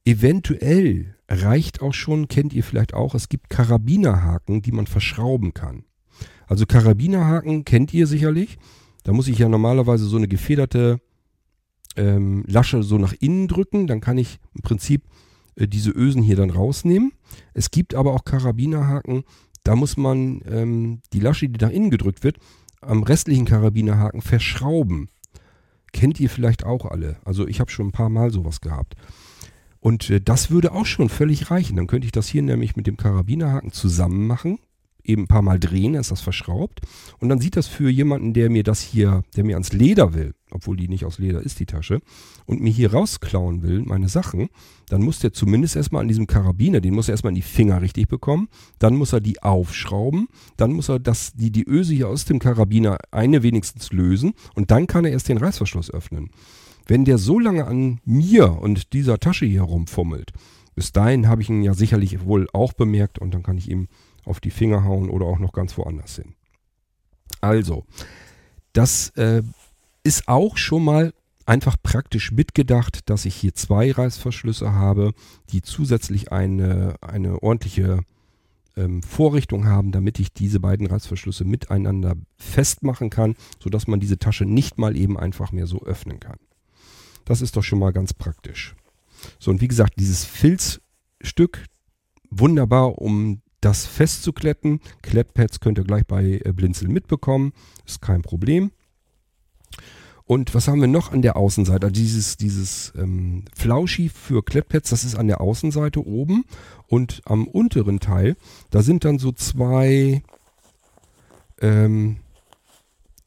Eventuell 0.06 1.16
reicht 1.34 1.82
auch 1.82 1.94
schon, 1.94 2.28
kennt 2.28 2.54
ihr 2.54 2.64
vielleicht 2.64 2.94
auch, 2.94 3.16
es 3.16 3.30
gibt 3.30 3.50
Karabinerhaken, 3.50 4.62
die 4.62 4.72
man 4.72 4.88
verschrauben 4.88 5.54
kann. 5.54 5.86
Also 6.48 6.66
Karabinerhaken 6.66 7.66
kennt 7.66 7.94
ihr 7.94 8.08
sicherlich. 8.08 8.58
Da 9.04 9.14
muss 9.14 9.28
ich 9.28 9.40
ja 9.40 9.50
normalerweise 9.50 10.06
so 10.06 10.18
eine 10.18 10.28
gefederte 10.28 11.00
ähm, 11.96 12.44
Lasche 12.48 12.84
so 12.84 12.98
nach 12.98 13.14
innen 13.20 13.48
drücken. 13.48 13.88
Dann 13.88 14.02
kann 14.02 14.18
ich 14.18 14.40
im 14.54 14.62
Prinzip 14.62 15.04
äh, 15.56 15.68
diese 15.68 15.92
Ösen 15.92 16.22
hier 16.22 16.36
dann 16.36 16.50
rausnehmen. 16.50 17.14
Es 17.54 17.72
gibt 17.72 17.96
aber 17.96 18.14
auch 18.14 18.26
Karabinerhaken, 18.26 19.24
da 19.64 19.76
muss 19.76 19.96
man 19.98 20.42
ähm, 20.46 21.02
die 21.14 21.20
Lasche, 21.20 21.48
die 21.48 21.64
nach 21.64 21.72
innen 21.72 21.90
gedrückt 21.90 22.24
wird, 22.24 22.38
am 22.82 23.04
restlichen 23.04 23.46
Karabinerhaken 23.46 24.22
verschrauben. 24.22 25.10
Kennt 25.94 26.20
ihr 26.20 26.30
vielleicht 26.30 26.66
auch 26.66 26.86
alle. 26.86 27.18
Also 27.24 27.48
ich 27.48 27.60
habe 27.60 27.72
schon 27.72 27.88
ein 27.88 27.92
paar 27.92 28.10
Mal 28.10 28.32
sowas 28.32 28.62
gehabt. 28.62 28.96
Und 29.84 30.10
äh, 30.10 30.22
das 30.22 30.50
würde 30.50 30.72
auch 30.72 30.86
schon 30.86 31.10
völlig 31.10 31.52
reichen. 31.52 31.76
Dann 31.76 31.88
könnte 31.88 32.06
ich 32.06 32.14
das 32.14 32.30
hier 32.30 32.42
nämlich 32.42 32.78
mit 32.78 32.88
dem 32.88 32.96
Karabinerhaken 32.96 33.74
zusammen 33.74 34.26
machen 34.26 34.60
eben 35.04 35.24
ein 35.24 35.28
paar 35.28 35.42
Mal 35.42 35.60
drehen, 35.60 35.94
dann 35.94 36.02
ist 36.02 36.12
das 36.12 36.22
verschraubt. 36.22 36.82
Und 37.20 37.30
dann 37.30 37.40
sieht 37.40 37.56
das 37.56 37.68
für 37.68 37.90
jemanden, 37.90 38.34
der 38.34 38.50
mir 38.50 38.64
das 38.64 38.82
hier, 38.82 39.24
der 39.36 39.44
mir 39.44 39.56
ans 39.56 39.74
Leder 39.74 40.14
will, 40.14 40.34
obwohl 40.52 40.78
die 40.78 40.88
nicht 40.88 41.06
aus 41.06 41.20
Leder 41.20 41.42
ist, 41.42 41.60
die 41.60 41.66
Tasche, 41.66 42.00
und 42.46 42.62
mir 42.62 42.72
hier 42.72 42.94
rausklauen 42.94 43.64
will, 43.64 43.82
meine 43.82 44.10
Sachen, 44.10 44.50
dann 44.88 45.02
muss 45.02 45.20
der 45.20 45.34
zumindest 45.34 45.76
erstmal 45.76 46.02
an 46.02 46.08
diesem 46.08 46.28
Karabiner, 46.28 46.80
den 46.80 46.94
muss 46.94 47.10
er 47.10 47.14
erstmal 47.14 47.32
in 47.32 47.36
die 47.36 47.42
Finger 47.42 47.82
richtig 47.82 48.08
bekommen, 48.08 48.48
dann 48.80 48.96
muss 48.96 49.14
er 49.14 49.20
die 49.20 49.42
aufschrauben, 49.42 50.28
dann 50.58 50.74
muss 50.74 50.90
er 50.90 51.00
das, 51.00 51.34
die, 51.34 51.52
die 51.52 51.68
Öse 51.68 51.94
hier 51.94 52.08
aus 52.08 52.26
dem 52.26 52.40
Karabiner 52.40 52.98
eine 53.12 53.44
wenigstens 53.44 53.92
lösen 53.92 54.34
und 54.56 54.72
dann 54.72 54.88
kann 54.88 55.06
er 55.06 55.12
erst 55.12 55.30
den 55.30 55.38
Reißverschluss 55.38 55.92
öffnen. 55.92 56.30
Wenn 56.86 57.06
der 57.06 57.18
so 57.18 57.40
lange 57.40 57.66
an 57.66 58.00
mir 58.06 58.60
und 58.60 58.94
dieser 58.94 59.20
Tasche 59.20 59.46
hier 59.46 59.64
rumfummelt, 59.64 60.32
bis 60.76 60.92
dahin 60.92 61.28
habe 61.28 61.42
ich 61.42 61.50
ihn 61.50 61.64
ja 61.64 61.74
sicherlich 61.74 62.26
wohl 62.26 62.48
auch 62.52 62.74
bemerkt 62.74 63.20
und 63.20 63.34
dann 63.34 63.44
kann 63.44 63.58
ich 63.58 63.70
ihm 63.70 63.88
auf 64.26 64.40
die 64.40 64.52
Finger 64.52 64.84
hauen 64.84 65.10
oder 65.10 65.26
auch 65.26 65.40
noch 65.40 65.54
ganz 65.54 65.78
woanders 65.78 66.16
hin. 66.16 66.34
Also, 67.42 67.86
das 68.74 69.10
äh, 69.10 69.44
ist 70.04 70.28
auch 70.28 70.58
schon 70.58 70.84
mal 70.84 71.14
einfach 71.46 71.76
praktisch 71.82 72.32
mitgedacht, 72.32 73.10
dass 73.10 73.26
ich 73.26 73.36
hier 73.36 73.54
zwei 73.54 73.92
Reißverschlüsse 73.92 74.74
habe, 74.74 75.14
die 75.52 75.62
zusätzlich 75.62 76.32
eine, 76.32 76.96
eine 77.02 77.44
ordentliche 77.44 78.00
ähm, 78.78 79.04
Vorrichtung 79.04 79.66
haben, 79.68 79.92
damit 79.92 80.20
ich 80.20 80.34
diese 80.34 80.60
beiden 80.60 80.88
Reißverschlüsse 80.88 81.46
miteinander 81.46 82.16
festmachen 82.38 83.10
kann, 83.10 83.36
sodass 83.62 83.88
man 83.88 84.00
diese 84.00 84.18
Tasche 84.18 84.46
nicht 84.46 84.78
mal 84.78 84.96
eben 84.96 85.18
einfach 85.20 85.52
mehr 85.52 85.68
so 85.68 85.84
öffnen 85.84 86.20
kann. 86.20 86.38
Das 87.26 87.42
ist 87.42 87.56
doch 87.56 87.64
schon 87.64 87.80
mal 87.80 87.94
ganz 87.94 88.14
praktisch. 88.14 88.76
So, 89.40 89.52
und 89.52 89.62
wie 89.62 89.68
gesagt, 89.68 89.94
dieses 90.00 90.26
Filzstück, 90.26 91.66
wunderbar, 92.30 93.00
um 93.00 93.42
das 93.62 93.86
festzukleppen. 93.86 94.82
Klettpads 95.02 95.60
könnt 95.60 95.78
ihr 95.78 95.86
gleich 95.86 96.06
bei 96.06 96.42
äh, 96.44 96.52
Blinzeln 96.54 96.92
mitbekommen. 96.92 97.54
Ist 97.86 98.02
kein 98.02 98.22
Problem. 98.22 98.72
Und 100.26 100.56
was 100.56 100.68
haben 100.68 100.82
wir 100.82 100.88
noch 100.88 101.12
an 101.12 101.22
der 101.22 101.36
Außenseite? 101.36 101.88
Also 101.88 101.94
dieses, 101.94 102.38
dieses 102.38 102.94
ähm, 102.98 103.46
Flauschi 103.56 104.10
für 104.10 104.44
Klettpads, 104.44 104.90
das 104.90 105.04
ist 105.04 105.16
an 105.16 105.28
der 105.28 105.42
Außenseite 105.42 106.06
oben. 106.06 106.46
Und 106.88 107.22
am 107.26 107.48
unteren 107.48 108.00
Teil, 108.00 108.36
da 108.70 108.82
sind 108.82 109.06
dann 109.06 109.20
so 109.20 109.32
zwei, 109.32 110.24
ähm, 111.62 112.18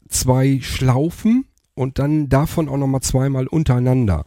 zwei 0.09 0.61
Schlaufen 0.63 1.47
und 1.77 2.01
dann 2.01 2.29
davon 2.29 2.69
auch 2.69 2.79
nochmal 2.79 3.03
zweimal 3.03 3.47
untereinander. 3.47 4.25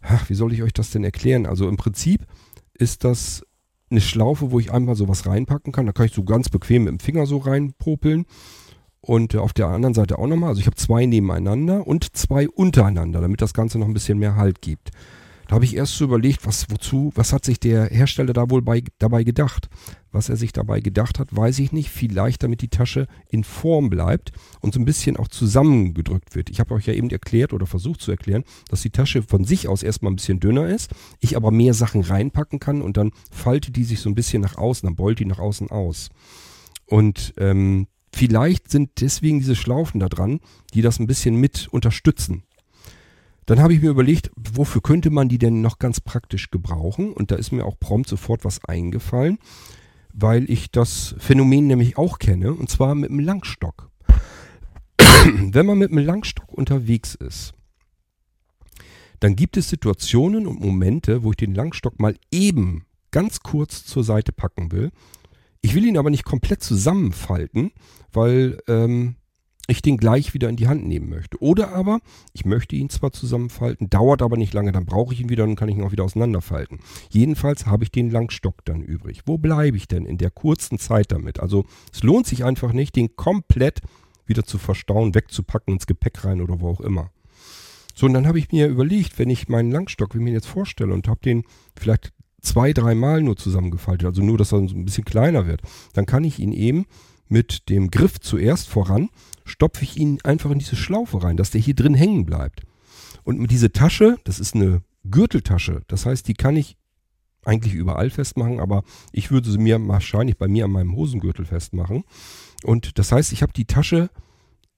Ach, 0.00 0.30
wie 0.30 0.34
soll 0.34 0.52
ich 0.52 0.62
euch 0.62 0.72
das 0.72 0.90
denn 0.90 1.04
erklären? 1.04 1.44
Also 1.44 1.68
im 1.68 1.76
Prinzip 1.76 2.26
ist 2.72 3.04
das 3.04 3.44
eine 3.90 4.00
Schlaufe, 4.00 4.50
wo 4.52 4.60
ich 4.60 4.72
einmal 4.72 4.94
sowas 4.94 5.26
reinpacken 5.26 5.72
kann. 5.72 5.86
Da 5.86 5.92
kann 5.92 6.06
ich 6.06 6.12
so 6.12 6.24
ganz 6.24 6.48
bequem 6.48 6.84
mit 6.84 6.92
dem 6.92 7.00
Finger 7.00 7.26
so 7.26 7.38
reinpopeln. 7.38 8.24
Und 9.00 9.34
äh, 9.34 9.38
auf 9.38 9.52
der 9.52 9.66
anderen 9.66 9.94
Seite 9.94 10.18
auch 10.18 10.26
nochmal. 10.26 10.50
Also 10.50 10.60
ich 10.60 10.66
habe 10.66 10.76
zwei 10.76 11.06
nebeneinander 11.06 11.86
und 11.86 12.16
zwei 12.16 12.48
untereinander, 12.48 13.20
damit 13.20 13.42
das 13.42 13.52
Ganze 13.52 13.78
noch 13.78 13.86
ein 13.86 13.94
bisschen 13.94 14.18
mehr 14.18 14.36
Halt 14.36 14.62
gibt. 14.62 14.90
Da 15.48 15.54
habe 15.54 15.64
ich 15.64 15.76
erst 15.76 15.94
so 15.94 16.04
überlegt, 16.04 16.44
was, 16.44 16.66
wozu, 16.70 17.12
was 17.14 17.32
hat 17.32 17.44
sich 17.44 17.60
der 17.60 17.86
Hersteller 17.86 18.32
da 18.32 18.50
wohl 18.50 18.62
bei, 18.62 18.82
dabei 18.98 19.22
gedacht? 19.22 19.68
Was 20.10 20.28
er 20.28 20.36
sich 20.36 20.52
dabei 20.52 20.80
gedacht 20.80 21.18
hat, 21.18 21.34
weiß 21.36 21.60
ich 21.60 21.72
nicht. 21.72 21.90
Vielleicht, 21.90 22.42
damit 22.42 22.62
die 22.62 22.68
Tasche 22.68 23.06
in 23.28 23.44
Form 23.44 23.88
bleibt 23.88 24.32
und 24.60 24.74
so 24.74 24.80
ein 24.80 24.84
bisschen 24.84 25.16
auch 25.16 25.28
zusammengedrückt 25.28 26.34
wird. 26.34 26.50
Ich 26.50 26.58
habe 26.58 26.74
euch 26.74 26.86
ja 26.86 26.94
eben 26.94 27.10
erklärt 27.10 27.52
oder 27.52 27.66
versucht 27.66 28.00
zu 28.00 28.10
erklären, 28.10 28.44
dass 28.68 28.82
die 28.82 28.90
Tasche 28.90 29.22
von 29.22 29.44
sich 29.44 29.68
aus 29.68 29.82
erstmal 29.82 30.12
ein 30.12 30.16
bisschen 30.16 30.40
dünner 30.40 30.66
ist, 30.66 30.90
ich 31.20 31.36
aber 31.36 31.50
mehr 31.50 31.74
Sachen 31.74 32.00
reinpacken 32.00 32.58
kann 32.58 32.82
und 32.82 32.96
dann 32.96 33.12
faltet 33.30 33.76
die 33.76 33.84
sich 33.84 34.00
so 34.00 34.08
ein 34.08 34.14
bisschen 34.14 34.42
nach 34.42 34.56
außen, 34.56 34.86
dann 34.86 34.96
beult 34.96 35.20
die 35.20 35.26
nach 35.26 35.38
außen 35.38 35.70
aus. 35.70 36.08
Und 36.86 37.34
ähm, 37.36 37.86
vielleicht 38.12 38.70
sind 38.70 39.00
deswegen 39.00 39.38
diese 39.40 39.56
Schlaufen 39.56 40.00
da 40.00 40.08
dran, 40.08 40.40
die 40.74 40.82
das 40.82 40.98
ein 40.98 41.06
bisschen 41.06 41.36
mit 41.36 41.68
unterstützen. 41.70 42.45
Dann 43.46 43.60
habe 43.60 43.72
ich 43.72 43.80
mir 43.80 43.90
überlegt, 43.90 44.30
wofür 44.36 44.82
könnte 44.82 45.10
man 45.10 45.28
die 45.28 45.38
denn 45.38 45.60
noch 45.60 45.78
ganz 45.78 46.00
praktisch 46.00 46.50
gebrauchen? 46.50 47.12
Und 47.12 47.30
da 47.30 47.36
ist 47.36 47.52
mir 47.52 47.64
auch 47.64 47.78
prompt 47.78 48.08
sofort 48.08 48.44
was 48.44 48.64
eingefallen, 48.64 49.38
weil 50.12 50.50
ich 50.50 50.72
das 50.72 51.14
Phänomen 51.18 51.68
nämlich 51.68 51.96
auch 51.96 52.18
kenne, 52.18 52.52
und 52.52 52.68
zwar 52.68 52.96
mit 52.96 53.10
dem 53.10 53.20
Langstock. 53.20 53.90
Wenn 54.98 55.66
man 55.66 55.78
mit 55.78 55.90
dem 55.90 55.98
Langstock 55.98 56.52
unterwegs 56.52 57.14
ist, 57.14 57.54
dann 59.20 59.36
gibt 59.36 59.56
es 59.56 59.70
Situationen 59.70 60.46
und 60.46 60.60
Momente, 60.60 61.22
wo 61.22 61.30
ich 61.30 61.36
den 61.36 61.54
Langstock 61.54 62.00
mal 62.00 62.16
eben 62.32 62.84
ganz 63.12 63.40
kurz 63.40 63.86
zur 63.86 64.02
Seite 64.02 64.32
packen 64.32 64.72
will. 64.72 64.90
Ich 65.62 65.74
will 65.74 65.86
ihn 65.86 65.98
aber 65.98 66.10
nicht 66.10 66.24
komplett 66.24 66.62
zusammenfalten, 66.62 67.70
weil 68.12 68.58
ähm, 68.68 69.16
ich 69.66 69.82
den 69.82 69.96
gleich 69.96 70.34
wieder 70.34 70.48
in 70.48 70.56
die 70.56 70.68
Hand 70.68 70.86
nehmen 70.86 71.08
möchte. 71.08 71.42
Oder 71.42 71.72
aber, 71.72 72.00
ich 72.32 72.44
möchte 72.44 72.76
ihn 72.76 72.90
zwar 72.90 73.12
zusammenfalten, 73.12 73.90
dauert 73.90 74.22
aber 74.22 74.36
nicht 74.36 74.54
lange, 74.54 74.72
dann 74.72 74.86
brauche 74.86 75.12
ich 75.12 75.20
ihn 75.20 75.28
wieder 75.28 75.44
und 75.44 75.56
kann 75.56 75.68
ich 75.68 75.76
ihn 75.76 75.82
auch 75.82 75.92
wieder 75.92 76.04
auseinanderfalten. 76.04 76.78
Jedenfalls 77.10 77.66
habe 77.66 77.84
ich 77.84 77.90
den 77.90 78.10
Langstock 78.10 78.64
dann 78.64 78.82
übrig. 78.82 79.22
Wo 79.26 79.38
bleibe 79.38 79.76
ich 79.76 79.88
denn 79.88 80.06
in 80.06 80.18
der 80.18 80.30
kurzen 80.30 80.78
Zeit 80.78 81.12
damit? 81.12 81.40
Also 81.40 81.64
es 81.92 82.02
lohnt 82.02 82.26
sich 82.26 82.44
einfach 82.44 82.72
nicht, 82.72 82.96
den 82.96 83.16
komplett 83.16 83.80
wieder 84.26 84.44
zu 84.44 84.58
verstauen, 84.58 85.14
wegzupacken, 85.14 85.74
ins 85.74 85.86
Gepäck 85.86 86.24
rein 86.24 86.40
oder 86.40 86.60
wo 86.60 86.68
auch 86.68 86.80
immer. 86.80 87.10
So, 87.94 88.06
und 88.06 88.12
dann 88.12 88.26
habe 88.26 88.38
ich 88.38 88.52
mir 88.52 88.66
überlegt, 88.66 89.18
wenn 89.18 89.30
ich 89.30 89.48
meinen 89.48 89.70
Langstock, 89.70 90.14
wie 90.14 90.18
ich 90.18 90.24
mir 90.24 90.32
jetzt 90.32 90.48
vorstelle, 90.48 90.92
und 90.92 91.08
habe 91.08 91.20
den 91.24 91.44
vielleicht 91.78 92.12
zwei, 92.42 92.72
dreimal 92.72 93.22
nur 93.22 93.36
zusammengefaltet, 93.36 94.06
also 94.06 94.22
nur, 94.22 94.36
dass 94.36 94.52
er 94.52 94.68
so 94.68 94.74
ein 94.74 94.84
bisschen 94.84 95.04
kleiner 95.04 95.46
wird, 95.46 95.62
dann 95.94 96.06
kann 96.06 96.24
ich 96.24 96.38
ihn 96.38 96.52
eben 96.52 96.86
mit 97.28 97.68
dem 97.68 97.90
Griff 97.90 98.20
zuerst 98.20 98.68
voran 98.68 99.10
stopfe 99.44 99.84
ich 99.84 99.96
ihn 99.96 100.18
einfach 100.24 100.50
in 100.50 100.58
diese 100.58 100.76
Schlaufe 100.76 101.22
rein, 101.22 101.36
dass 101.36 101.50
der 101.50 101.60
hier 101.60 101.74
drin 101.74 101.94
hängen 101.94 102.26
bleibt. 102.26 102.62
Und 103.24 103.38
mit 103.38 103.50
dieser 103.50 103.72
Tasche, 103.72 104.16
das 104.24 104.40
ist 104.40 104.54
eine 104.54 104.82
Gürteltasche, 105.08 105.82
das 105.88 106.06
heißt, 106.06 106.26
die 106.26 106.34
kann 106.34 106.56
ich 106.56 106.76
eigentlich 107.44 107.74
überall 107.74 108.10
festmachen, 108.10 108.58
aber 108.58 108.82
ich 109.12 109.30
würde 109.30 109.50
sie 109.50 109.58
mir 109.58 109.78
wahrscheinlich 109.86 110.36
bei 110.36 110.48
mir 110.48 110.64
an 110.64 110.72
meinem 110.72 110.96
Hosengürtel 110.96 111.44
festmachen. 111.44 112.02
Und 112.64 112.98
das 112.98 113.12
heißt, 113.12 113.32
ich 113.32 113.42
habe 113.42 113.52
die 113.52 113.66
Tasche 113.66 114.10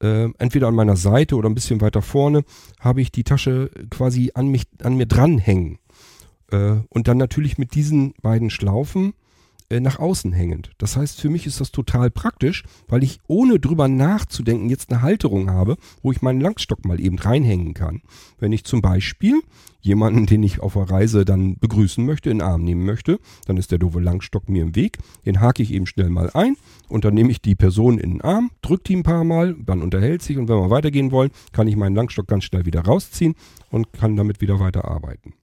äh, 0.03 0.29
entweder 0.39 0.69
an 0.69 0.75
meiner 0.75 0.97
Seite 0.97 1.37
oder 1.37 1.49
ein 1.49 1.55
bisschen 1.55 1.81
weiter 1.81 2.03
vorne, 2.03 2.45
habe 2.79 3.01
ich 3.01 3.11
die 3.11 3.25
Tasche 3.25 3.71
quasi 3.91 4.33
an 4.35 4.49
mich, 4.49 4.67
an 4.83 4.97
mir 4.97 5.07
dranhängen. 5.07 5.79
Äh, 6.51 6.77
und 6.91 7.09
dann 7.09 7.17
natürlich 7.17 7.59
mit 7.59 7.75
diesen 7.75 8.15
beiden 8.23 8.51
Schlaufen 8.51 9.15
äh, 9.71 9.81
nach 9.81 9.99
außen 9.99 10.33
hängend. 10.33 10.73
Das 10.79 10.97
heißt, 10.97 11.21
für 11.21 11.29
mich 11.29 11.47
ist 11.47 11.61
das 11.61 11.71
total 11.71 12.11
praktisch, 12.11 12.65
weil 12.87 13.03
ich 13.03 13.21
ohne 13.27 13.61
drüber 13.61 13.87
nachzudenken 13.87 14.71
jetzt 14.71 14.91
eine 14.91 15.03
Halterung 15.03 15.51
habe, 15.51 15.77
wo 16.03 16.11
ich 16.11 16.23
meinen 16.23 16.41
Langstock 16.41 16.85
mal 16.87 17.01
eben 17.01 17.19
reinhängen 17.19 17.75
kann. 17.75 18.01
Wenn 18.39 18.53
ich 18.53 18.65
zum 18.65 18.81
Beispiel 18.81 19.43
jemanden, 19.81 20.27
den 20.27 20.43
ich 20.43 20.61
auf 20.61 20.73
der 20.73 20.91
Reise 20.91 21.25
dann 21.25 21.59
begrüßen 21.59 22.05
möchte, 22.05 22.31
in 22.31 22.39
den 22.39 22.47
Arm 22.47 22.65
nehmen 22.65 22.85
möchte, 22.85 23.19
dann 23.47 23.57
ist 23.57 23.71
der 23.71 23.79
doofe 23.79 24.01
Langstock 24.01 24.49
mir 24.49 24.63
im 24.63 24.75
Weg. 24.75 24.99
Den 25.27 25.41
hake 25.41 25.63
ich 25.63 25.73
eben 25.73 25.87
schnell 25.87 26.09
mal 26.09 26.31
ein 26.33 26.57
und 26.89 27.05
dann 27.05 27.15
nehme 27.15 27.31
ich 27.31 27.43
die 27.43 27.55
Person 27.55 27.99
in 27.99 28.13
den 28.13 28.21
Arm, 28.23 28.51
drücke 28.63 28.85
die 28.85 28.97
ein 28.97 29.03
paar 29.03 29.25
Mal, 29.25 29.55
dann 29.55 29.83
unterhält 29.83 30.23
sich 30.23 30.39
und 30.39 30.49
wenn 30.49 30.57
wir 30.57 30.71
weitergehen 30.71 31.13
wollen, 31.13 31.31
kann 31.53 31.69
ich 31.69 31.77
meinen 31.77 31.95
Langstock 31.95 32.27
ganz 32.27 32.45
schnell 32.45 32.67
wieder 32.67 32.81
rausziehen 32.81 33.35
und 33.71 33.93
kann 33.93 34.17
damit 34.17 34.41
wieder 34.41 34.61
weiterarbeiten. 34.61 35.35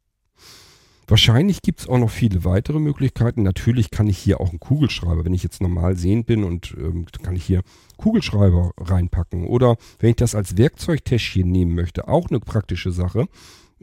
Wahrscheinlich 1.08 1.62
gibt 1.62 1.82
es 1.82 1.88
auch 1.88 2.00
noch 2.00 2.10
viele 2.10 2.44
weitere 2.46 2.80
Möglichkeiten. 2.80 3.44
Natürlich 3.44 3.92
kann 3.92 4.08
ich 4.08 4.18
hier 4.18 4.42
auch 4.42 4.50
einen 4.50 4.60
Kugelschreiber, 4.60 5.24
wenn 5.24 5.36
ich 5.36 5.44
jetzt 5.44 5.62
normal 5.62 5.96
sehend 5.96 6.26
bin 6.26 6.44
und 6.44 6.76
ähm, 6.78 7.06
kann 7.22 7.36
ich 7.36 7.46
hier 7.46 7.62
Kugelschreiber 7.98 8.72
reinpacken. 8.78 9.46
Oder 9.46 9.78
wenn 10.00 10.12
ich 10.12 10.16
das 10.16 10.34
als 10.34 10.58
Werkzeugtäschchen 10.58 11.50
nehmen 11.50 11.76
möchte, 11.76 12.08
auch 12.08 12.30
eine 12.30 12.40
praktische 12.40 12.92
Sache. 12.92 13.28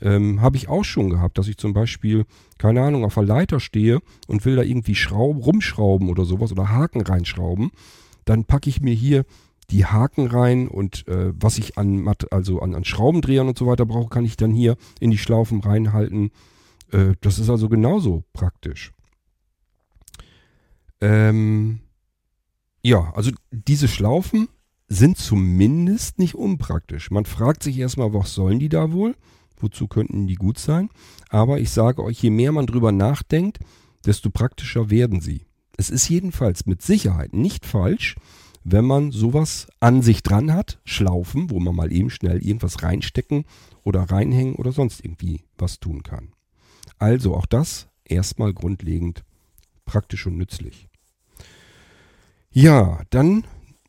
Ähm, 0.01 0.41
Habe 0.41 0.57
ich 0.57 0.69
auch 0.69 0.85
schon 0.85 1.11
gehabt, 1.11 1.39
dass 1.39 1.47
ich 1.47 1.59
zum 1.59 1.75
Beispiel, 1.75 2.25
keine 2.59 2.83
Ahnung, 2.83 3.05
auf 3.05 3.15
der 3.15 3.23
Leiter 3.23 3.61
stehe 3.61 4.01
und 4.27 4.45
will 4.45 4.57
da 4.57 4.63
irgendwie 4.63 4.97
Schraub, 4.97 5.47
rumschrauben 5.47 6.09
oder 6.09 6.25
sowas 6.25 6.51
oder 6.51 6.71
Haken 6.71 7.03
reinschrauben. 7.03 7.71
Dann 8.25 8.45
packe 8.45 8.69
ich 8.69 8.81
mir 8.81 8.95
hier 8.95 9.25
die 9.71 9.87
Haken 9.87 10.27
rein 10.27 10.67
und 10.67 11.07
äh, 11.09 11.33
was 11.39 11.59
ich 11.59 11.79
an, 11.79 12.11
also 12.31 12.61
an, 12.61 12.75
an 12.75 12.85
Schraubendrehern 12.85 13.49
und 13.49 13.59
so 13.59 13.67
weiter 13.67 13.87
brauche, 13.87 14.09
kann 14.09 14.25
ich 14.25 14.37
dann 14.37 14.53
hier 14.53 14.77
in 14.99 15.11
die 15.11 15.19
Schlaufen 15.19 15.61
reinhalten. 15.61 16.31
Äh, 16.93 17.15
das 17.21 17.39
ist 17.39 17.51
also 17.51 17.69
genauso 17.69 18.25
praktisch. 18.33 18.93
Ähm, 21.01 21.81
ja, 22.83 23.13
also 23.15 23.33
diese 23.51 23.89
Schlaufen 23.89 24.49
sind 24.89 25.19
zumindest 25.19 26.19
nicht 26.19 26.35
unpraktisch. 26.35 27.11
Man 27.11 27.25
fragt 27.25 27.63
sich 27.63 27.79
erstmal, 27.79 28.13
was 28.15 28.35
sollen 28.35 28.59
die 28.59 28.69
da 28.69 28.93
wohl? 28.93 29.17
Wozu 29.57 29.87
könnten 29.87 30.27
die 30.27 30.35
gut 30.35 30.59
sein? 30.59 30.91
Aber 31.29 31.61
ich 31.61 31.71
sage 31.71 32.03
euch, 32.03 32.23
je 32.23 32.31
mehr 32.31 32.53
man 32.53 32.67
drüber 32.67 32.93
nachdenkt, 32.93 33.59
desto 34.05 34.31
praktischer 34.31 34.91
werden 34.91 35.21
sie. 35.21 35.47
Es 35.77 35.89
ist 35.89 36.09
jedenfalls 36.09 36.67
mit 36.67 36.83
Sicherheit 36.83 37.33
nicht 37.33 37.65
falsch, 37.65 38.17
wenn 38.65 38.85
man 38.85 39.11
sowas 39.11 39.69
an 39.81 40.03
sich 40.03 40.23
dran 40.23 40.53
hat, 40.53 40.81
Schlaufen, 40.85 41.51
wo 41.51 41.59
man 41.59 41.75
mal 41.75 41.93
eben 41.93 42.11
schnell 42.11 42.45
irgendwas 42.45 42.83
reinstecken 42.83 43.45
oder 43.83 44.03
reinhängen 44.03 44.55
oder 44.55 44.73
sonst 44.73 45.05
irgendwie 45.05 45.43
was 45.57 45.81
tun 45.81 46.03
kann. 46.03 46.33
Also 47.03 47.35
auch 47.35 47.47
das 47.47 47.89
erstmal 48.05 48.55
grundlegend 48.55 49.25
praktisch 49.85 50.25
und 50.29 50.37
nützlich. 50.37 50.89
Ja, 52.53 53.01
dann 53.11 53.43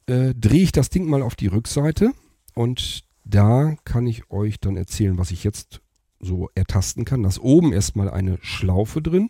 äh, 0.07 0.33
drehe 0.33 0.63
ich 0.63 0.71
das 0.71 0.89
Ding 0.89 1.07
mal 1.07 1.21
auf 1.21 1.35
die 1.35 1.45
Rückseite 1.45 2.13
und 2.55 3.03
da 3.23 3.75
kann 3.85 4.07
ich 4.07 4.31
euch 4.31 4.59
dann 4.59 4.77
erzählen, 4.77 5.19
was 5.19 5.29
ich 5.29 5.43
jetzt 5.43 5.79
so 6.19 6.49
ertasten 6.55 7.05
kann. 7.05 7.21
Da 7.21 7.29
ist 7.29 7.37
oben 7.37 7.71
erstmal 7.71 8.09
eine 8.09 8.39
Schlaufe 8.41 8.99
drin. 8.99 9.29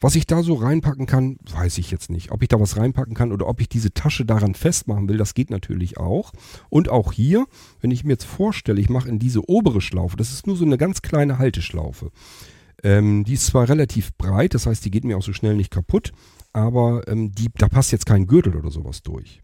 Was 0.00 0.16
ich 0.16 0.26
da 0.26 0.42
so 0.42 0.54
reinpacken 0.54 1.06
kann, 1.06 1.36
weiß 1.52 1.78
ich 1.78 1.92
jetzt 1.92 2.10
nicht. 2.10 2.32
Ob 2.32 2.42
ich 2.42 2.48
da 2.48 2.58
was 2.58 2.78
reinpacken 2.78 3.14
kann 3.14 3.30
oder 3.30 3.46
ob 3.46 3.60
ich 3.60 3.68
diese 3.68 3.94
Tasche 3.94 4.24
daran 4.24 4.56
festmachen 4.56 5.08
will, 5.08 5.18
das 5.18 5.34
geht 5.34 5.50
natürlich 5.50 5.98
auch. 5.98 6.32
Und 6.68 6.88
auch 6.88 7.12
hier, 7.12 7.46
wenn 7.80 7.92
ich 7.92 8.02
mir 8.02 8.14
jetzt 8.14 8.24
vorstelle, 8.24 8.80
ich 8.80 8.88
mache 8.88 9.08
in 9.08 9.20
diese 9.20 9.48
obere 9.48 9.80
Schlaufe, 9.80 10.16
das 10.16 10.32
ist 10.32 10.48
nur 10.48 10.56
so 10.56 10.64
eine 10.64 10.78
ganz 10.78 11.02
kleine 11.02 11.38
Halteschlaufe. 11.38 12.10
Ähm, 12.82 13.24
die 13.24 13.34
ist 13.34 13.46
zwar 13.46 13.68
relativ 13.68 14.16
breit, 14.16 14.54
das 14.54 14.66
heißt, 14.66 14.84
die 14.84 14.90
geht 14.90 15.04
mir 15.04 15.16
auch 15.16 15.22
so 15.22 15.32
schnell 15.32 15.54
nicht 15.54 15.70
kaputt, 15.70 16.12
aber 16.52 17.06
ähm, 17.08 17.32
die, 17.32 17.48
da 17.54 17.68
passt 17.68 17.92
jetzt 17.92 18.06
kein 18.06 18.26
Gürtel 18.26 18.56
oder 18.56 18.70
sowas 18.70 19.02
durch. 19.02 19.42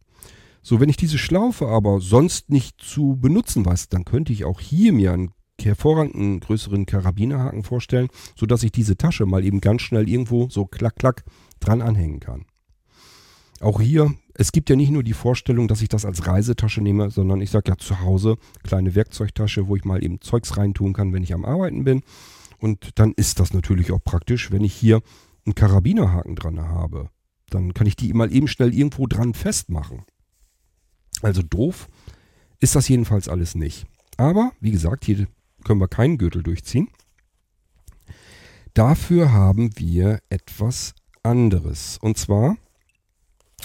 So, 0.63 0.81
wenn 0.81 0.89
ich 0.89 0.97
diese 0.97 1.19
Schlaufe 1.19 1.69
aber 1.69 2.01
sonst 2.01 2.51
nicht 2.51 2.81
zu 2.81 3.17
benutzen 3.21 3.65
weiß, 3.65 3.89
dann 3.89 4.05
könnte 4.05 4.33
ich 4.33 4.45
auch 4.45 4.61
hier 4.61 4.93
mir 4.93 5.13
einen 5.13 5.31
hervorragenden 5.61 6.41
größeren 6.41 6.87
Karabinerhaken 6.87 7.63
vorstellen, 7.63 8.09
sodass 8.37 8.63
ich 8.63 8.73
diese 8.73 8.97
Tasche 8.97 9.27
mal 9.27 9.45
eben 9.45 9.61
ganz 9.61 9.83
schnell 9.83 10.09
irgendwo 10.09 10.49
so 10.51 10.67
klack 10.67 10.97
klack 10.97 11.25
dran 11.61 11.83
anhängen 11.83 12.21
kann. 12.21 12.47
Auch 13.61 13.81
hier, 13.81 14.13
es 14.35 14.53
gibt 14.53 14.69
ja 14.69 14.77
nicht 14.77 14.91
nur 14.91 15.03
die 15.03 15.15
Vorstellung, 15.15 15.67
dass 15.67 15.81
ich 15.81 15.89
das 15.89 16.05
als 16.05 16.27
Reisetasche 16.27 16.83
nehme, 16.83 17.11
sondern 17.11 17.41
ich 17.41 17.51
sage 17.51 17.71
ja 17.71 17.79
zu 17.79 18.01
Hause 18.01 18.37
kleine 18.63 18.95
Werkzeugtasche, 18.95 19.69
wo 19.69 19.77
ich 19.77 19.85
mal 19.85 20.05
eben 20.05 20.21
Zeugs 20.21 20.57
reintun 20.59 20.93
kann, 20.93 21.13
wenn 21.15 21.23
ich 21.23 21.33
am 21.33 21.45
Arbeiten 21.45 21.85
bin. 21.85 22.03
Und 22.59 22.99
dann 22.99 23.13
ist 23.17 23.41
das 23.41 23.53
natürlich 23.53 23.93
auch 23.93 24.03
praktisch, 24.03 24.51
wenn 24.51 24.65
ich 24.65 24.75
hier 24.75 25.03
einen 25.45 25.55
Karabinerhaken 25.55 26.37
dran 26.37 26.61
habe. 26.61 27.11
Dann 27.51 27.75
kann 27.75 27.87
ich 27.87 27.97
die 27.97 28.13
mal 28.13 28.33
eben 28.33 28.49
schnell 28.49 28.75
irgendwo 28.75 29.07
dran 29.07 29.35
festmachen. 29.35 30.05
Also 31.23 31.43
doof 31.43 31.89
ist 32.61 32.75
das 32.75 32.89
jedenfalls 32.89 33.29
alles 33.29 33.55
nicht. 33.55 33.87
Aber, 34.17 34.53
wie 34.61 34.73
gesagt, 34.73 35.05
hier 35.05 35.27
können 35.65 35.81
wir 35.81 35.89
keinen 35.89 36.19
Gürtel 36.19 36.43
durchziehen. 36.43 36.89
Dafür 38.75 39.33
haben 39.33 39.71
wir 39.79 40.21
etwas 40.29 40.95
anderes. 41.23 41.99
Und 42.01 42.19
zwar 42.19 42.57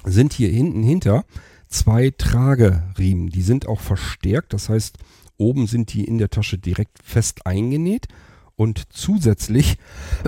sind 0.04 0.34
hier 0.34 0.50
hinten 0.50 0.84
hinter 0.84 1.26
zwei 1.68 2.12
Trageriemen. 2.12 3.30
Die 3.30 3.42
sind 3.42 3.68
auch 3.68 3.82
verstärkt. 3.82 4.54
Das 4.54 4.70
heißt, 4.70 4.98
oben 5.38 5.68
sind 5.68 5.94
die 5.94 6.06
in 6.06 6.18
der 6.18 6.30
Tasche 6.30 6.58
direkt 6.58 7.00
fest 7.04 7.46
eingenäht 7.46 8.08
und 8.56 8.84
zusätzlich 8.89 9.78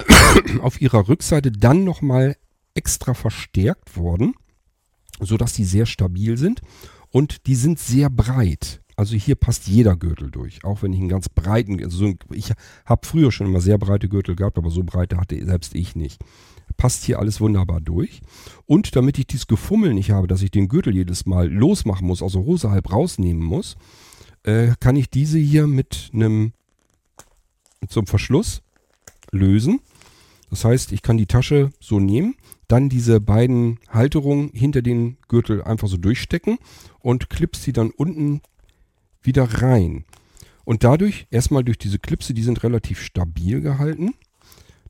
auf 0.61 0.81
ihrer 0.81 1.07
Rückseite 1.07 1.51
dann 1.51 1.83
nochmal 1.83 2.35
extra 2.73 3.13
verstärkt 3.13 3.97
worden, 3.97 4.33
sodass 5.19 5.53
die 5.53 5.65
sehr 5.65 5.85
stabil 5.85 6.37
sind 6.37 6.61
und 7.11 7.47
die 7.47 7.55
sind 7.55 7.79
sehr 7.79 8.09
breit. 8.09 8.81
Also 8.95 9.15
hier 9.15 9.35
passt 9.35 9.67
jeder 9.67 9.95
Gürtel 9.95 10.29
durch, 10.29 10.63
auch 10.63 10.83
wenn 10.83 10.93
ich 10.93 10.99
einen 10.99 11.09
ganz 11.09 11.27
breiten, 11.27 11.83
also 11.83 11.97
so, 11.97 12.13
ich 12.31 12.51
habe 12.85 13.07
früher 13.07 13.31
schon 13.31 13.47
immer 13.47 13.61
sehr 13.61 13.79
breite 13.79 14.07
Gürtel 14.07 14.35
gehabt, 14.35 14.57
aber 14.57 14.69
so 14.69 14.83
breite 14.83 15.17
hatte 15.17 15.43
selbst 15.45 15.73
ich 15.73 15.95
nicht. 15.95 16.21
Passt 16.77 17.03
hier 17.03 17.19
alles 17.19 17.41
wunderbar 17.41 17.81
durch. 17.81 18.21
Und 18.65 18.95
damit 18.95 19.17
ich 19.17 19.27
dieses 19.27 19.47
Gefummel 19.47 19.93
nicht 19.93 20.11
habe, 20.11 20.27
dass 20.27 20.41
ich 20.41 20.51
den 20.51 20.67
Gürtel 20.67 20.95
jedes 20.95 21.25
Mal 21.25 21.51
losmachen 21.51 22.07
muss, 22.07 22.21
also 22.21 22.45
Hose 22.45 22.69
halb 22.69 22.91
rausnehmen 22.91 23.43
muss, 23.43 23.75
äh, 24.43 24.73
kann 24.79 24.95
ich 24.95 25.09
diese 25.09 25.39
hier 25.39 25.67
mit 25.67 26.11
einem 26.13 26.53
zum 27.87 28.07
Verschluss 28.07 28.61
lösen. 29.31 29.79
Das 30.49 30.65
heißt, 30.65 30.91
ich 30.91 31.01
kann 31.01 31.17
die 31.17 31.25
Tasche 31.25 31.71
so 31.79 31.99
nehmen, 31.99 32.35
dann 32.67 32.89
diese 32.89 33.19
beiden 33.19 33.79
Halterungen 33.89 34.51
hinter 34.53 34.81
den 34.81 35.17
Gürtel 35.27 35.63
einfach 35.63 35.87
so 35.87 35.97
durchstecken 35.97 36.59
und 36.99 37.29
klippst 37.29 37.63
sie 37.63 37.73
dann 37.73 37.89
unten 37.89 38.41
wieder 39.21 39.61
rein. 39.61 40.05
Und 40.65 40.83
dadurch, 40.83 41.27
erstmal 41.29 41.63
durch 41.63 41.77
diese 41.77 41.99
Klipse, 41.99 42.33
die 42.33 42.43
sind 42.43 42.63
relativ 42.63 43.01
stabil 43.01 43.61
gehalten. 43.61 44.13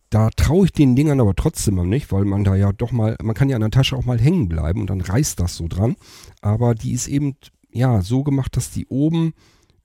Da 0.09 0.29
traue 0.29 0.65
ich 0.65 0.71
den 0.71 0.95
Dingern 0.95 1.19
aber 1.19 1.35
trotzdem 1.35 1.75
noch 1.75 1.85
nicht, 1.85 2.11
weil 2.11 2.25
man 2.25 2.43
da 2.43 2.55
ja 2.55 2.71
doch 2.71 2.91
mal, 2.91 3.15
man 3.23 3.33
kann 3.33 3.49
ja 3.49 3.55
an 3.55 3.61
der 3.61 3.71
Tasche 3.71 3.95
auch 3.95 4.05
mal 4.05 4.19
hängen 4.19 4.47
bleiben 4.47 4.81
und 4.81 4.89
dann 4.89 5.01
reißt 5.01 5.39
das 5.39 5.55
so 5.55 5.67
dran. 5.67 5.95
Aber 6.41 6.75
die 6.75 6.91
ist 6.91 7.07
eben, 7.07 7.35
ja, 7.71 8.01
so 8.01 8.23
gemacht, 8.23 8.55
dass 8.55 8.69
die 8.69 8.85
oben 8.87 9.33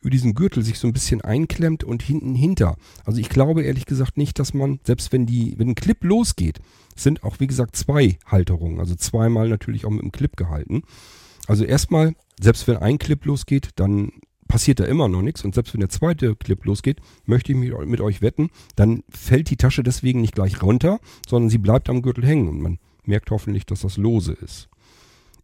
über 0.00 0.10
diesen 0.10 0.34
Gürtel 0.34 0.62
sich 0.62 0.78
so 0.78 0.86
ein 0.86 0.92
bisschen 0.92 1.20
einklemmt 1.20 1.84
und 1.84 2.02
hinten 2.02 2.34
hinter. 2.34 2.76
Also 3.04 3.20
ich 3.20 3.28
glaube 3.28 3.62
ehrlich 3.62 3.86
gesagt 3.86 4.16
nicht, 4.16 4.38
dass 4.38 4.54
man, 4.54 4.78
selbst 4.84 5.12
wenn 5.12 5.26
die, 5.26 5.54
wenn 5.58 5.70
ein 5.70 5.74
Clip 5.74 6.02
losgeht, 6.04 6.60
sind 6.94 7.24
auch 7.24 7.40
wie 7.40 7.46
gesagt 7.46 7.76
zwei 7.76 8.18
Halterungen, 8.26 8.80
also 8.80 8.94
zweimal 8.94 9.48
natürlich 9.48 9.84
auch 9.84 9.90
mit 9.90 10.02
dem 10.02 10.12
Clip 10.12 10.36
gehalten. 10.36 10.82
Also 11.46 11.64
erstmal, 11.64 12.14
selbst 12.40 12.68
wenn 12.68 12.76
ein 12.76 12.98
Clip 12.98 13.24
losgeht, 13.24 13.70
dann 13.76 14.12
passiert 14.48 14.80
da 14.80 14.84
immer 14.84 15.08
noch 15.08 15.22
nichts. 15.22 15.44
Und 15.44 15.54
selbst 15.54 15.74
wenn 15.74 15.80
der 15.80 15.90
zweite 15.90 16.34
Clip 16.34 16.64
losgeht, 16.64 17.00
möchte 17.26 17.52
ich 17.52 17.58
mit 17.58 18.00
euch 18.00 18.22
wetten, 18.22 18.50
dann 18.76 19.04
fällt 19.08 19.50
die 19.50 19.56
Tasche 19.56 19.82
deswegen 19.82 20.20
nicht 20.20 20.34
gleich 20.34 20.62
runter, 20.62 21.00
sondern 21.28 21.50
sie 21.50 21.58
bleibt 21.58 21.88
am 21.88 22.02
Gürtel 22.02 22.24
hängen 22.24 22.48
und 22.48 22.60
man 22.60 22.78
merkt 23.04 23.30
hoffentlich, 23.30 23.66
dass 23.66 23.82
das 23.82 23.96
lose 23.96 24.32
ist. 24.32 24.68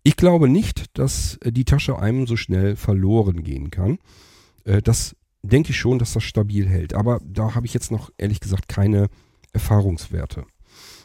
Ich 0.02 0.16
glaube 0.16 0.48
nicht, 0.48 0.98
dass 0.98 1.36
äh, 1.38 1.52
die 1.52 1.64
Tasche 1.64 1.98
einem 1.98 2.26
so 2.26 2.36
schnell 2.36 2.76
verloren 2.76 3.42
gehen 3.42 3.70
kann. 3.70 3.98
Äh, 4.64 4.82
das 4.82 5.16
denke 5.42 5.70
ich 5.70 5.78
schon, 5.78 5.98
dass 5.98 6.14
das 6.14 6.22
stabil 6.22 6.66
hält. 6.66 6.94
Aber 6.94 7.20
da 7.24 7.54
habe 7.54 7.66
ich 7.66 7.74
jetzt 7.74 7.90
noch 7.90 8.10
ehrlich 8.18 8.40
gesagt 8.40 8.68
keine 8.68 9.08
Erfahrungswerte. 9.52 10.46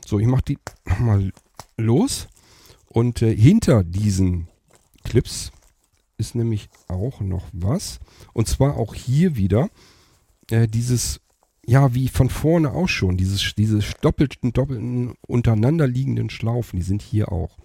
So, 0.05 0.19
ich 0.19 0.27
mache 0.27 0.43
die 0.43 0.57
mal 0.99 1.31
los. 1.77 2.27
Und 2.87 3.21
äh, 3.21 3.35
hinter 3.35 3.83
diesen 3.83 4.47
Clips 5.03 5.51
ist 6.17 6.35
nämlich 6.35 6.69
auch 6.87 7.21
noch 7.21 7.47
was. 7.51 7.99
Und 8.33 8.47
zwar 8.47 8.77
auch 8.77 8.95
hier 8.95 9.35
wieder 9.35 9.69
äh, 10.49 10.67
dieses, 10.67 11.21
ja, 11.65 11.93
wie 11.93 12.07
von 12.07 12.29
vorne 12.29 12.71
auch 12.71 12.89
schon, 12.89 13.17
dieses, 13.17 13.53
diese 13.55 13.79
doppelten, 14.01 14.51
doppelten 14.51 15.13
untereinander 15.27 15.87
liegenden 15.87 16.29
Schlaufen, 16.29 16.77
die 16.79 16.85
sind 16.85 17.01
hier 17.01 17.31
auch. 17.31 17.58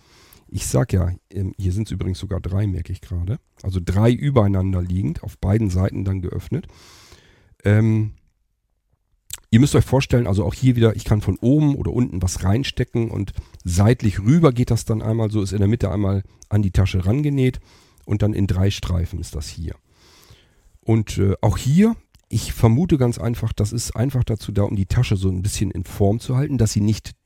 Ich 0.55 0.69
sag 0.69 0.93
ja, 0.93 1.11
ähm, 1.31 1.53
hier 1.59 1.73
sind 1.73 1.89
es 1.89 1.91
übrigens 1.91 2.21
sogar 2.21 2.41
drei, 2.41 2.69
merke 2.69 2.93
ich 2.93 3.01
gerade. 3.01 3.41
Also 3.65 3.81
drei 3.85 4.13
übereinander 4.13 4.81
liegend, 4.81 5.25
auf 5.25 5.37
beiden 5.37 5.69
Seiten 5.69 6.05
dann 6.05 6.23
geöffnet. 6.23 6.69
Ähm, 7.65 8.13
ihr 9.51 9.59
müsst 9.59 9.75
euch 9.75 9.85
vorstellen, 9.85 10.29
also 10.29 10.45
auch 10.45 10.55
hier 10.55 10.77
wieder, 10.77 10.95
ich 10.95 11.05
kann 11.05 11.23
von 11.23 11.39
oben 11.41 11.75
oder 11.75 11.93
unten 11.93 12.23
was 12.23 12.45
reinstecken 12.45 13.11
und 13.11 13.33
seitlich 13.65 14.21
rüber 14.21 14.53
geht 14.53 14.71
das 14.71 14.85
dann 14.85 15.03
einmal 15.03 15.29
so, 15.29 15.43
ist 15.43 15.51
in 15.51 15.59
der 15.59 15.67
Mitte 15.67 15.91
einmal 15.91 16.23
an 16.51 16.63
die 16.63 16.71
Tasche 16.71 17.05
rangenäht 17.05 17.59
und 18.05 18.23
dann 18.23 18.33
in 18.33 18.47
drei 18.47 18.71
Streifen 18.71 19.19
ist 19.19 19.35
das 19.35 19.49
hier. 19.49 19.75
Und 20.79 21.19
äh, 21.19 21.35
auch 21.41 21.59
hier, 21.59 21.97
ich 22.29 22.53
vermute 22.53 22.97
ganz 22.97 23.19
einfach, 23.19 23.53
das 23.53 23.73
ist 23.73 23.97
einfach 23.97 24.23
dazu 24.23 24.53
da, 24.53 24.63
um 24.63 24.77
die 24.77 24.87
Tasche 24.87 25.17
so 25.17 25.31
ein 25.31 25.43
bisschen 25.43 25.73
in 25.73 25.83
Form 25.83 26.21
zu 26.21 26.37
halten, 26.37 26.59
dass 26.59 26.71
sie 26.71 26.81
nicht 26.81 27.17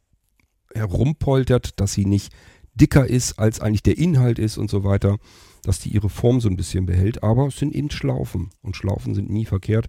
herumpoltert, 0.74 1.79
dass 1.79 1.93
sie 1.93 2.07
nicht 2.07 2.33
dicker 2.81 3.07
ist, 3.07 3.39
als 3.39 3.61
eigentlich 3.61 3.83
der 3.83 3.99
Inhalt 3.99 4.39
ist 4.39 4.57
und 4.59 4.70
so 4.70 4.85
weiter, 4.85 5.18
dass 5.62 5.81
die 5.81 5.91
ihre 5.91 6.09
Form 6.09 6.41
so 6.41 6.49
ein 6.49 6.57
bisschen 6.57 6.87
behält. 6.87 7.22
Aber 7.22 7.49
es 7.49 7.59
sind 7.59 7.74
eben 7.74 7.91
Schlaufen 7.91 8.51
und 8.62 8.76
Schlaufen 8.76 9.14
sind 9.14 9.31
nie 9.31 9.45
verkehrt. 9.45 9.89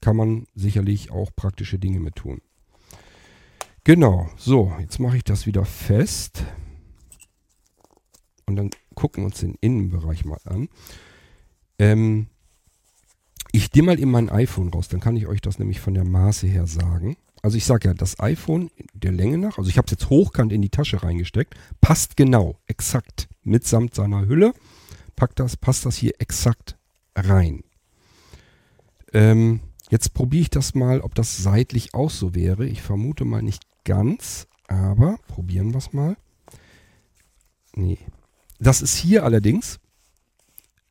Kann 0.00 0.16
man 0.16 0.46
sicherlich 0.54 1.10
auch 1.10 1.30
praktische 1.36 1.78
Dinge 1.78 2.00
mit 2.00 2.16
tun. 2.16 2.40
Genau, 3.84 4.28
so, 4.36 4.72
jetzt 4.80 4.98
mache 4.98 5.16
ich 5.16 5.24
das 5.24 5.46
wieder 5.46 5.64
fest. 5.64 6.44
Und 8.46 8.56
dann 8.56 8.70
gucken 8.94 9.22
wir 9.22 9.26
uns 9.26 9.40
den 9.40 9.56
Innenbereich 9.60 10.24
mal 10.24 10.40
an. 10.44 10.68
Ähm, 11.78 12.26
Ich 13.54 13.72
nehme 13.74 13.86
mal 13.86 14.00
eben 14.00 14.10
mein 14.10 14.30
iPhone 14.30 14.70
raus, 14.70 14.88
dann 14.88 15.00
kann 15.00 15.16
ich 15.16 15.26
euch 15.26 15.40
das 15.42 15.58
nämlich 15.58 15.78
von 15.78 15.94
der 15.94 16.04
Maße 16.04 16.46
her 16.46 16.66
sagen. 16.66 17.16
Also 17.42 17.56
ich 17.56 17.64
sage 17.64 17.88
ja, 17.88 17.94
das 17.94 18.20
iPhone 18.20 18.70
der 18.94 19.10
Länge 19.10 19.36
nach, 19.36 19.58
also 19.58 19.68
ich 19.68 19.76
habe 19.76 19.86
es 19.86 19.90
jetzt 19.90 20.08
hochkant 20.08 20.52
in 20.52 20.62
die 20.62 20.70
Tasche 20.70 21.02
reingesteckt, 21.02 21.54
passt 21.80 22.16
genau, 22.16 22.60
exakt, 22.66 23.28
mitsamt 23.42 23.96
seiner 23.96 24.26
Hülle, 24.26 24.54
packt 25.16 25.40
das, 25.40 25.56
passt 25.56 25.84
das 25.84 25.96
hier 25.96 26.12
exakt 26.20 26.78
rein. 27.16 27.64
Ähm, 29.12 29.60
jetzt 29.90 30.14
probiere 30.14 30.42
ich 30.42 30.50
das 30.50 30.74
mal, 30.74 31.00
ob 31.00 31.16
das 31.16 31.42
seitlich 31.42 31.94
auch 31.94 32.10
so 32.10 32.34
wäre. 32.34 32.64
Ich 32.64 32.80
vermute 32.80 33.24
mal 33.24 33.42
nicht 33.42 33.64
ganz, 33.84 34.46
aber 34.68 35.18
probieren 35.26 35.72
wir 35.72 35.78
es 35.78 35.92
mal. 35.92 36.16
Nee. 37.74 37.98
Das 38.60 38.80
ist 38.80 38.96
hier 38.96 39.24
allerdings 39.24 39.80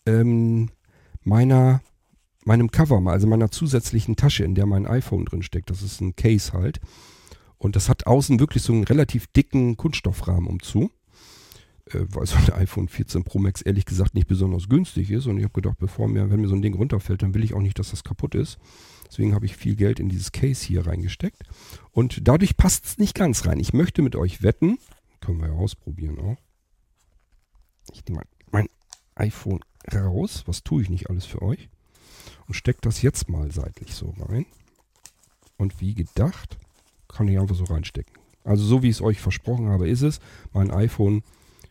ähm, 0.05 0.69
meiner 1.23 1.81
meinem 2.45 2.71
Cover, 2.71 3.01
also 3.11 3.27
meiner 3.27 3.51
zusätzlichen 3.51 4.15
Tasche, 4.15 4.43
in 4.43 4.55
der 4.55 4.65
mein 4.65 4.87
iPhone 4.87 5.25
drin 5.25 5.43
steckt. 5.43 5.69
Das 5.69 5.81
ist 5.81 6.01
ein 6.01 6.15
Case 6.15 6.53
halt. 6.53 6.79
Und 7.57 7.75
das 7.75 7.89
hat 7.89 8.07
außen 8.07 8.39
wirklich 8.39 8.63
so 8.63 8.73
einen 8.73 8.83
relativ 8.83 9.27
dicken 9.27 9.77
Kunststoffrahmen 9.77 10.47
umzu. 10.47 10.89
Äh, 11.93 12.05
weil 12.09 12.25
so 12.25 12.35
ein 12.37 12.53
iPhone 12.53 12.87
14 12.87 13.23
Pro 13.23 13.39
Max 13.39 13.61
ehrlich 13.61 13.85
gesagt 13.85 14.15
nicht 14.15 14.27
besonders 14.27 14.69
günstig 14.69 15.11
ist. 15.11 15.27
Und 15.27 15.37
ich 15.37 15.43
habe 15.43 15.53
gedacht, 15.53 15.77
bevor 15.79 16.07
mir, 16.07 16.29
wenn 16.29 16.41
mir 16.41 16.47
so 16.47 16.55
ein 16.55 16.61
Ding 16.61 16.73
runterfällt, 16.73 17.21
dann 17.21 17.33
will 17.33 17.43
ich 17.43 17.53
auch 17.53 17.61
nicht, 17.61 17.79
dass 17.79 17.91
das 17.91 18.03
kaputt 18.03 18.35
ist. 18.35 18.57
Deswegen 19.07 19.35
habe 19.35 19.45
ich 19.45 19.55
viel 19.55 19.75
Geld 19.75 19.99
in 19.99 20.09
dieses 20.09 20.31
Case 20.31 20.65
hier 20.65 20.87
reingesteckt. 20.87 21.43
Und 21.91 22.27
dadurch 22.27 22.57
passt 22.57 22.85
es 22.85 22.97
nicht 22.97 23.13
ganz 23.13 23.45
rein. 23.45 23.59
Ich 23.59 23.73
möchte 23.73 24.01
mit 24.01 24.15
euch 24.15 24.41
wetten, 24.41 24.77
können 25.19 25.39
wir 25.41 25.49
ja 25.49 25.53
ausprobieren 25.53 26.19
auch. 26.19 26.37
Ich 27.93 28.05
nehme 28.05 28.21
mein 28.51 28.67
iPhone 29.15 29.59
raus. 29.93 30.43
Was 30.45 30.63
tue 30.63 30.81
ich 30.83 30.89
nicht 30.89 31.09
alles 31.09 31.25
für 31.25 31.41
euch? 31.41 31.69
Und 32.47 32.53
stecke 32.53 32.82
das 32.82 33.01
jetzt 33.01 33.30
mal 33.30 33.51
seitlich 33.51 33.93
so 33.93 34.13
rein. 34.19 34.45
Und 35.57 35.80
wie 35.82 35.93
gedacht, 35.93 36.57
kann 37.07 37.28
ich 37.28 37.39
einfach 37.39 37.55
so 37.55 37.65
reinstecken. 37.65 38.13
Also 38.43 38.63
so 38.63 38.82
wie 38.82 38.89
ich 38.89 38.95
es 38.95 39.01
euch 39.01 39.19
versprochen 39.19 39.69
habe, 39.69 39.88
ist 39.88 40.01
es. 40.01 40.19
Mein 40.53 40.72
iPhone 40.72 41.24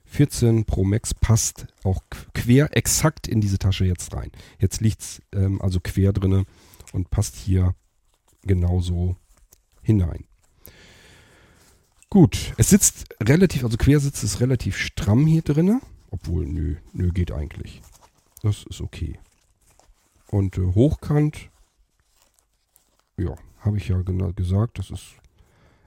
14 0.04 0.64
Pro 0.64 0.84
Max 0.84 1.14
passt 1.14 1.66
auch 1.84 2.02
quer 2.34 2.76
exakt 2.76 3.28
in 3.28 3.40
diese 3.40 3.58
Tasche 3.58 3.84
jetzt 3.84 4.14
rein. 4.14 4.30
Jetzt 4.58 4.80
liegt 4.80 5.00
es 5.00 5.22
ähm, 5.32 5.60
also 5.60 5.80
quer 5.80 6.12
drinne 6.12 6.44
und 6.92 7.10
passt 7.10 7.36
hier 7.36 7.74
genauso 8.42 9.16
hinein. 9.82 10.24
Gut, 12.08 12.54
es 12.56 12.70
sitzt 12.70 13.14
relativ, 13.22 13.62
also 13.62 13.76
quer 13.76 14.00
sitzt 14.00 14.24
es 14.24 14.40
relativ 14.40 14.76
stramm 14.76 15.26
hier 15.26 15.42
drinne. 15.42 15.80
Obwohl, 16.10 16.44
nö, 16.44 16.74
nö, 16.92 17.10
geht 17.12 17.30
eigentlich. 17.30 17.82
Das 18.42 18.64
ist 18.68 18.80
okay. 18.80 19.18
Und 20.30 20.58
äh, 20.58 20.74
hochkant, 20.74 21.50
ja, 23.18 23.34
habe 23.58 23.78
ich 23.78 23.88
ja 23.88 24.00
genau 24.02 24.32
gesagt, 24.32 24.78
das 24.78 24.90
ist 24.90 25.16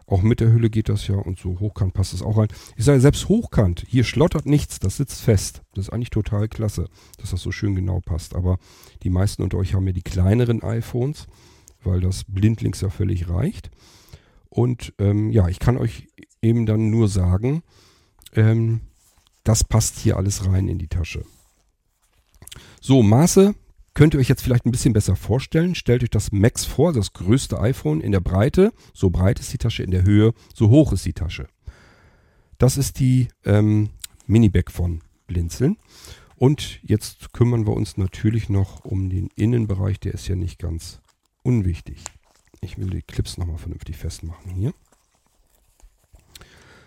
auch 0.06 0.22
mit 0.22 0.42
der 0.42 0.52
Hülle 0.52 0.70
geht 0.70 0.90
das 0.90 1.08
ja 1.08 1.16
und 1.16 1.40
so 1.40 1.62
hochkant 1.62 1.94
passt 1.94 2.12
das 2.12 2.22
auch 2.22 2.38
rein. 2.38 2.50
Ich 2.76 2.84
sage 2.84 3.00
selbst 3.00 3.30
hochkant, 3.30 3.86
hier 3.88 4.04
schlottert 4.04 4.46
nichts, 4.46 4.80
das 4.80 4.98
sitzt 4.98 5.22
fest. 5.22 5.62
Das 5.74 5.88
ist 5.88 5.94
eigentlich 5.94 6.10
total 6.10 6.50
klasse, 6.50 6.90
dass 7.18 7.32
das 7.32 7.42
so 7.42 7.54
schön 7.54 7.74
genau 7.74 8.02
passt. 8.02 8.36
Aber 8.36 8.60
die 9.04 9.10
meisten 9.10 9.44
unter 9.44 9.58
euch 9.58 9.74
haben 9.74 9.88
ja 9.88 9.94
die 9.94 10.02
kleineren 10.02 10.62
iPhones, 10.62 11.28
weil 11.84 12.02
das 12.02 12.26
blindlings 12.26 12.82
ja 12.82 12.90
völlig 12.90 13.30
reicht. 13.30 13.72
Und 14.50 14.94
ähm, 15.00 15.32
ja, 15.32 15.48
ich 15.48 15.60
kann 15.60 15.78
euch 15.78 16.10
eben 16.42 16.66
dann 16.66 16.90
nur 16.90 17.08
sagen, 17.08 17.64
ähm, 18.34 18.82
das 19.46 19.64
passt 19.64 20.00
hier 20.00 20.18
alles 20.18 20.46
rein 20.46 20.68
in 20.68 20.80
die 20.80 20.90
Tasche. 20.90 21.24
So, 22.82 23.02
Maße 23.02 23.56
Könnt 23.94 24.16
ihr 24.16 24.20
euch 24.20 24.30
jetzt 24.30 24.42
vielleicht 24.42 24.66
ein 24.66 24.72
bisschen 24.72 24.94
besser 24.94 25.16
vorstellen. 25.16 25.76
Stellt 25.76 26.04
euch 26.04 26.10
das 26.10 26.32
Max 26.32 26.66
vor, 26.66 26.94
das 26.94 27.14
größte 27.14 27.60
iPhone 27.60 28.02
in 28.02 28.12
der 28.12 28.22
Breite. 28.22 28.74
So 28.94 29.12
breit 29.12 29.40
ist 29.40 29.54
die 29.54 29.60
Tasche, 29.60 29.84
in 29.84 29.92
der 29.92 30.04
Höhe, 30.04 30.34
so 30.54 30.70
hoch 30.70 30.94
ist 30.94 31.06
die 31.06 31.14
Tasche. 31.14 31.48
Das 32.58 32.78
ist 32.78 33.00
die 33.00 33.28
ähm, 33.46 33.90
Mini-Bag 34.26 34.72
von 34.72 35.02
Blinzeln. 35.28 35.78
Und 36.38 36.80
jetzt 36.82 37.34
kümmern 37.34 37.68
wir 37.68 37.74
uns 37.74 37.98
natürlich 37.98 38.50
noch 38.50 38.84
um 38.84 39.10
den 39.10 39.30
Innenbereich. 39.36 40.00
Der 40.00 40.14
ist 40.14 40.28
ja 40.28 40.36
nicht 40.36 40.60
ganz 40.60 41.00
unwichtig. 41.44 42.04
Ich 42.62 42.78
will 42.78 42.90
die 42.90 43.02
Clips 43.02 43.38
nochmal 43.38 43.58
vernünftig 43.58 43.98
festmachen 43.98 44.52
hier. 44.52 44.74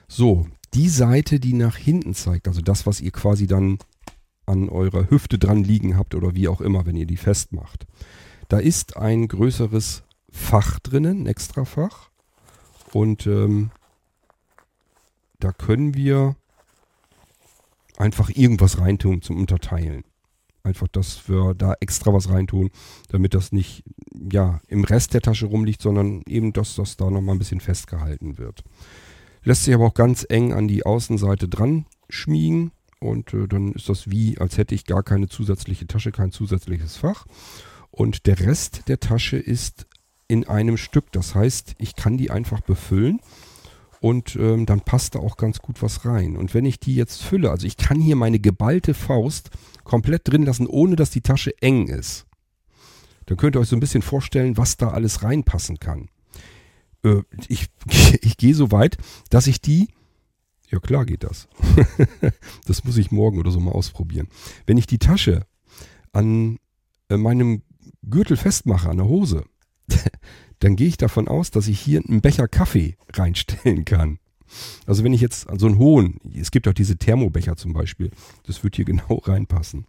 So, 0.09 0.47
die 0.75 0.89
Seite, 0.89 1.39
die 1.39 1.53
nach 1.53 1.77
hinten 1.77 2.15
zeigt, 2.15 2.49
also 2.49 2.61
das, 2.61 2.87
was 2.87 3.01
ihr 3.01 3.13
quasi 3.13 3.47
dann 3.47 3.79
an 4.47 4.69
eurer 4.69 5.11
Hüfte 5.11 5.39
dran 5.39 5.63
liegen 5.65 5.97
habt 5.97 6.15
oder 6.15 6.35
wie 6.35 6.49
auch 6.49 6.61
immer, 6.61 6.87
wenn 6.87 6.97
ihr 6.97 7.07
die 7.07 7.17
festmacht. 7.17 7.87
Da 8.49 8.59
ist 8.59 8.97
ein 8.97 9.29
größeres 9.29 10.05
Fach 10.31 10.79
drinnen, 10.79 11.23
ein 11.23 11.27
Extrafach. 11.27 12.11
Und 12.93 13.27
ähm, 13.27 13.71
da 15.41 15.53
können 15.53 15.95
wir 15.95 16.37
einfach 17.97 18.31
irgendwas 18.31 18.79
reintun 18.79 19.23
zum 19.23 19.39
Unterteilen. 19.39 20.05
Einfach, 20.63 20.89
dass 20.89 21.29
wir 21.29 21.55
da 21.55 21.75
extra 21.81 22.13
was 22.13 22.29
reintun, 22.29 22.71
damit 23.09 23.35
das 23.35 23.53
nicht 23.53 23.85
ja, 24.33 24.61
im 24.69 24.85
Rest 24.85 25.15
der 25.15 25.23
Tasche 25.23 25.47
rumliegt, 25.47 25.81
sondern 25.81 26.23
eben, 26.27 26.53
dass 26.53 26.75
das 26.75 26.97
da 26.97 27.11
nochmal 27.11 27.37
ein 27.37 27.39
bisschen 27.39 27.61
festgehalten 27.61 28.39
wird. 28.39 28.65
Lässt 29.43 29.65
sich 29.65 29.75
aber 29.75 29.87
auch 29.87 29.95
ganz 29.95 30.27
eng 30.29 30.53
an 30.53 30.67
die 30.67 30.85
Außenseite 30.85 31.49
dran 31.49 31.87
schmiegen. 32.11 32.73
Und 33.01 33.35
äh, 33.35 33.47
dann 33.47 33.73
ist 33.73 33.89
das 33.89 34.11
wie, 34.11 34.39
als 34.39 34.59
hätte 34.59 34.75
ich 34.75 34.87
gar 34.87 35.03
keine 35.03 35.29
zusätzliche 35.29 35.87
Tasche, 35.87 36.13
kein 36.13 36.33
zusätzliches 36.33 36.97
Fach. 36.97 37.27
Und 37.91 38.27
der 38.27 38.41
Rest 38.41 38.89
der 38.89 39.01
Tasche 39.01 39.37
ist 39.37 39.87
in 40.29 40.47
einem 40.47 40.77
Stück. 40.77 41.13
Das 41.13 41.35
heißt, 41.35 41.75
ich 41.79 41.97
kann 41.97 42.17
die 42.17 42.31
einfach 42.31 42.61
befüllen 42.61 43.21
und 44.01 44.37
ähm, 44.37 44.67
dann 44.67 44.81
passt 44.81 45.15
da 45.15 45.19
auch 45.19 45.37
ganz 45.37 45.61
gut 45.61 45.83
was 45.83 46.05
rein. 46.05 46.37
Und 46.37 46.55
wenn 46.55 46.65
ich 46.65 46.79
die 46.79 46.95
jetzt 46.95 47.23
fülle, 47.23 47.51
also 47.51 47.67
ich 47.67 47.77
kann 47.77 48.01
hier 48.01 48.17
meine 48.17 48.39
geballte 48.39 48.95
Faust 48.95 49.51
komplett 49.85 50.29
drin 50.29 50.45
lassen, 50.45 50.67
ohne 50.67 50.97
dass 50.97 51.11
die 51.11 51.23
Tasche 51.23 51.55
eng 51.61 51.89
ist. 51.89 52.27
Dann 53.27 53.37
könnt 53.37 53.57
ihr 53.57 53.61
euch 53.61 53.69
so 53.69 53.77
ein 53.77 53.81
bisschen 53.81 54.03
vorstellen, 54.03 54.57
was 54.57 54.77
da 54.77 54.91
alles 54.91 55.23
reinpassen 55.23 55.79
kann. 55.79 56.09
Äh, 57.05 57.23
ich, 57.49 57.67
ich 58.21 58.37
gehe 58.37 58.55
so 58.55 58.71
weit, 58.71 58.97
dass 59.31 59.47
ich 59.47 59.61
die 59.61 59.89
ja 60.69 60.79
klar 60.79 61.05
geht 61.07 61.25
das. 61.25 61.49
das 62.67 62.85
muss 62.85 62.97
ich 62.97 63.11
morgen 63.11 63.39
oder 63.39 63.51
so 63.51 63.61
mal 63.61 63.73
ausprobieren. 63.73 64.29
Wenn 64.67 64.79
ich 64.79 64.87
die 64.87 64.99
Tasche 64.99 65.47
an 66.13 66.59
äh, 67.09 67.17
meinem 67.17 67.63
Gürtel 68.09 68.37
festmache, 68.37 68.89
an 68.89 68.99
der 68.99 69.09
Hose, 69.09 69.45
dann 70.61 70.77
gehe 70.77 70.89
ich 70.89 70.97
davon 70.97 71.29
aus, 71.29 71.51
dass 71.51 71.69
ich 71.69 71.81
hier 71.81 72.03
einen 72.07 72.21
Becher 72.21 72.49
Kaffee 72.49 72.97
reinstellen 73.13 73.85
kann. 73.85 74.19
Also 74.87 75.05
wenn 75.05 75.13
ich 75.13 75.21
jetzt 75.21 75.49
an 75.49 75.59
so 75.59 75.67
einen 75.67 75.79
hohen, 75.79 76.21
es 76.35 76.51
gibt 76.51 76.69
auch 76.69 76.73
diese 76.73 76.97
Thermobecher 76.97 77.57
zum 77.57 77.73
Beispiel, 77.73 78.11
das 78.45 78.63
wird 78.63 78.77
hier 78.77 78.85
genau 78.87 79.17
reinpassen. 79.25 79.87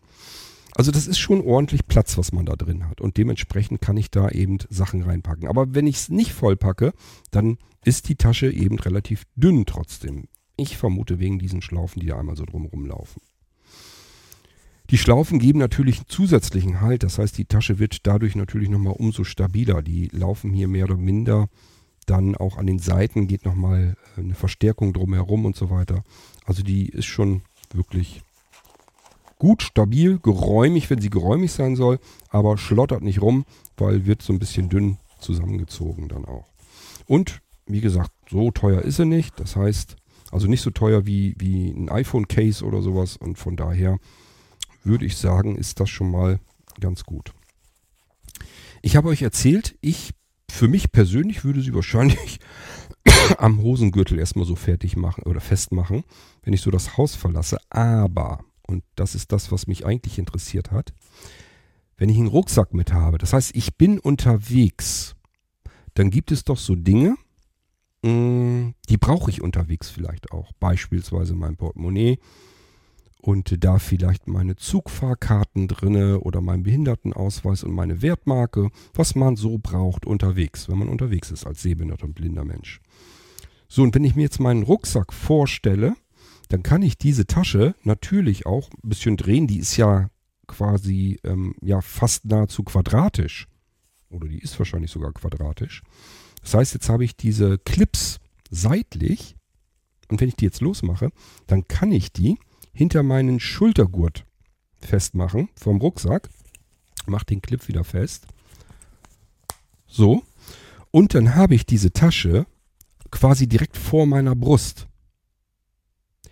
Also 0.75 0.91
das 0.91 1.07
ist 1.07 1.17
schon 1.17 1.41
ordentlich 1.41 1.87
Platz, 1.87 2.19
was 2.19 2.31
man 2.31 2.45
da 2.45 2.55
drin 2.55 2.87
hat. 2.87 3.01
Und 3.01 3.17
dementsprechend 3.17 3.81
kann 3.81 3.97
ich 3.97 4.11
da 4.11 4.29
eben 4.29 4.59
Sachen 4.69 5.01
reinpacken. 5.01 5.47
Aber 5.47 5.73
wenn 5.73 5.87
ich 5.87 5.95
es 5.95 6.09
nicht 6.09 6.33
voll 6.33 6.55
packe, 6.55 6.93
dann 7.31 7.57
ist 7.83 8.09
die 8.09 8.15
Tasche 8.15 8.51
eben 8.51 8.77
relativ 8.77 9.23
dünn 9.35 9.65
trotzdem. 9.65 10.25
Ich 10.57 10.75
vermute 10.77 11.19
wegen 11.19 11.39
diesen 11.39 11.61
Schlaufen, 11.61 12.01
die 12.01 12.07
da 12.07 12.19
einmal 12.19 12.35
so 12.35 12.45
drumherum 12.45 12.85
laufen. 12.85 13.21
Die 14.89 14.97
Schlaufen 14.97 15.39
geben 15.39 15.59
natürlich 15.59 15.97
einen 15.97 16.07
zusätzlichen 16.07 16.81
Halt, 16.81 17.03
das 17.03 17.19
heißt, 17.19 17.37
die 17.37 17.45
Tasche 17.45 17.77
wird 17.77 18.07
dadurch 18.07 18.35
natürlich 18.35 18.69
nochmal 18.69 18.95
umso 18.97 19.23
stabiler. 19.23 19.81
Die 19.81 20.07
laufen 20.13 20.53
hier 20.53 20.67
mehr 20.67 20.85
oder 20.85 20.97
minder 20.97 21.49
dann 22.05 22.35
auch 22.35 22.57
an 22.57 22.67
den 22.67 22.79
Seiten, 22.79 23.27
geht 23.27 23.45
nochmal 23.45 23.95
äh, 24.15 24.21
eine 24.21 24.33
Verstärkung 24.33 24.93
drumherum 24.93 25.45
und 25.45 25.55
so 25.55 25.69
weiter. 25.69 26.03
Also 26.45 26.63
die 26.63 26.87
ist 26.87 27.05
schon 27.05 27.41
wirklich 27.73 28.21
gut, 29.37 29.61
stabil, 29.61 30.17
geräumig, 30.17 30.89
wenn 30.89 31.01
sie 31.01 31.09
geräumig 31.09 31.51
sein 31.51 31.75
soll, 31.75 31.99
aber 32.29 32.57
schlottert 32.57 33.03
nicht 33.03 33.21
rum, 33.21 33.45
weil 33.75 34.05
wird 34.05 34.21
so 34.21 34.33
ein 34.33 34.39
bisschen 34.39 34.69
dünn 34.69 34.97
zusammengezogen 35.19 36.07
dann 36.07 36.25
auch. 36.25 36.47
Und 37.05 37.41
wie 37.65 37.81
gesagt, 37.81 38.11
so 38.29 38.51
teuer 38.51 38.81
ist 38.81 38.95
sie 38.95 39.05
nicht. 39.05 39.39
Das 39.39 39.55
heißt, 39.57 39.97
also 40.31 40.47
nicht 40.47 40.61
so 40.61 40.71
teuer 40.71 41.05
wie, 41.05 41.35
wie 41.37 41.69
ein 41.69 41.89
iPhone-Case 41.89 42.65
oder 42.65 42.81
sowas. 42.81 43.17
Und 43.17 43.37
von 43.37 43.55
daher 43.55 43.97
würde 44.83 45.05
ich 45.05 45.17
sagen, 45.17 45.55
ist 45.55 45.79
das 45.79 45.89
schon 45.89 46.11
mal 46.11 46.39
ganz 46.79 47.03
gut. 47.03 47.33
Ich 48.81 48.95
habe 48.95 49.09
euch 49.09 49.21
erzählt, 49.21 49.77
ich 49.81 50.13
für 50.49 50.67
mich 50.67 50.91
persönlich 50.91 51.43
würde 51.43 51.61
sie 51.61 51.73
wahrscheinlich 51.73 52.39
am 53.37 53.61
Hosengürtel 53.61 54.17
erstmal 54.17 54.45
so 54.45 54.55
fertig 54.55 54.95
machen 54.95 55.23
oder 55.23 55.41
festmachen, 55.41 56.03
wenn 56.43 56.53
ich 56.53 56.61
so 56.61 56.71
das 56.71 56.97
Haus 56.97 57.15
verlasse. 57.15 57.57
Aber, 57.69 58.43
und 58.65 58.83
das 58.95 59.15
ist 59.15 59.31
das, 59.31 59.51
was 59.51 59.67
mich 59.67 59.85
eigentlich 59.85 60.17
interessiert 60.17 60.71
hat, 60.71 60.93
wenn 61.97 62.09
ich 62.09 62.17
einen 62.17 62.27
Rucksack 62.27 62.73
mit 62.73 62.93
habe, 62.93 63.17
das 63.17 63.33
heißt, 63.33 63.55
ich 63.55 63.75
bin 63.75 63.99
unterwegs, 63.99 65.15
dann 65.95 66.11
gibt 66.11 66.31
es 66.31 66.43
doch 66.43 66.57
so 66.57 66.75
Dinge, 66.75 67.17
die 68.89 68.97
brauche 68.97 69.29
ich 69.29 69.41
unterwegs 69.41 69.89
vielleicht 69.89 70.31
auch. 70.31 70.51
Beispielsweise 70.59 71.35
mein 71.35 71.57
Portemonnaie 71.57 72.19
und 73.21 73.63
da 73.63 73.79
vielleicht 73.79 74.27
meine 74.27 74.55
Zugfahrkarten 74.55 75.67
drinne 75.67 76.19
oder 76.19 76.41
mein 76.41 76.63
Behindertenausweis 76.63 77.63
und 77.63 77.73
meine 77.73 78.01
Wertmarke, 78.01 78.69
was 78.93 79.15
man 79.15 79.35
so 79.35 79.57
braucht 79.57 80.05
unterwegs, 80.05 80.69
wenn 80.69 80.77
man 80.77 80.89
unterwegs 80.89 81.31
ist 81.31 81.45
als 81.45 81.61
sehbehinderter 81.61 82.05
und 82.05 82.15
blinder 82.15 82.45
Mensch. 82.45 82.79
So, 83.67 83.83
und 83.83 83.93
wenn 83.95 84.05
ich 84.05 84.15
mir 84.15 84.23
jetzt 84.23 84.39
meinen 84.39 84.63
Rucksack 84.63 85.11
vorstelle, 85.11 85.95
dann 86.47 86.63
kann 86.63 86.81
ich 86.81 86.97
diese 86.97 87.27
Tasche 87.27 87.75
natürlich 87.83 88.45
auch 88.45 88.69
ein 88.71 88.89
bisschen 88.89 89.17
drehen. 89.17 89.47
Die 89.47 89.59
ist 89.59 89.75
ja 89.75 90.09
quasi 90.47 91.19
ähm, 91.23 91.55
ja 91.61 91.81
fast 91.81 92.25
nahezu 92.25 92.63
quadratisch. 92.63 93.47
Oder 94.09 94.29
die 94.29 94.39
ist 94.39 94.57
wahrscheinlich 94.57 94.91
sogar 94.91 95.11
quadratisch. 95.11 95.83
Das 96.47 96.53
heißt, 96.53 96.75
jetzt 96.75 96.87
habe 96.87 97.03
ich 97.03 97.17
diese 97.17 97.57
Clips 97.57 98.21
seitlich. 98.49 99.35
Und 100.07 100.21
wenn 100.21 100.29
ich 100.29 100.37
die 100.37 100.45
jetzt 100.45 100.61
losmache, 100.61 101.11
dann 101.45 101.67
kann 101.67 101.91
ich 101.91 102.13
die 102.13 102.37
hinter 102.71 103.03
meinen 103.03 103.41
Schultergurt 103.41 104.23
festmachen 104.79 105.49
vom 105.59 105.81
Rucksack. 105.81 106.29
Mach 107.05 107.25
den 107.25 107.41
Clip 107.41 107.67
wieder 107.67 107.83
fest. 107.83 108.27
So. 109.87 110.23
Und 110.89 111.15
dann 111.15 111.35
habe 111.35 111.53
ich 111.53 111.65
diese 111.65 111.91
Tasche 111.91 112.47
quasi 113.11 113.47
direkt 113.47 113.75
vor 113.75 114.05
meiner 114.05 114.33
Brust. 114.33 114.87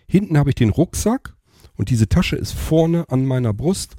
Hinten 0.07 0.37
habe 0.37 0.51
ich 0.51 0.55
den 0.55 0.69
Rucksack 0.69 1.35
und 1.75 1.89
diese 1.89 2.07
Tasche 2.07 2.37
ist 2.37 2.53
vorne 2.53 3.09
an 3.09 3.25
meiner 3.25 3.53
Brust 3.53 3.97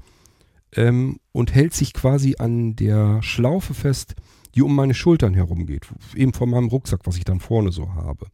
ähm, 0.76 1.20
und 1.32 1.54
hält 1.54 1.74
sich 1.74 1.92
quasi 1.92 2.36
an 2.38 2.74
der 2.74 3.22
Schlaufe 3.22 3.74
fest, 3.74 4.14
die 4.56 4.62
um 4.62 4.74
meine 4.74 4.94
Schultern 4.94 5.34
herum 5.34 5.66
geht. 5.66 5.86
Eben 6.14 6.32
von 6.32 6.50
meinem 6.50 6.68
Rucksack, 6.68 7.00
was 7.04 7.16
ich 7.16 7.24
dann 7.24 7.40
vorne 7.40 7.72
so 7.72 7.94
habe. 7.94 8.26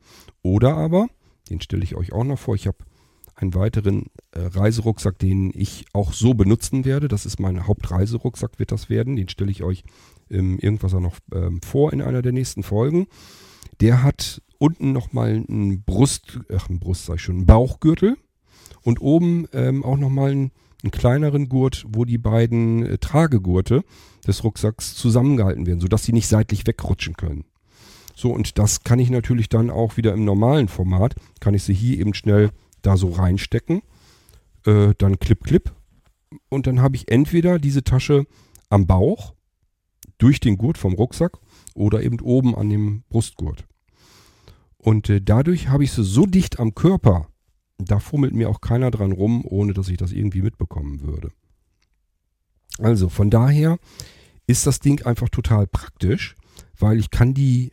Oder 0.43 0.77
aber, 0.77 1.09
den 1.51 1.61
stelle 1.61 1.83
ich 1.83 1.97
euch 1.97 2.13
auch 2.13 2.25
noch 2.25 2.39
vor, 2.39 2.55
ich 2.55 2.67
habe 2.67 2.79
einen 3.35 3.55
weiteren 3.55 4.07
äh, 4.33 4.41
Reiserucksack, 4.41 5.19
den 5.19 5.53
ich 5.55 5.87
auch 5.93 6.13
so 6.13 6.35
benutzen 6.35 6.85
werde. 6.85 7.09
Das 7.09 7.27
ist 7.27 7.41
mein 7.41 7.67
Hauptreiserucksack, 7.67 8.59
wird 8.59 8.73
das 8.73 8.89
werden. 8.89 9.17
Den 9.17 9.29
stelle 9.29 9.51
ich 9.51 9.63
euch 9.63 9.85
ähm, 10.31 10.59
irgendwas 10.59 10.95
auch 10.95 11.01
noch 11.01 11.19
ähm, 11.35 11.61
vor 11.63 11.93
in 11.93 12.03
einer 12.03 12.23
der 12.23 12.33
nächsten 12.33 12.63
Folgen. 12.63 13.07
Der 13.81 14.03
hat 14.03 14.43
unten 14.59 14.93
nochmal 14.93 15.45
einen 15.49 15.83
Brust, 15.83 16.39
ach, 16.55 16.69
einen 16.69 16.79
Brust 16.79 17.09
ich 17.09 17.23
schon, 17.23 17.37
einen 17.37 17.47
Bauchgürtel 17.47 18.17
und 18.83 19.01
oben 19.01 19.49
ähm, 19.53 19.85
auch 19.85 19.97
nochmal 19.97 20.31
einen, 20.31 20.53
einen 20.83 20.91
kleineren 20.91 21.49
Gurt, 21.49 21.85
wo 21.89 22.05
die 22.05 22.19
beiden 22.19 22.85
äh, 22.85 22.99
Tragegurte 22.99 23.85
des 24.27 24.45
Rucksacks 24.45 24.95
zusammengehalten 24.95 25.67
werden, 25.67 25.81
sodass 25.81 26.05
sie 26.05 26.13
nicht 26.13 26.29
seitlich 26.29 26.67
wegrutschen 26.67 27.15
können. 27.15 27.45
So, 28.15 28.33
und 28.33 28.59
das 28.59 28.85
kann 28.85 28.99
ich 28.99 29.11
natürlich 29.11 29.49
dann 29.49 29.71
auch 29.71 29.97
wieder 29.97 30.13
im 30.13 30.25
normalen 30.25 30.69
Format, 30.69 31.15
kann 31.41 31.55
ich 31.55 31.63
sie 31.63 31.75
hier 31.75 31.99
eben 31.99 32.15
schnell 32.15 32.51
da 32.83 32.97
so 32.97 33.11
reinstecken, 33.11 33.83
äh, 34.67 34.93
dann 34.99 35.19
klipp, 35.19 35.45
klipp. 35.45 35.73
Und 36.49 36.67
dann 36.67 36.81
habe 36.81 36.97
ich 36.97 37.11
entweder 37.11 37.59
diese 37.59 37.85
Tasche 37.85 38.27
am 38.69 38.87
Bauch, 38.87 39.35
durch 40.23 40.39
den 40.39 40.57
Gurt 40.57 40.79
vom 40.79 40.95
Rucksack 40.95 41.39
oder 41.75 42.03
eben 42.03 42.21
oben 42.21 42.55
an 42.55 42.71
dem 42.71 43.03
Brustgurt. 43.09 43.67
Und 44.79 45.11
äh, 45.11 45.21
dadurch 45.21 45.69
habe 45.69 45.83
ich 45.83 45.93
sie 45.93 46.05
so 46.05 46.27
dicht 46.27 46.61
am 46.61 46.75
Körper, 46.75 47.29
da 47.91 47.99
fummelt 47.99 48.35
mir 48.35 48.49
auch 48.49 48.61
keiner 48.61 48.91
dran 48.91 49.13
rum, 49.13 49.45
ohne 49.45 49.73
dass 49.73 49.89
ich 49.89 49.97
das 49.97 50.13
irgendwie 50.13 50.43
mitbekommen 50.43 51.03
würde. 51.03 51.31
Also 52.79 53.09
von 53.09 53.31
daher 53.31 53.79
ist 54.47 54.67
das 54.67 54.81
Ding 54.81 55.05
einfach 55.05 55.29
total 55.29 55.67
praktisch, 55.67 56.35
weil 56.79 56.99
ich 56.99 57.11
kann 57.11 57.35
die 57.35 57.73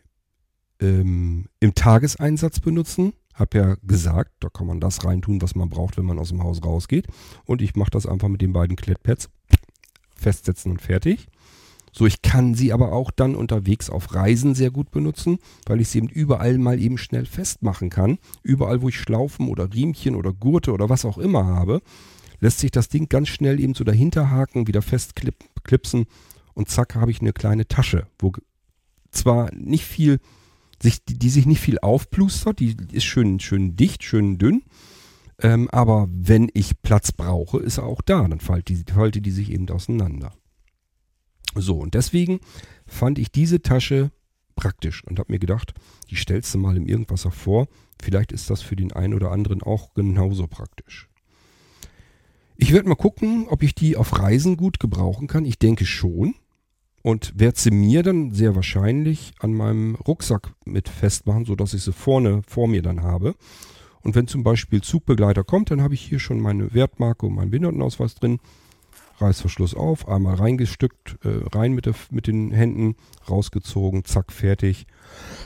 ähm, 0.80 1.46
im 1.60 1.74
Tageseinsatz 1.74 2.60
benutzen. 2.60 3.12
Hab 3.34 3.54
ja 3.54 3.76
gesagt, 3.82 4.32
da 4.40 4.48
kann 4.50 4.66
man 4.66 4.80
das 4.80 5.04
reintun, 5.04 5.40
was 5.40 5.54
man 5.54 5.70
braucht, 5.70 5.96
wenn 5.96 6.04
man 6.04 6.18
aus 6.18 6.28
dem 6.28 6.42
Haus 6.42 6.62
rausgeht. 6.62 7.06
Und 7.44 7.62
ich 7.62 7.74
mache 7.74 7.90
das 7.90 8.06
einfach 8.06 8.28
mit 8.28 8.42
den 8.42 8.52
beiden 8.52 8.76
Klettpads 8.76 9.30
festsetzen 10.14 10.72
und 10.72 10.82
fertig. 10.82 11.28
So, 11.92 12.06
ich 12.06 12.22
kann 12.22 12.54
sie 12.54 12.72
aber 12.72 12.92
auch 12.92 13.10
dann 13.10 13.34
unterwegs 13.34 13.90
auf 13.90 14.14
Reisen 14.14 14.54
sehr 14.54 14.70
gut 14.70 14.90
benutzen, 14.90 15.38
weil 15.66 15.80
ich 15.80 15.88
sie 15.88 15.98
eben 15.98 16.08
überall 16.08 16.58
mal 16.58 16.80
eben 16.80 16.98
schnell 16.98 17.26
festmachen 17.26 17.90
kann. 17.90 18.18
Überall, 18.42 18.82
wo 18.82 18.88
ich 18.88 18.98
Schlaufen 18.98 19.48
oder 19.48 19.72
Riemchen 19.72 20.14
oder 20.14 20.32
Gurte 20.32 20.72
oder 20.72 20.88
was 20.88 21.04
auch 21.04 21.18
immer 21.18 21.46
habe, 21.46 21.82
lässt 22.40 22.58
sich 22.60 22.70
das 22.70 22.88
Ding 22.88 23.08
ganz 23.08 23.28
schnell 23.28 23.60
eben 23.60 23.74
so 23.74 23.84
dahinter 23.84 24.30
haken, 24.30 24.66
wieder 24.66 24.82
festklipsen 24.82 26.06
und 26.54 26.68
zack 26.68 26.94
habe 26.94 27.10
ich 27.10 27.20
eine 27.20 27.32
kleine 27.32 27.68
Tasche, 27.68 28.06
wo 28.18 28.32
zwar 29.10 29.52
nicht 29.54 29.84
viel, 29.84 30.18
sich, 30.82 31.04
die, 31.04 31.18
die 31.18 31.30
sich 31.30 31.46
nicht 31.46 31.60
viel 31.60 31.78
aufplustert, 31.78 32.60
die 32.60 32.76
ist 32.92 33.04
schön, 33.04 33.40
schön 33.40 33.76
dicht, 33.76 34.02
schön 34.02 34.38
dünn, 34.38 34.62
ähm, 35.40 35.68
aber 35.70 36.08
wenn 36.10 36.50
ich 36.54 36.82
Platz 36.82 37.12
brauche, 37.12 37.58
ist 37.58 37.78
er 37.78 37.84
auch 37.84 38.02
da, 38.02 38.26
dann 38.26 38.40
faltet 38.40 38.68
die, 38.68 38.92
faltet 38.92 39.26
die 39.26 39.30
sich 39.30 39.50
eben 39.50 39.68
auseinander. 39.68 40.32
So, 41.54 41.78
und 41.78 41.94
deswegen 41.94 42.40
fand 42.86 43.18
ich 43.18 43.32
diese 43.32 43.62
Tasche 43.62 44.10
praktisch 44.54 45.02
und 45.04 45.18
habe 45.18 45.32
mir 45.32 45.38
gedacht, 45.38 45.74
die 46.10 46.16
stellst 46.16 46.54
du 46.54 46.58
mal 46.58 46.76
im 46.76 46.86
Irgendwasser 46.86 47.30
vor. 47.30 47.66
Vielleicht 48.00 48.32
ist 48.32 48.50
das 48.50 48.62
für 48.62 48.76
den 48.76 48.92
einen 48.92 49.14
oder 49.14 49.30
anderen 49.30 49.62
auch 49.62 49.94
genauso 49.94 50.46
praktisch. 50.46 51.08
Ich 52.56 52.72
werde 52.72 52.88
mal 52.88 52.94
gucken, 52.94 53.46
ob 53.48 53.62
ich 53.62 53.74
die 53.74 53.96
auf 53.96 54.18
Reisen 54.18 54.56
gut 54.56 54.80
gebrauchen 54.80 55.28
kann. 55.28 55.46
Ich 55.46 55.58
denke 55.58 55.86
schon. 55.86 56.34
Und 57.02 57.32
werde 57.34 57.58
sie 57.58 57.70
mir 57.70 58.02
dann 58.02 58.32
sehr 58.32 58.54
wahrscheinlich 58.54 59.32
an 59.38 59.54
meinem 59.54 59.94
Rucksack 59.94 60.52
mit 60.66 60.90
festmachen, 60.90 61.46
sodass 61.46 61.72
ich 61.72 61.82
sie 61.82 61.94
vorne 61.94 62.42
vor 62.46 62.68
mir 62.68 62.82
dann 62.82 63.02
habe. 63.02 63.34
Und 64.02 64.14
wenn 64.14 64.26
zum 64.26 64.42
Beispiel 64.42 64.82
Zugbegleiter 64.82 65.42
kommt, 65.42 65.70
dann 65.70 65.80
habe 65.80 65.94
ich 65.94 66.02
hier 66.02 66.18
schon 66.18 66.40
meine 66.40 66.74
Wertmarke 66.74 67.24
und 67.24 67.34
meinen 67.34 67.50
Behindertenausweis 67.50 68.16
drin. 68.16 68.38
Reißverschluss 69.20 69.74
auf, 69.74 70.08
einmal 70.08 70.36
reingestückt, 70.36 71.18
äh, 71.24 71.56
rein 71.56 71.72
mit, 71.72 71.86
der, 71.86 71.94
mit 72.10 72.26
den 72.26 72.52
Händen, 72.52 72.96
rausgezogen, 73.28 74.04
zack, 74.04 74.32
fertig. 74.32 74.86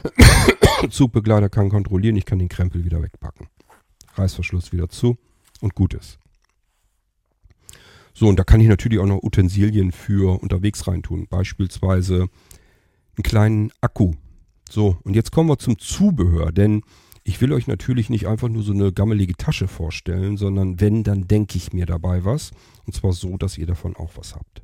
Zugbegleiter 0.91 1.49
kann 1.49 1.71
kontrollieren, 1.71 2.17
ich 2.17 2.25
kann 2.25 2.39
den 2.39 2.49
Krempel 2.49 2.85
wieder 2.85 3.03
wegpacken. 3.03 3.49
Reißverschluss 4.15 4.73
wieder 4.73 4.89
zu 4.89 5.17
und 5.61 5.75
gut 5.75 5.95
ist. 5.95 6.19
So, 8.13 8.29
und 8.29 8.39
da 8.39 8.45
kann 8.45 8.61
ich 8.61 8.69
natürlich 8.69 9.01
auch 9.01 9.07
noch 9.07 9.23
Utensilien 9.23 9.91
für 9.91 10.41
unterwegs 10.41 10.87
reintun. 10.87 11.27
Beispielsweise 11.29 12.29
einen 13.17 13.23
kleinen 13.25 13.73
Akku. 13.81 14.13
So, 14.71 14.99
und 15.03 15.15
jetzt 15.15 15.33
kommen 15.33 15.49
wir 15.49 15.59
zum 15.59 15.79
Zubehör, 15.79 16.53
denn 16.53 16.83
ich 17.25 17.41
will 17.41 17.53
euch 17.55 17.67
natürlich 17.67 18.11
nicht 18.11 18.27
einfach 18.27 18.49
nur 18.51 18.63
so 18.63 18.73
eine 18.73 18.93
gammelige 18.93 19.35
Tasche 19.35 19.67
vorstellen, 19.67 20.37
sondern 20.37 20.79
wenn, 20.79 21.05
dann 21.05 21.27
denke 21.27 21.57
ich 21.57 21.73
mir 21.73 21.87
dabei 21.87 22.25
was. 22.25 22.51
Und 22.87 22.95
zwar 22.95 23.13
so, 23.13 23.39
dass 23.39 23.57
ihr 23.57 23.67
davon 23.67 23.97
auch 23.97 24.13
was 24.17 24.35
habt. 24.35 24.63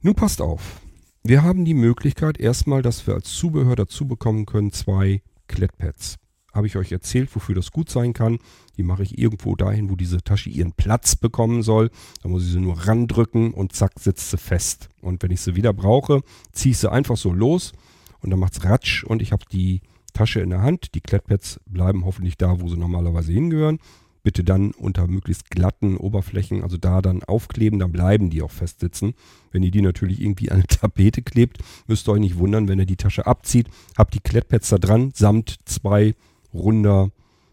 Nun 0.00 0.14
passt 0.14 0.40
auf. 0.40 0.80
Wir 1.24 1.42
haben 1.42 1.64
die 1.64 1.74
Möglichkeit 1.74 2.38
erstmal, 2.38 2.80
dass 2.80 3.08
wir 3.08 3.14
als 3.14 3.32
Zubehör 3.32 3.74
dazu 3.74 4.06
bekommen 4.06 4.46
können, 4.46 4.70
zwei 4.70 5.20
Klettpads. 5.48 6.18
Habe 6.54 6.68
ich 6.68 6.76
euch 6.76 6.92
erzählt, 6.92 7.34
wofür 7.34 7.56
das 7.56 7.72
gut 7.72 7.90
sein 7.90 8.12
kann. 8.12 8.38
Die 8.76 8.84
mache 8.84 9.02
ich 9.02 9.18
irgendwo 9.18 9.56
dahin, 9.56 9.90
wo 9.90 9.96
diese 9.96 10.22
Tasche 10.22 10.48
ihren 10.48 10.72
Platz 10.72 11.16
bekommen 11.16 11.62
soll. 11.62 11.90
Da 12.22 12.28
muss 12.28 12.44
ich 12.44 12.52
sie 12.52 12.60
nur 12.60 12.86
randrücken 12.86 13.52
und 13.52 13.72
zack, 13.72 13.98
sitzt 13.98 14.30
sie 14.30 14.38
fest. 14.38 14.88
Und 15.02 15.24
wenn 15.24 15.32
ich 15.32 15.40
sie 15.40 15.56
wieder 15.56 15.72
brauche, 15.72 16.22
ziehe 16.52 16.70
ich 16.70 16.78
sie 16.78 16.90
einfach 16.90 17.16
so 17.16 17.32
los 17.32 17.72
und 18.20 18.30
dann 18.30 18.38
macht 18.38 18.52
es 18.54 18.64
Ratsch 18.64 19.02
und 19.02 19.20
ich 19.20 19.32
habe 19.32 19.44
die 19.50 19.82
Tasche 20.16 20.40
in 20.40 20.50
der 20.50 20.62
Hand. 20.62 20.94
Die 20.94 21.00
Klettpads 21.00 21.60
bleiben 21.66 22.06
hoffentlich 22.06 22.38
da, 22.38 22.60
wo 22.60 22.68
sie 22.68 22.78
normalerweise 22.78 23.32
hingehören. 23.32 23.78
Bitte 24.22 24.42
dann 24.42 24.72
unter 24.72 25.06
möglichst 25.06 25.50
glatten 25.50 25.96
Oberflächen, 25.96 26.62
also 26.62 26.78
da 26.78 27.02
dann 27.02 27.22
aufkleben, 27.22 27.78
dann 27.78 27.92
bleiben 27.92 28.30
die 28.30 28.42
auch 28.42 28.50
festsitzen. 28.50 29.14
Wenn 29.52 29.62
ihr 29.62 29.70
die 29.70 29.82
natürlich 29.82 30.20
irgendwie 30.20 30.50
an 30.50 30.56
eine 30.56 30.66
Tapete 30.66 31.22
klebt, 31.22 31.58
müsst 31.86 32.08
ihr 32.08 32.12
euch 32.12 32.20
nicht 32.20 32.38
wundern, 32.38 32.66
wenn 32.66 32.78
ihr 32.78 32.86
die 32.86 32.96
Tasche 32.96 33.26
abzieht. 33.26 33.68
Habt 33.96 34.14
die 34.14 34.20
Klettpads 34.20 34.70
da 34.70 34.78
dran, 34.78 35.12
samt 35.14 35.58
zwei 35.66 36.14
runder 36.52 37.10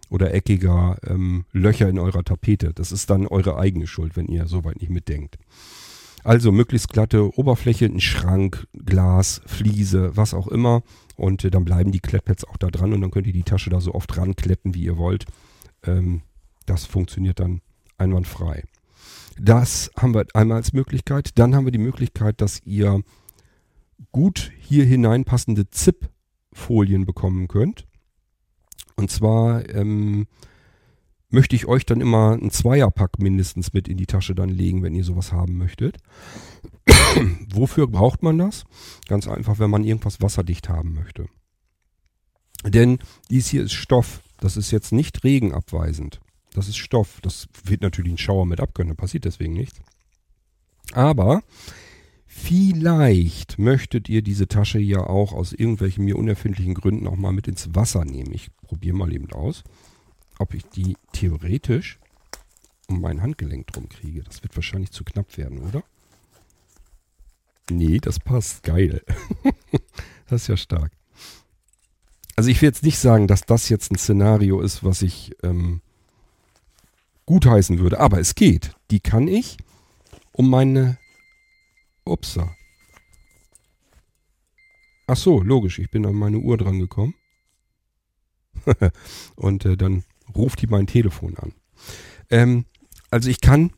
oder 0.09 0.33
eckiger 0.33 0.97
ähm, 1.05 1.45
Löcher 1.51 1.89
in 1.89 1.99
eurer 1.99 2.23
Tapete. 2.23 2.71
Das 2.73 2.91
ist 2.91 3.09
dann 3.09 3.27
eure 3.27 3.57
eigene 3.57 3.87
Schuld, 3.87 4.15
wenn 4.15 4.27
ihr 4.27 4.47
soweit 4.47 4.79
nicht 4.79 4.89
mitdenkt. 4.89 5.37
Also 6.23 6.53
möglichst 6.53 6.89
glatte 6.89 7.37
Oberfläche, 7.37 7.85
ein 7.85 7.99
Schrank, 7.99 8.65
Glas, 8.73 9.41
Fliese, 9.45 10.15
was 10.15 10.33
auch 10.33 10.47
immer. 10.47 10.81
Und 11.15 11.43
äh, 11.43 11.51
dann 11.51 11.65
bleiben 11.65 11.91
die 11.91 11.99
Klettpads 11.99 12.45
auch 12.45 12.57
da 12.57 12.69
dran 12.69 12.93
und 12.93 13.01
dann 13.01 13.11
könnt 13.11 13.27
ihr 13.27 13.33
die 13.33 13.43
Tasche 13.43 13.69
da 13.69 13.79
so 13.79 13.93
oft 13.93 14.17
rankletten, 14.17 14.73
wie 14.73 14.83
ihr 14.83 14.97
wollt. 14.97 15.25
Ähm, 15.83 16.21
das 16.65 16.85
funktioniert 16.85 17.39
dann 17.39 17.61
einwandfrei. 17.97 18.63
Das 19.39 19.91
haben 19.97 20.13
wir 20.13 20.25
einmal 20.33 20.57
als 20.57 20.73
Möglichkeit. 20.73 21.37
Dann 21.39 21.55
haben 21.55 21.65
wir 21.65 21.71
die 21.71 21.77
Möglichkeit, 21.77 22.41
dass 22.41 22.61
ihr 22.65 23.01
gut 24.11 24.51
hier 24.59 24.85
hineinpassende 24.85 25.69
ZIP-Folien 25.69 27.05
bekommen 27.05 27.47
könnt. 27.47 27.87
Und 28.95 29.09
zwar 29.09 29.67
ähm, 29.69 30.27
möchte 31.33 31.55
ich 31.55 31.65
euch 31.65 31.85
dann 31.85 31.99
immer 31.99 32.33
einen 32.33 32.51
Zweierpack 32.51 33.19
mindestens 33.19 33.73
mit 33.73 33.87
in 33.87 33.97
die 33.97 34.05
Tasche 34.05 34.35
dann 34.35 34.49
legen, 34.49 34.83
wenn 34.83 34.93
ihr 34.93 35.03
sowas 35.03 35.31
haben 35.31 35.57
möchtet. 35.57 35.97
Wofür 37.53 37.87
braucht 37.87 38.21
man 38.21 38.37
das? 38.37 38.65
Ganz 39.07 39.27
einfach, 39.27 39.57
wenn 39.57 39.71
man 39.71 39.83
irgendwas 39.83 40.21
wasserdicht 40.21 40.69
haben 40.69 40.93
möchte. 40.93 41.25
Denn 42.63 42.99
dies 43.31 43.47
hier 43.47 43.63
ist 43.63 43.73
Stoff. 43.73 44.21
Das 44.39 44.57
ist 44.57 44.71
jetzt 44.71 44.91
nicht 44.91 45.23
regenabweisend. 45.23 46.19
Das 46.53 46.67
ist 46.67 46.77
Stoff. 46.77 47.19
Das 47.21 47.47
wird 47.63 47.81
natürlich 47.81 48.13
ein 48.13 48.17
Schauer 48.19 48.45
mit 48.45 48.61
abkönnen, 48.61 48.95
passiert 48.95 49.25
deswegen 49.25 49.53
nichts. 49.53 49.81
Aber 50.91 51.41
vielleicht 52.27 53.57
möchtet 53.57 54.07
ihr 54.07 54.21
diese 54.21 54.47
Tasche 54.47 54.79
ja 54.79 54.99
auch 54.99 55.33
aus 55.33 55.51
irgendwelchen 55.51 56.05
mir 56.05 56.15
unerfindlichen 56.17 56.75
Gründen 56.75 57.07
auch 57.07 57.15
mal 57.15 57.33
mit 57.33 57.47
ins 57.47 57.73
Wasser 57.73 58.05
nehmen. 58.05 58.33
Ich 58.33 58.49
probiere 58.61 58.95
mal 58.95 59.11
eben 59.11 59.31
aus, 59.31 59.63
ob 60.43 60.53
ich 60.53 60.65
die 60.65 60.97
theoretisch 61.13 61.99
um 62.87 62.99
mein 62.99 63.21
Handgelenk 63.21 63.65
drum 63.67 63.87
kriege. 63.87 64.23
Das 64.23 64.43
wird 64.43 64.53
wahrscheinlich 64.57 64.91
zu 64.91 65.05
knapp 65.05 65.37
werden, 65.37 65.59
oder? 65.59 65.83
Nee, 67.69 67.99
das 67.99 68.19
passt. 68.19 68.61
Geil. 68.63 69.01
das 70.27 70.41
ist 70.41 70.47
ja 70.49 70.57
stark. 70.57 70.91
Also 72.35 72.49
ich 72.49 72.61
will 72.61 72.67
jetzt 72.67 72.83
nicht 72.83 72.99
sagen, 72.99 73.27
dass 73.27 73.45
das 73.45 73.69
jetzt 73.69 73.89
ein 73.89 73.97
Szenario 73.97 74.59
ist, 74.59 74.83
was 74.83 75.01
ich 75.01 75.33
ähm, 75.43 75.81
gutheißen 77.25 77.79
würde, 77.79 78.01
aber 78.01 78.19
es 78.19 78.35
geht. 78.35 78.75
Die 78.91 78.99
kann 78.99 79.27
ich 79.29 79.57
um 80.33 80.49
meine... 80.49 80.97
Upsa. 82.05 82.53
Ach 85.07 85.15
so, 85.15 85.41
logisch, 85.41 85.79
ich 85.79 85.89
bin 85.89 86.05
an 86.05 86.15
meine 86.15 86.39
Uhr 86.39 86.57
dran 86.57 86.79
gekommen. 86.79 87.15
Und 89.37 89.63
äh, 89.63 89.77
dann 89.77 90.03
ruft 90.35 90.61
die 90.61 90.67
mein 90.67 90.87
Telefon 90.87 91.37
an. 91.37 91.53
Ähm, 92.29 92.65
also 93.11 93.29
ich 93.29 93.41
kann 93.41 93.71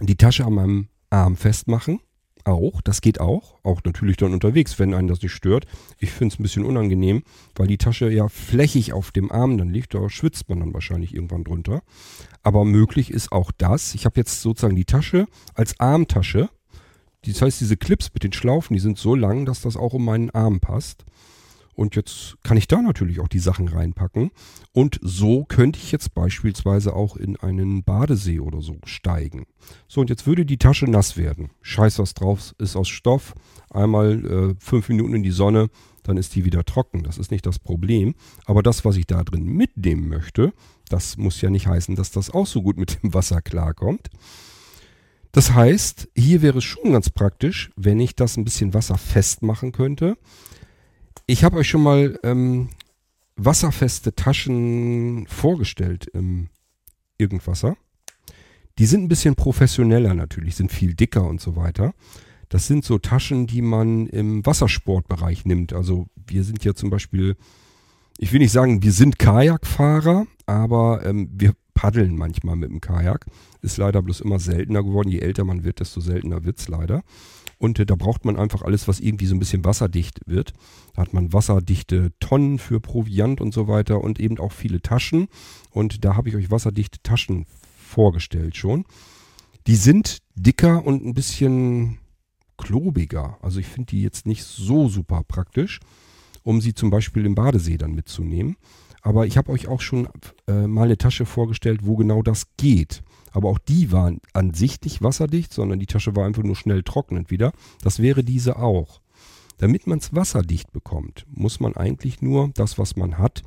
die 0.00 0.16
Tasche 0.16 0.44
an 0.44 0.54
meinem 0.54 0.88
Arm 1.10 1.36
festmachen. 1.36 2.00
Auch, 2.44 2.82
das 2.82 3.00
geht 3.00 3.20
auch. 3.20 3.58
Auch 3.62 3.80
natürlich 3.84 4.18
dann 4.18 4.34
unterwegs, 4.34 4.78
wenn 4.78 4.92
einen 4.92 5.08
das 5.08 5.22
nicht 5.22 5.32
stört. 5.32 5.66
Ich 5.98 6.10
finde 6.10 6.34
es 6.34 6.38
ein 6.38 6.42
bisschen 6.42 6.66
unangenehm, 6.66 7.22
weil 7.54 7.68
die 7.68 7.78
Tasche 7.78 8.10
ja 8.10 8.28
flächig 8.28 8.92
auf 8.92 9.12
dem 9.12 9.32
Arm 9.32 9.56
dann 9.56 9.70
liegt. 9.70 9.94
Da 9.94 10.10
schwitzt 10.10 10.48
man 10.50 10.60
dann 10.60 10.74
wahrscheinlich 10.74 11.14
irgendwann 11.14 11.44
drunter. 11.44 11.82
Aber 12.42 12.66
möglich 12.66 13.10
ist 13.10 13.32
auch 13.32 13.50
das. 13.56 13.94
Ich 13.94 14.04
habe 14.04 14.20
jetzt 14.20 14.42
sozusagen 14.42 14.76
die 14.76 14.84
Tasche 14.84 15.26
als 15.54 15.80
Armtasche. 15.80 16.50
Das 17.24 17.40
heißt, 17.40 17.60
diese 17.62 17.78
Clips 17.78 18.10
mit 18.12 18.24
den 18.24 18.34
Schlaufen, 18.34 18.74
die 18.74 18.80
sind 18.80 18.98
so 18.98 19.14
lang, 19.14 19.46
dass 19.46 19.62
das 19.62 19.78
auch 19.78 19.94
um 19.94 20.04
meinen 20.04 20.28
Arm 20.30 20.60
passt. 20.60 21.06
Und 21.74 21.96
jetzt 21.96 22.36
kann 22.42 22.56
ich 22.56 22.68
da 22.68 22.80
natürlich 22.80 23.20
auch 23.20 23.28
die 23.28 23.38
Sachen 23.38 23.68
reinpacken. 23.68 24.30
Und 24.72 24.98
so 25.02 25.44
könnte 25.44 25.78
ich 25.78 25.92
jetzt 25.92 26.14
beispielsweise 26.14 26.94
auch 26.94 27.16
in 27.16 27.36
einen 27.36 27.82
Badesee 27.84 28.40
oder 28.40 28.60
so 28.60 28.78
steigen. 28.84 29.46
So, 29.88 30.00
und 30.00 30.10
jetzt 30.10 30.26
würde 30.26 30.46
die 30.46 30.58
Tasche 30.58 30.86
nass 30.86 31.16
werden. 31.16 31.50
Scheiß 31.62 31.98
was 31.98 32.14
drauf, 32.14 32.54
ist 32.58 32.76
aus 32.76 32.88
Stoff. 32.88 33.34
Einmal 33.70 34.24
äh, 34.24 34.54
fünf 34.58 34.88
Minuten 34.88 35.14
in 35.14 35.22
die 35.22 35.30
Sonne, 35.30 35.68
dann 36.04 36.16
ist 36.16 36.34
die 36.34 36.44
wieder 36.44 36.64
trocken. 36.64 37.02
Das 37.02 37.18
ist 37.18 37.30
nicht 37.30 37.46
das 37.46 37.58
Problem. 37.58 38.14
Aber 38.44 38.62
das, 38.62 38.84
was 38.84 38.96
ich 38.96 39.06
da 39.06 39.24
drin 39.24 39.44
mitnehmen 39.44 40.08
möchte, 40.08 40.52
das 40.88 41.16
muss 41.16 41.40
ja 41.40 41.50
nicht 41.50 41.66
heißen, 41.66 41.96
dass 41.96 42.10
das 42.10 42.30
auch 42.30 42.46
so 42.46 42.62
gut 42.62 42.76
mit 42.76 43.02
dem 43.02 43.14
Wasser 43.14 43.40
klarkommt. 43.42 44.10
Das 45.32 45.52
heißt, 45.52 46.10
hier 46.14 46.42
wäre 46.42 46.58
es 46.58 46.64
schon 46.64 46.92
ganz 46.92 47.10
praktisch, 47.10 47.70
wenn 47.74 47.98
ich 47.98 48.14
das 48.14 48.36
ein 48.36 48.44
bisschen 48.44 48.72
wasserfest 48.72 49.42
machen 49.42 49.72
könnte. 49.72 50.16
Ich 51.26 51.42
habe 51.42 51.56
euch 51.56 51.68
schon 51.68 51.82
mal 51.82 52.18
ähm, 52.22 52.68
wasserfeste 53.36 54.14
Taschen 54.14 55.26
vorgestellt 55.26 56.06
im 56.12 56.48
Irgendwasser. 57.16 57.76
Die 58.78 58.84
sind 58.84 59.04
ein 59.04 59.08
bisschen 59.08 59.34
professioneller 59.34 60.12
natürlich, 60.12 60.56
sind 60.56 60.70
viel 60.70 60.92
dicker 60.94 61.26
und 61.26 61.40
so 61.40 61.56
weiter. 61.56 61.94
Das 62.50 62.66
sind 62.66 62.84
so 62.84 62.98
Taschen, 62.98 63.46
die 63.46 63.62
man 63.62 64.06
im 64.08 64.44
Wassersportbereich 64.44 65.46
nimmt. 65.46 65.72
Also 65.72 66.08
wir 66.26 66.44
sind 66.44 66.62
ja 66.62 66.74
zum 66.74 66.90
Beispiel, 66.90 67.36
ich 68.18 68.32
will 68.32 68.40
nicht 68.40 68.52
sagen, 68.52 68.82
wir 68.82 68.92
sind 68.92 69.18
Kajakfahrer, 69.18 70.26
aber 70.44 71.06
ähm, 71.06 71.30
wir 71.32 71.54
paddeln 71.72 72.16
manchmal 72.16 72.56
mit 72.56 72.68
dem 72.68 72.82
Kajak. 72.82 73.24
Ist 73.62 73.78
leider 73.78 74.02
bloß 74.02 74.20
immer 74.20 74.40
seltener 74.40 74.82
geworden. 74.82 75.08
Je 75.08 75.20
älter 75.20 75.44
man 75.44 75.64
wird, 75.64 75.80
desto 75.80 76.00
seltener 76.00 76.44
wird's 76.44 76.68
leider. 76.68 77.02
Und 77.64 77.78
äh, 77.78 77.86
da 77.86 77.94
braucht 77.94 78.26
man 78.26 78.36
einfach 78.36 78.60
alles, 78.60 78.88
was 78.88 79.00
irgendwie 79.00 79.24
so 79.24 79.34
ein 79.34 79.38
bisschen 79.38 79.64
wasserdicht 79.64 80.20
wird. 80.26 80.52
Da 80.92 81.00
hat 81.00 81.14
man 81.14 81.32
wasserdichte 81.32 82.12
Tonnen 82.20 82.58
für 82.58 82.78
Proviant 82.78 83.40
und 83.40 83.54
so 83.54 83.68
weiter 83.68 84.04
und 84.04 84.20
eben 84.20 84.38
auch 84.38 84.52
viele 84.52 84.82
Taschen. 84.82 85.28
Und 85.70 86.04
da 86.04 86.14
habe 86.14 86.28
ich 86.28 86.36
euch 86.36 86.50
wasserdichte 86.50 86.98
Taschen 87.02 87.46
vorgestellt 87.74 88.54
schon. 88.54 88.84
Die 89.66 89.76
sind 89.76 90.18
dicker 90.34 90.84
und 90.84 91.06
ein 91.06 91.14
bisschen 91.14 92.00
klobiger. 92.58 93.38
Also 93.40 93.60
ich 93.60 93.66
finde 93.66 93.92
die 93.92 94.02
jetzt 94.02 94.26
nicht 94.26 94.44
so 94.44 94.90
super 94.90 95.22
praktisch, 95.26 95.80
um 96.42 96.60
sie 96.60 96.74
zum 96.74 96.90
Beispiel 96.90 97.24
im 97.24 97.34
Badesee 97.34 97.78
dann 97.78 97.94
mitzunehmen. 97.94 98.56
Aber 99.00 99.26
ich 99.26 99.38
habe 99.38 99.50
euch 99.50 99.68
auch 99.68 99.80
schon 99.80 100.06
äh, 100.48 100.66
mal 100.66 100.84
eine 100.84 100.98
Tasche 100.98 101.24
vorgestellt, 101.24 101.80
wo 101.84 101.96
genau 101.96 102.20
das 102.20 102.44
geht. 102.58 103.02
Aber 103.34 103.48
auch 103.50 103.58
die 103.58 103.90
waren 103.90 104.20
an 104.32 104.54
sich 104.54 104.80
nicht 104.82 105.02
wasserdicht, 105.02 105.52
sondern 105.52 105.80
die 105.80 105.86
Tasche 105.86 106.14
war 106.14 106.24
einfach 106.24 106.44
nur 106.44 106.54
schnell 106.54 106.84
trocknend 106.84 107.32
wieder. 107.32 107.52
Das 107.82 107.98
wäre 107.98 108.22
diese 108.22 108.56
auch. 108.56 109.00
Damit 109.58 109.88
man 109.88 109.98
es 109.98 110.14
wasserdicht 110.14 110.72
bekommt, 110.72 111.26
muss 111.28 111.58
man 111.58 111.74
eigentlich 111.76 112.22
nur 112.22 112.50
das, 112.54 112.78
was 112.78 112.94
man 112.94 113.18
hat, 113.18 113.42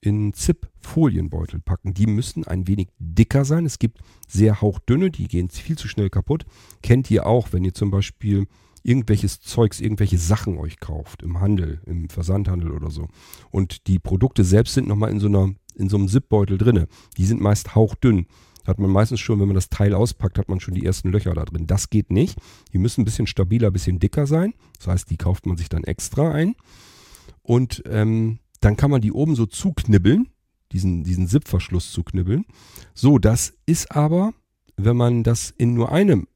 in 0.00 0.32
Zip-Folienbeutel 0.32 1.60
packen. 1.60 1.94
Die 1.94 2.08
müssen 2.08 2.44
ein 2.48 2.66
wenig 2.66 2.88
dicker 2.98 3.44
sein. 3.44 3.64
Es 3.64 3.78
gibt 3.78 4.00
sehr 4.26 4.60
hauchdünne, 4.60 5.12
die 5.12 5.28
gehen 5.28 5.48
viel 5.50 5.78
zu 5.78 5.86
schnell 5.86 6.10
kaputt. 6.10 6.44
Kennt 6.82 7.08
ihr 7.08 7.24
auch, 7.24 7.52
wenn 7.52 7.64
ihr 7.64 7.74
zum 7.74 7.92
Beispiel 7.92 8.48
irgendwelches 8.82 9.40
Zeugs, 9.40 9.80
irgendwelche 9.80 10.18
Sachen 10.18 10.58
euch 10.58 10.80
kauft 10.80 11.22
im 11.22 11.40
Handel, 11.40 11.80
im 11.86 12.08
Versandhandel 12.08 12.72
oder 12.72 12.90
so. 12.90 13.06
Und 13.52 13.86
die 13.86 14.00
Produkte 14.00 14.42
selbst 14.42 14.74
sind 14.74 14.88
nochmal 14.88 15.12
in 15.12 15.20
so 15.20 15.28
einer, 15.28 15.54
in 15.76 15.88
so 15.88 15.96
einem 15.96 16.08
Zipbeutel 16.08 16.58
drinne. 16.58 16.88
Die 17.16 17.26
sind 17.26 17.40
meist 17.40 17.76
hauchdünn 17.76 18.26
hat 18.68 18.78
man 18.78 18.90
meistens 18.90 19.20
schon, 19.20 19.40
wenn 19.40 19.48
man 19.48 19.54
das 19.54 19.70
Teil 19.70 19.94
auspackt, 19.94 20.38
hat 20.38 20.48
man 20.48 20.60
schon 20.60 20.74
die 20.74 20.84
ersten 20.84 21.10
Löcher 21.10 21.34
da 21.34 21.44
drin. 21.44 21.66
Das 21.66 21.90
geht 21.90 22.10
nicht. 22.10 22.38
Die 22.72 22.78
müssen 22.78 23.00
ein 23.00 23.04
bisschen 23.04 23.26
stabiler, 23.26 23.68
ein 23.68 23.72
bisschen 23.72 23.98
dicker 23.98 24.26
sein. 24.26 24.54
Das 24.78 24.88
heißt, 24.88 25.10
die 25.10 25.16
kauft 25.16 25.46
man 25.46 25.56
sich 25.56 25.68
dann 25.68 25.84
extra 25.84 26.32
ein. 26.32 26.54
Und 27.42 27.82
ähm, 27.86 28.38
dann 28.60 28.76
kann 28.76 28.90
man 28.90 29.00
die 29.00 29.12
oben 29.12 29.34
so 29.34 29.46
zuknibbeln, 29.46 30.28
diesen, 30.72 31.02
diesen 31.02 31.28
Zipverschluss 31.28 31.92
zuknibbeln. 31.92 32.44
So, 32.94 33.18
das 33.18 33.54
ist 33.64 33.90
aber, 33.92 34.34
wenn 34.76 34.96
man 34.96 35.22
das 35.22 35.50
in 35.56 35.74
nur 35.74 35.90
einem 35.90 36.28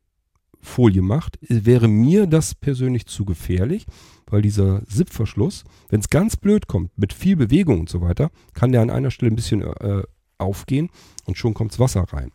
Folie 0.62 1.02
macht, 1.02 1.38
wäre 1.42 1.88
mir 1.88 2.26
das 2.26 2.54
persönlich 2.54 3.06
zu 3.06 3.24
gefährlich, 3.24 3.84
weil 4.26 4.42
dieser 4.42 4.86
Zipverschluss, 4.86 5.64
wenn 5.90 6.00
es 6.00 6.08
ganz 6.08 6.36
blöd 6.36 6.68
kommt, 6.68 6.96
mit 6.96 7.12
viel 7.12 7.36
Bewegung 7.36 7.80
und 7.80 7.88
so 7.88 8.00
weiter, 8.00 8.30
kann 8.54 8.72
der 8.72 8.80
an 8.80 8.90
einer 8.90 9.10
Stelle 9.10 9.32
ein 9.32 9.36
bisschen 9.36 9.62
äh, 9.62 10.04
aufgehen 10.42 10.90
und 11.24 11.36
schon 11.36 11.54
kommt's 11.54 11.78
Wasser 11.78 12.02
rein. 12.02 12.32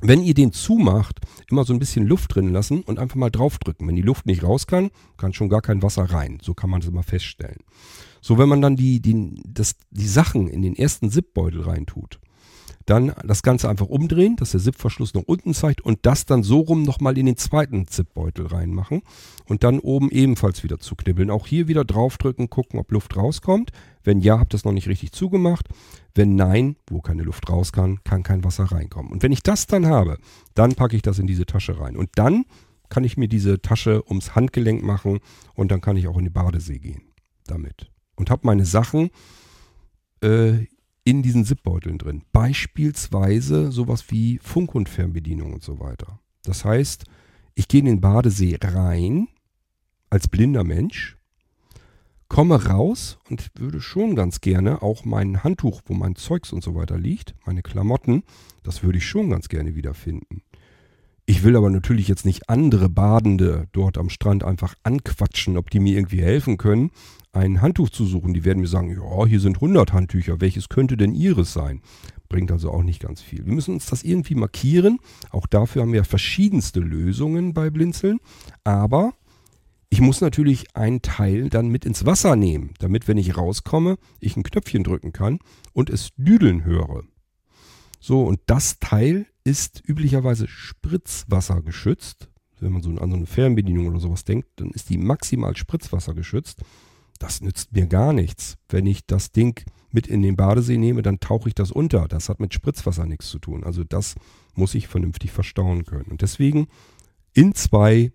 Wenn 0.00 0.22
ihr 0.22 0.34
den 0.34 0.52
zumacht, 0.52 1.20
immer 1.50 1.64
so 1.64 1.72
ein 1.72 1.80
bisschen 1.80 2.06
Luft 2.06 2.34
drin 2.34 2.52
lassen 2.52 2.82
und 2.82 3.00
einfach 3.00 3.16
mal 3.16 3.30
draufdrücken. 3.30 3.86
Wenn 3.88 3.96
die 3.96 4.02
Luft 4.02 4.26
nicht 4.26 4.44
raus 4.44 4.68
kann, 4.68 4.90
kann 5.16 5.32
schon 5.32 5.48
gar 5.48 5.60
kein 5.60 5.82
Wasser 5.82 6.04
rein. 6.04 6.38
So 6.40 6.54
kann 6.54 6.70
man 6.70 6.82
es 6.82 6.86
immer 6.86 7.02
feststellen. 7.02 7.58
So, 8.20 8.38
wenn 8.38 8.48
man 8.48 8.60
dann 8.60 8.76
die, 8.76 9.00
die, 9.00 9.42
das, 9.44 9.74
die 9.90 10.06
Sachen 10.06 10.48
in 10.48 10.62
den 10.62 10.76
ersten 10.76 11.10
Zipbeutel 11.10 11.62
reintut, 11.62 12.20
dann 12.88 13.12
das 13.24 13.42
Ganze 13.42 13.68
einfach 13.68 13.86
umdrehen, 13.86 14.36
dass 14.36 14.52
der 14.52 14.60
Zipverschluss 14.60 15.12
nach 15.12 15.24
unten 15.26 15.52
zeigt 15.52 15.82
und 15.82 15.98
das 16.02 16.24
dann 16.24 16.42
so 16.42 16.60
rum 16.60 16.84
nochmal 16.84 17.18
in 17.18 17.26
den 17.26 17.36
zweiten 17.36 17.86
Zipbeutel 17.86 18.46
reinmachen 18.46 19.02
und 19.44 19.62
dann 19.62 19.78
oben 19.78 20.10
ebenfalls 20.10 20.62
wieder 20.62 20.78
zuknibbeln. 20.78 21.30
Auch 21.30 21.46
hier 21.46 21.68
wieder 21.68 21.84
draufdrücken, 21.84 22.48
gucken, 22.48 22.80
ob 22.80 22.90
Luft 22.90 23.16
rauskommt. 23.16 23.72
Wenn 24.04 24.20
ja, 24.20 24.38
habt 24.38 24.54
ihr 24.54 24.56
das 24.56 24.64
noch 24.64 24.72
nicht 24.72 24.88
richtig 24.88 25.12
zugemacht. 25.12 25.68
Wenn 26.14 26.34
nein, 26.34 26.76
wo 26.88 27.00
keine 27.00 27.22
Luft 27.22 27.48
raus 27.48 27.72
kann, 27.72 28.02
kann 28.04 28.22
kein 28.22 28.44
Wasser 28.44 28.64
reinkommen. 28.64 29.12
Und 29.12 29.22
wenn 29.22 29.32
ich 29.32 29.42
das 29.42 29.66
dann 29.66 29.86
habe, 29.86 30.18
dann 30.54 30.74
packe 30.74 30.96
ich 30.96 31.02
das 31.02 31.18
in 31.18 31.26
diese 31.26 31.46
Tasche 31.46 31.78
rein. 31.78 31.96
Und 31.96 32.10
dann 32.16 32.44
kann 32.88 33.04
ich 33.04 33.16
mir 33.16 33.28
diese 33.28 33.60
Tasche 33.60 34.02
ums 34.08 34.34
Handgelenk 34.34 34.82
machen 34.82 35.20
und 35.54 35.70
dann 35.70 35.80
kann 35.80 35.96
ich 35.96 36.08
auch 36.08 36.16
in 36.16 36.24
die 36.24 36.30
Badesee 36.30 36.78
gehen 36.78 37.02
damit. 37.46 37.90
Und 38.16 38.30
habe 38.30 38.46
meine 38.46 38.64
Sachen 38.64 39.10
äh, 40.22 40.66
in 41.04 41.22
diesen 41.22 41.44
Zipbeuteln 41.44 41.98
drin. 41.98 42.22
Beispielsweise 42.32 43.70
sowas 43.72 44.10
wie 44.10 44.38
Funk- 44.42 44.74
und 44.74 44.88
Fernbedienung 44.88 45.52
und 45.52 45.62
so 45.62 45.80
weiter. 45.80 46.20
Das 46.42 46.64
heißt, 46.64 47.04
ich 47.54 47.68
gehe 47.68 47.80
in 47.80 47.86
den 47.86 48.00
Badesee 48.00 48.58
rein 48.60 49.28
als 50.10 50.28
blinder 50.28 50.64
Mensch, 50.64 51.17
komme 52.28 52.66
raus 52.66 53.18
und 53.28 53.50
würde 53.54 53.80
schon 53.80 54.14
ganz 54.14 54.40
gerne 54.40 54.82
auch 54.82 55.04
mein 55.04 55.42
Handtuch, 55.42 55.82
wo 55.86 55.94
mein 55.94 56.14
Zeugs 56.14 56.52
und 56.52 56.62
so 56.62 56.74
weiter 56.74 56.98
liegt, 56.98 57.34
meine 57.46 57.62
Klamotten, 57.62 58.22
das 58.62 58.82
würde 58.82 58.98
ich 58.98 59.06
schon 59.06 59.30
ganz 59.30 59.48
gerne 59.48 59.74
wiederfinden. 59.74 60.42
Ich 61.30 61.42
will 61.42 61.56
aber 61.56 61.68
natürlich 61.68 62.08
jetzt 62.08 62.24
nicht 62.24 62.48
andere 62.48 62.88
Badende 62.88 63.66
dort 63.72 63.98
am 63.98 64.08
Strand 64.08 64.44
einfach 64.44 64.74
anquatschen, 64.82 65.58
ob 65.58 65.68
die 65.68 65.78
mir 65.78 65.94
irgendwie 65.94 66.22
helfen 66.22 66.56
können, 66.56 66.90
ein 67.32 67.60
Handtuch 67.60 67.90
zu 67.90 68.06
suchen. 68.06 68.32
Die 68.32 68.46
werden 68.46 68.60
mir 68.60 68.66
sagen, 68.66 68.90
ja, 68.90 69.26
hier 69.26 69.40
sind 69.40 69.56
100 69.56 69.92
Handtücher, 69.92 70.40
welches 70.40 70.70
könnte 70.70 70.96
denn 70.96 71.14
ihres 71.14 71.52
sein? 71.52 71.82
Bringt 72.30 72.50
also 72.50 72.70
auch 72.70 72.82
nicht 72.82 73.00
ganz 73.00 73.20
viel. 73.20 73.44
Wir 73.44 73.52
müssen 73.52 73.74
uns 73.74 73.84
das 73.84 74.04
irgendwie 74.04 74.36
markieren. 74.36 75.00
Auch 75.30 75.46
dafür 75.46 75.82
haben 75.82 75.92
wir 75.92 76.04
verschiedenste 76.04 76.80
Lösungen 76.80 77.52
bei 77.52 77.68
Blinzeln. 77.68 78.20
Aber 78.64 79.12
ich 79.90 80.00
muss 80.00 80.20
natürlich 80.20 80.76
einen 80.76 81.02
Teil 81.02 81.48
dann 81.48 81.68
mit 81.68 81.84
ins 81.84 82.04
Wasser 82.04 82.36
nehmen, 82.36 82.74
damit, 82.78 83.08
wenn 83.08 83.16
ich 83.16 83.36
rauskomme, 83.36 83.96
ich 84.20 84.36
ein 84.36 84.42
Knöpfchen 84.42 84.84
drücken 84.84 85.12
kann 85.12 85.38
und 85.72 85.88
es 85.90 86.10
düdeln 86.16 86.64
höre. 86.64 87.04
So, 88.00 88.22
und 88.22 88.40
das 88.46 88.78
Teil 88.78 89.26
ist 89.44 89.82
üblicherweise 89.86 90.46
spritzwassergeschützt. 90.46 92.28
Wenn 92.60 92.72
man 92.72 92.82
so 92.82 92.90
an 92.90 93.10
so 93.10 93.16
eine 93.16 93.26
Fernbedienung 93.26 93.88
oder 93.88 94.00
sowas 94.00 94.24
denkt, 94.24 94.48
dann 94.56 94.70
ist 94.70 94.90
die 94.90 94.98
maximal 94.98 95.56
spritzwassergeschützt. 95.56 96.60
Das 97.18 97.40
nützt 97.40 97.72
mir 97.72 97.86
gar 97.86 98.12
nichts. 98.12 98.56
Wenn 98.68 98.86
ich 98.86 99.06
das 99.06 99.32
Ding 99.32 99.64
mit 99.90 100.06
in 100.06 100.22
den 100.22 100.36
Badesee 100.36 100.76
nehme, 100.76 101.02
dann 101.02 101.18
tauche 101.18 101.48
ich 101.48 101.54
das 101.54 101.72
unter. 101.72 102.08
Das 102.08 102.28
hat 102.28 102.40
mit 102.40 102.52
Spritzwasser 102.54 103.06
nichts 103.06 103.30
zu 103.30 103.38
tun. 103.38 103.64
Also 103.64 103.84
das 103.84 104.16
muss 104.54 104.74
ich 104.74 104.86
vernünftig 104.86 105.32
verstauen 105.32 105.84
können. 105.84 106.10
Und 106.10 106.22
deswegen 106.22 106.68
in 107.32 107.54
zwei 107.54 108.12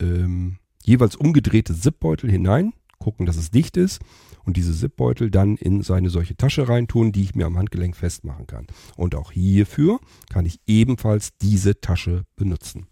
ähm, 0.00 0.58
jeweils 0.82 1.16
umgedrehte 1.16 1.74
Zipbeutel 1.74 2.30
hinein, 2.30 2.72
gucken, 2.98 3.26
dass 3.26 3.36
es 3.36 3.50
dicht 3.50 3.76
ist 3.76 4.00
und 4.44 4.56
diese 4.56 4.74
Zipbeutel 4.74 5.30
dann 5.30 5.56
in 5.56 5.82
seine 5.82 6.10
solche 6.10 6.36
Tasche 6.36 6.68
reintun, 6.68 7.12
die 7.12 7.22
ich 7.22 7.34
mir 7.34 7.46
am 7.46 7.58
Handgelenk 7.58 7.96
festmachen 7.96 8.46
kann. 8.46 8.66
Und 8.96 9.14
auch 9.14 9.32
hierfür 9.32 10.00
kann 10.30 10.46
ich 10.46 10.60
ebenfalls 10.66 11.36
diese 11.38 11.80
Tasche 11.80 12.24
benutzen. 12.36 12.86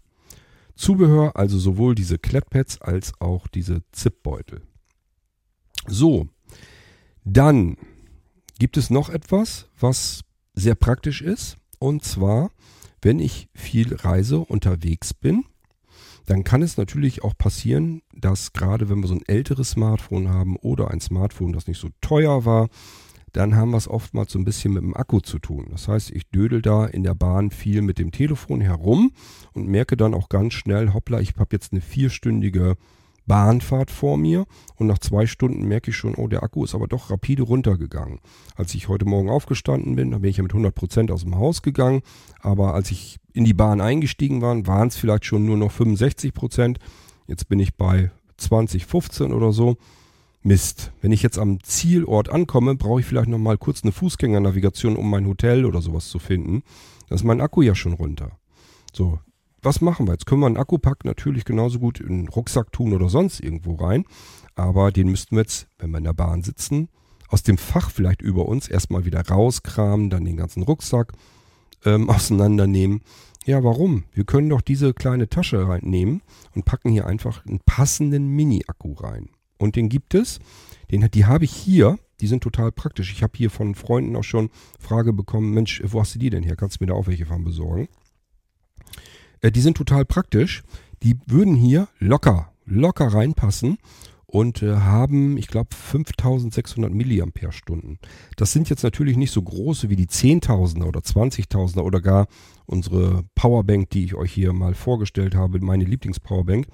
Zubehör 0.75 1.35
also 1.35 1.59
sowohl 1.59 1.95
diese 1.95 2.17
Klettpads 2.17 2.81
als 2.81 3.13
auch 3.19 3.47
diese 3.47 3.83
Zipbeutel. 3.91 4.61
So, 5.87 6.27
dann 7.23 7.77
gibt 8.59 8.77
es 8.77 8.89
noch 8.89 9.09
etwas, 9.09 9.67
was 9.79 10.21
sehr 10.53 10.75
praktisch 10.75 11.21
ist. 11.21 11.57
Und 11.79 12.03
zwar, 12.03 12.51
wenn 13.01 13.19
ich 13.19 13.49
viel 13.53 13.95
reise, 13.95 14.39
unterwegs 14.39 15.13
bin, 15.13 15.45
dann 16.31 16.45
kann 16.45 16.61
es 16.61 16.77
natürlich 16.77 17.25
auch 17.25 17.37
passieren, 17.37 18.03
dass 18.15 18.53
gerade 18.53 18.87
wenn 18.87 19.01
wir 19.01 19.07
so 19.07 19.15
ein 19.15 19.27
älteres 19.27 19.71
Smartphone 19.71 20.29
haben 20.29 20.55
oder 20.55 20.89
ein 20.89 21.01
Smartphone, 21.01 21.51
das 21.51 21.67
nicht 21.67 21.77
so 21.77 21.89
teuer 21.99 22.45
war, 22.45 22.69
dann 23.33 23.57
haben 23.57 23.71
wir 23.71 23.77
es 23.77 23.89
oftmals 23.89 24.31
so 24.31 24.39
ein 24.39 24.45
bisschen 24.45 24.71
mit 24.71 24.81
dem 24.81 24.95
Akku 24.95 25.19
zu 25.19 25.39
tun. 25.39 25.67
Das 25.71 25.89
heißt, 25.89 26.09
ich 26.11 26.29
dödel 26.29 26.61
da 26.61 26.85
in 26.85 27.03
der 27.03 27.15
Bahn 27.15 27.51
viel 27.51 27.81
mit 27.81 27.99
dem 27.99 28.13
Telefon 28.13 28.61
herum 28.61 29.11
und 29.51 29.67
merke 29.67 29.97
dann 29.97 30.13
auch 30.13 30.29
ganz 30.29 30.53
schnell, 30.53 30.93
hoppla, 30.93 31.19
ich 31.19 31.33
habe 31.35 31.49
jetzt 31.51 31.73
eine 31.73 31.81
vierstündige 31.81 32.77
Bahnfahrt 33.27 33.91
vor 33.91 34.17
mir 34.17 34.45
und 34.75 34.87
nach 34.87 34.99
zwei 34.99 35.25
Stunden 35.25 35.67
merke 35.67 35.91
ich 35.91 35.97
schon, 35.97 36.15
oh, 36.15 36.27
der 36.27 36.43
Akku 36.43 36.63
ist 36.63 36.75
aber 36.75 36.87
doch 36.87 37.09
rapide 37.09 37.43
runtergegangen. 37.43 38.19
Als 38.55 38.73
ich 38.75 38.87
heute 38.87 39.05
Morgen 39.05 39.29
aufgestanden 39.29 39.95
bin, 39.95 40.11
da 40.11 40.17
bin 40.17 40.29
ich 40.29 40.37
ja 40.37 40.43
mit 40.43 40.51
100 40.51 40.73
Prozent 40.73 41.11
aus 41.11 41.23
dem 41.23 41.35
Haus 41.35 41.61
gegangen, 41.61 42.01
aber 42.41 42.73
als 42.73 42.91
ich 42.91 43.19
in 43.33 43.45
die 43.45 43.53
Bahn 43.53 43.81
eingestiegen 43.81 44.41
war, 44.41 44.67
waren 44.67 44.87
es 44.87 44.97
vielleicht 44.97 45.25
schon 45.25 45.45
nur 45.45 45.57
noch 45.57 45.71
65%. 45.71 46.33
Prozent. 46.33 46.79
Jetzt 47.27 47.47
bin 47.47 47.59
ich 47.59 47.75
bei 47.75 48.11
20, 48.37 48.85
15 48.85 49.31
oder 49.31 49.51
so. 49.53 49.77
Mist. 50.43 50.91
Wenn 51.01 51.11
ich 51.11 51.21
jetzt 51.21 51.37
am 51.37 51.63
Zielort 51.63 52.29
ankomme, 52.29 52.75
brauche 52.75 52.99
ich 52.99 53.05
vielleicht 53.05 53.29
noch 53.29 53.37
mal 53.37 53.57
kurz 53.57 53.83
eine 53.83 53.91
Fußgängernavigation, 53.91 54.95
um 54.95 55.09
mein 55.09 55.27
Hotel 55.27 55.65
oder 55.65 55.81
sowas 55.81 56.09
zu 56.09 56.17
finden. 56.17 56.63
Da 57.09 57.15
ist 57.15 57.23
mein 57.23 57.41
Akku 57.41 57.61
ja 57.61 57.75
schon 57.75 57.93
runter. 57.93 58.31
So, 58.91 59.19
was 59.61 59.81
machen 59.81 60.07
wir 60.07 60.13
jetzt? 60.13 60.25
Können 60.25 60.41
wir 60.41 60.47
einen 60.47 60.57
Akkupack 60.57 61.05
natürlich 61.05 61.45
genauso 61.45 61.79
gut 61.79 61.99
in 61.99 62.09
einen 62.09 62.27
Rucksack 62.27 62.71
tun 62.71 62.93
oder 62.93 63.09
sonst 63.09 63.39
irgendwo 63.39 63.75
rein. 63.75 64.05
Aber 64.55 64.91
den 64.91 65.09
müssten 65.09 65.35
wir 65.35 65.43
jetzt, 65.43 65.67
wenn 65.79 65.91
wir 65.91 65.99
in 65.99 66.03
der 66.03 66.13
Bahn 66.13 66.43
sitzen, 66.43 66.89
aus 67.27 67.43
dem 67.43 67.57
Fach 67.57 67.89
vielleicht 67.89 68.21
über 68.21 68.47
uns 68.47 68.67
erstmal 68.67 69.05
wieder 69.05 69.21
rauskramen, 69.21 70.09
dann 70.09 70.25
den 70.25 70.37
ganzen 70.37 70.63
Rucksack 70.63 71.13
ähm, 71.85 72.09
auseinandernehmen. 72.09 73.01
Ja, 73.45 73.63
warum? 73.63 74.03
Wir 74.13 74.23
können 74.23 74.49
doch 74.49 74.61
diese 74.61 74.93
kleine 74.93 75.27
Tasche 75.27 75.67
reinnehmen 75.67 76.21
und 76.53 76.65
packen 76.65 76.91
hier 76.91 77.07
einfach 77.07 77.45
einen 77.45 77.59
passenden 77.65 78.27
Mini-Akku 78.27 78.93
rein. 78.93 79.29
Und 79.57 79.75
den 79.75 79.89
gibt 79.89 80.13
es. 80.13 80.39
Den, 80.91 81.07
die 81.11 81.25
habe 81.25 81.45
ich 81.45 81.53
hier. 81.53 81.97
Die 82.19 82.27
sind 82.27 82.43
total 82.43 82.71
praktisch. 82.71 83.11
Ich 83.11 83.23
habe 83.23 83.33
hier 83.35 83.49
von 83.49 83.73
Freunden 83.73 84.15
auch 84.15 84.23
schon 84.23 84.51
Frage 84.79 85.11
bekommen, 85.11 85.53
Mensch, 85.53 85.81
wo 85.83 85.99
hast 85.99 86.13
du 86.13 86.19
die 86.19 86.29
denn 86.29 86.43
her? 86.43 86.55
Kannst 86.55 86.79
du 86.79 86.83
mir 86.83 86.89
da 86.89 86.93
auch 86.93 87.07
welche 87.07 87.25
von 87.25 87.43
besorgen? 87.43 87.87
Äh, 89.41 89.51
die 89.51 89.61
sind 89.61 89.77
total 89.77 90.05
praktisch. 90.05 90.63
Die 91.03 91.17
würden 91.25 91.55
hier 91.55 91.87
locker, 91.99 92.53
locker 92.65 93.07
reinpassen 93.07 93.77
und 94.31 94.63
äh, 94.63 94.77
haben, 94.77 95.37
ich 95.37 95.47
glaube, 95.47 95.75
5600 95.75 96.93
Milliampere-Stunden. 96.93 97.99
Das 98.37 98.53
sind 98.53 98.69
jetzt 98.69 98.83
natürlich 98.83 99.17
nicht 99.17 99.31
so 99.31 99.41
große 99.41 99.89
wie 99.89 99.95
die 99.95 100.07
10.000er 100.07 100.85
oder 100.85 101.01
20.000er 101.01 101.81
oder 101.81 101.99
gar 102.01 102.27
unsere 102.65 103.23
Powerbank, 103.35 103.89
die 103.89 104.05
ich 104.05 104.15
euch 104.15 104.31
hier 104.31 104.53
mal 104.53 104.73
vorgestellt 104.73 105.35
habe, 105.35 105.59
meine 105.59 105.83
Lieblingspowerbank. 105.83 106.67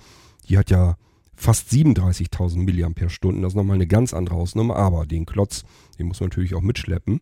Die 0.47 0.57
hat 0.57 0.69
ja 0.69 0.97
fast 1.35 1.69
37.000 1.71 2.57
Milliampere-Stunden. 2.57 3.41
Das 3.41 3.53
ist 3.53 3.57
nochmal 3.57 3.75
eine 3.75 3.87
ganz 3.87 4.13
andere 4.13 4.35
Hausnummer, 4.35 4.75
aber 4.75 5.05
den 5.05 5.25
Klotz, 5.25 5.63
den 5.97 6.07
muss 6.07 6.19
man 6.19 6.29
natürlich 6.29 6.53
auch 6.53 6.61
mitschleppen. 6.61 7.21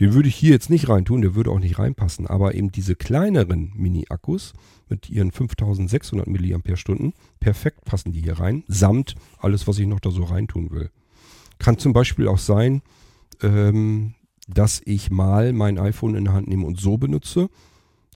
Den 0.00 0.14
würde 0.14 0.28
ich 0.28 0.34
hier 0.34 0.52
jetzt 0.52 0.70
nicht 0.70 0.88
reintun, 0.88 1.20
der 1.20 1.34
würde 1.34 1.50
auch 1.50 1.58
nicht 1.58 1.78
reinpassen. 1.78 2.26
Aber 2.26 2.54
eben 2.54 2.72
diese 2.72 2.96
kleineren 2.96 3.72
Mini-Akkus 3.76 4.54
mit 4.88 5.10
ihren 5.10 5.30
5600 5.30 6.26
mAh, 6.26 7.12
perfekt 7.38 7.84
passen 7.84 8.12
die 8.12 8.22
hier 8.22 8.40
rein, 8.40 8.64
samt 8.66 9.14
alles, 9.38 9.68
was 9.68 9.78
ich 9.78 9.86
noch 9.86 10.00
da 10.00 10.10
so 10.10 10.24
reintun 10.24 10.70
will. 10.70 10.90
Kann 11.58 11.76
zum 11.76 11.92
Beispiel 11.92 12.28
auch 12.28 12.38
sein, 12.38 12.80
ähm, 13.42 14.14
dass 14.48 14.80
ich 14.86 15.10
mal 15.10 15.52
mein 15.52 15.78
iPhone 15.78 16.14
in 16.14 16.24
der 16.24 16.32
Hand 16.32 16.48
nehme 16.48 16.66
und 16.66 16.80
so 16.80 16.96
benutze. 16.96 17.50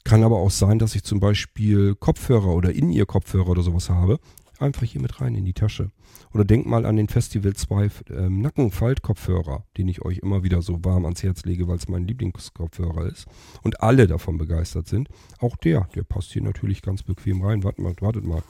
Kann 0.05 0.25
aber 0.25 0.39
auch 0.39 0.51
sein, 0.51 0.79
dass 0.79 0.95
ich 0.95 1.05
zum 1.05 1.21
Beispiel 1.21 1.95
Kopfhörer 1.95 2.55
oder 2.55 2.73
In-Ear-Kopfhörer 2.73 3.51
oder 3.51 3.63
sowas 3.63 3.91
habe. 3.91 4.19
Einfach 4.59 4.85
hier 4.85 5.01
mit 5.01 5.21
rein 5.21 5.35
in 5.35 5.45
die 5.45 5.53
Tasche. 5.53 5.91
Oder 6.33 6.45
denkt 6.45 6.67
mal 6.67 6.87
an 6.87 6.97
den 6.97 7.09
Festival 7.09 7.55
2 7.55 7.91
ähm, 8.11 8.41
Nackenfaltkopfhörer, 8.41 9.65
den 9.77 9.89
ich 9.89 10.03
euch 10.03 10.19
immer 10.19 10.45
wieder 10.45 10.63
so 10.63 10.85
warm 10.85 11.05
ans 11.05 11.23
Herz 11.23 11.45
lege, 11.45 11.67
weil 11.67 11.77
es 11.77 11.89
mein 11.89 12.07
Lieblingskopfhörer 12.07 13.07
ist. 13.07 13.27
Und 13.63 13.83
alle 13.83 14.07
davon 14.07 14.39
begeistert 14.39 14.87
sind. 14.87 15.09
Auch 15.41 15.57
der, 15.57 15.89
der 15.95 16.05
passt 16.05 16.33
hier 16.33 16.43
natürlich 16.43 16.83
ganz 16.83 17.03
bequem 17.03 17.43
rein. 17.43 17.65
Wartet 17.65 17.81
mal, 17.81 17.95
wartet 18.01 18.25
mal. 18.25 18.43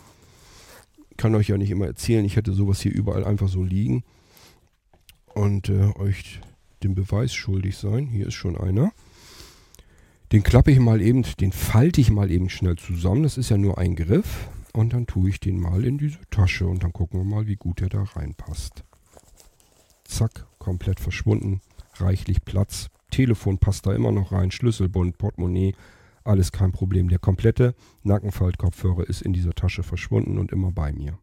Kann 1.17 1.35
euch 1.35 1.49
ja 1.49 1.57
nicht 1.57 1.71
immer 1.71 1.87
erzählen, 1.87 2.25
ich 2.25 2.37
hätte 2.37 2.53
sowas 2.53 2.81
hier 2.81 2.93
überall 2.93 3.25
einfach 3.25 3.49
so 3.49 3.63
liegen. 3.63 4.05
Und 5.35 5.69
äh, 5.69 5.93
euch 5.97 6.41
den 6.83 6.95
Beweis 6.95 7.35
schuldig 7.35 7.77
sein. 7.77 8.07
Hier 8.07 8.29
ist 8.29 8.35
schon 8.35 8.57
einer. 8.57 8.93
Den 10.33 10.43
klappe 10.43 10.71
ich 10.71 10.79
mal 10.79 11.01
eben, 11.01 11.25
den 11.41 11.53
falte 11.53 12.01
ich 12.01 12.11
mal 12.11 12.31
eben 12.31 12.49
schnell 12.49 12.77
zusammen. 12.77 13.23
Das 13.23 13.39
ist 13.39 13.51
ja 13.51 13.57
nur 13.57 13.79
ein 13.79 13.97
Griff. 13.97 14.49
Und 14.75 14.93
dann 14.93 15.07
tue 15.07 15.31
ich 15.31 15.39
den 15.39 15.61
mal 15.61 15.85
in 15.85 15.99
diese 15.99 16.19
Tasche 16.31 16.67
und 16.67 16.83
dann 16.83 16.93
gucken 16.93 17.21
wir 17.21 17.25
mal, 17.25 17.47
wie 17.47 17.55
gut 17.55 17.81
er 17.81 17.89
da 17.89 18.03
reinpasst. 18.03 18.85
Zack, 20.03 20.47
komplett 20.59 20.99
verschwunden. 20.99 21.61
Reichlich 21.95 22.45
Platz. 22.45 22.91
Telefon 23.11 23.59
passt 23.59 23.87
da 23.87 23.95
immer 23.95 24.11
noch 24.11 24.33
rein. 24.33 24.51
Schlüsselbund, 24.51 25.17
Portemonnaie, 25.17 25.77
alles 26.25 26.51
kein 26.51 26.73
Problem. 26.73 27.09
Der 27.09 27.21
komplette 27.21 27.77
Nackenfaltkopfhörer 28.03 29.09
ist 29.09 29.23
in 29.23 29.33
dieser 29.33 29.55
Tasche 29.55 29.85
verschwunden 29.85 30.39
und 30.39 30.51
immer 30.51 30.73
bei 30.73 30.93
mir. 30.93 31.19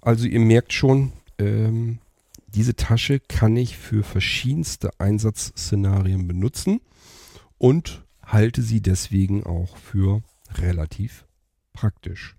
Also 0.00 0.28
ihr 0.28 0.40
merkt 0.40 0.72
schon, 0.72 1.12
ähm, 1.38 1.98
diese 2.46 2.76
Tasche 2.76 3.18
kann 3.18 3.56
ich 3.56 3.76
für 3.76 4.04
verschiedenste 4.04 4.90
Einsatzszenarien 5.00 6.28
benutzen 6.28 6.80
und 7.58 8.04
halte 8.22 8.62
sie 8.62 8.80
deswegen 8.80 9.42
auch 9.42 9.76
für 9.76 10.22
relativ 10.54 11.25
praktisch. 11.76 12.36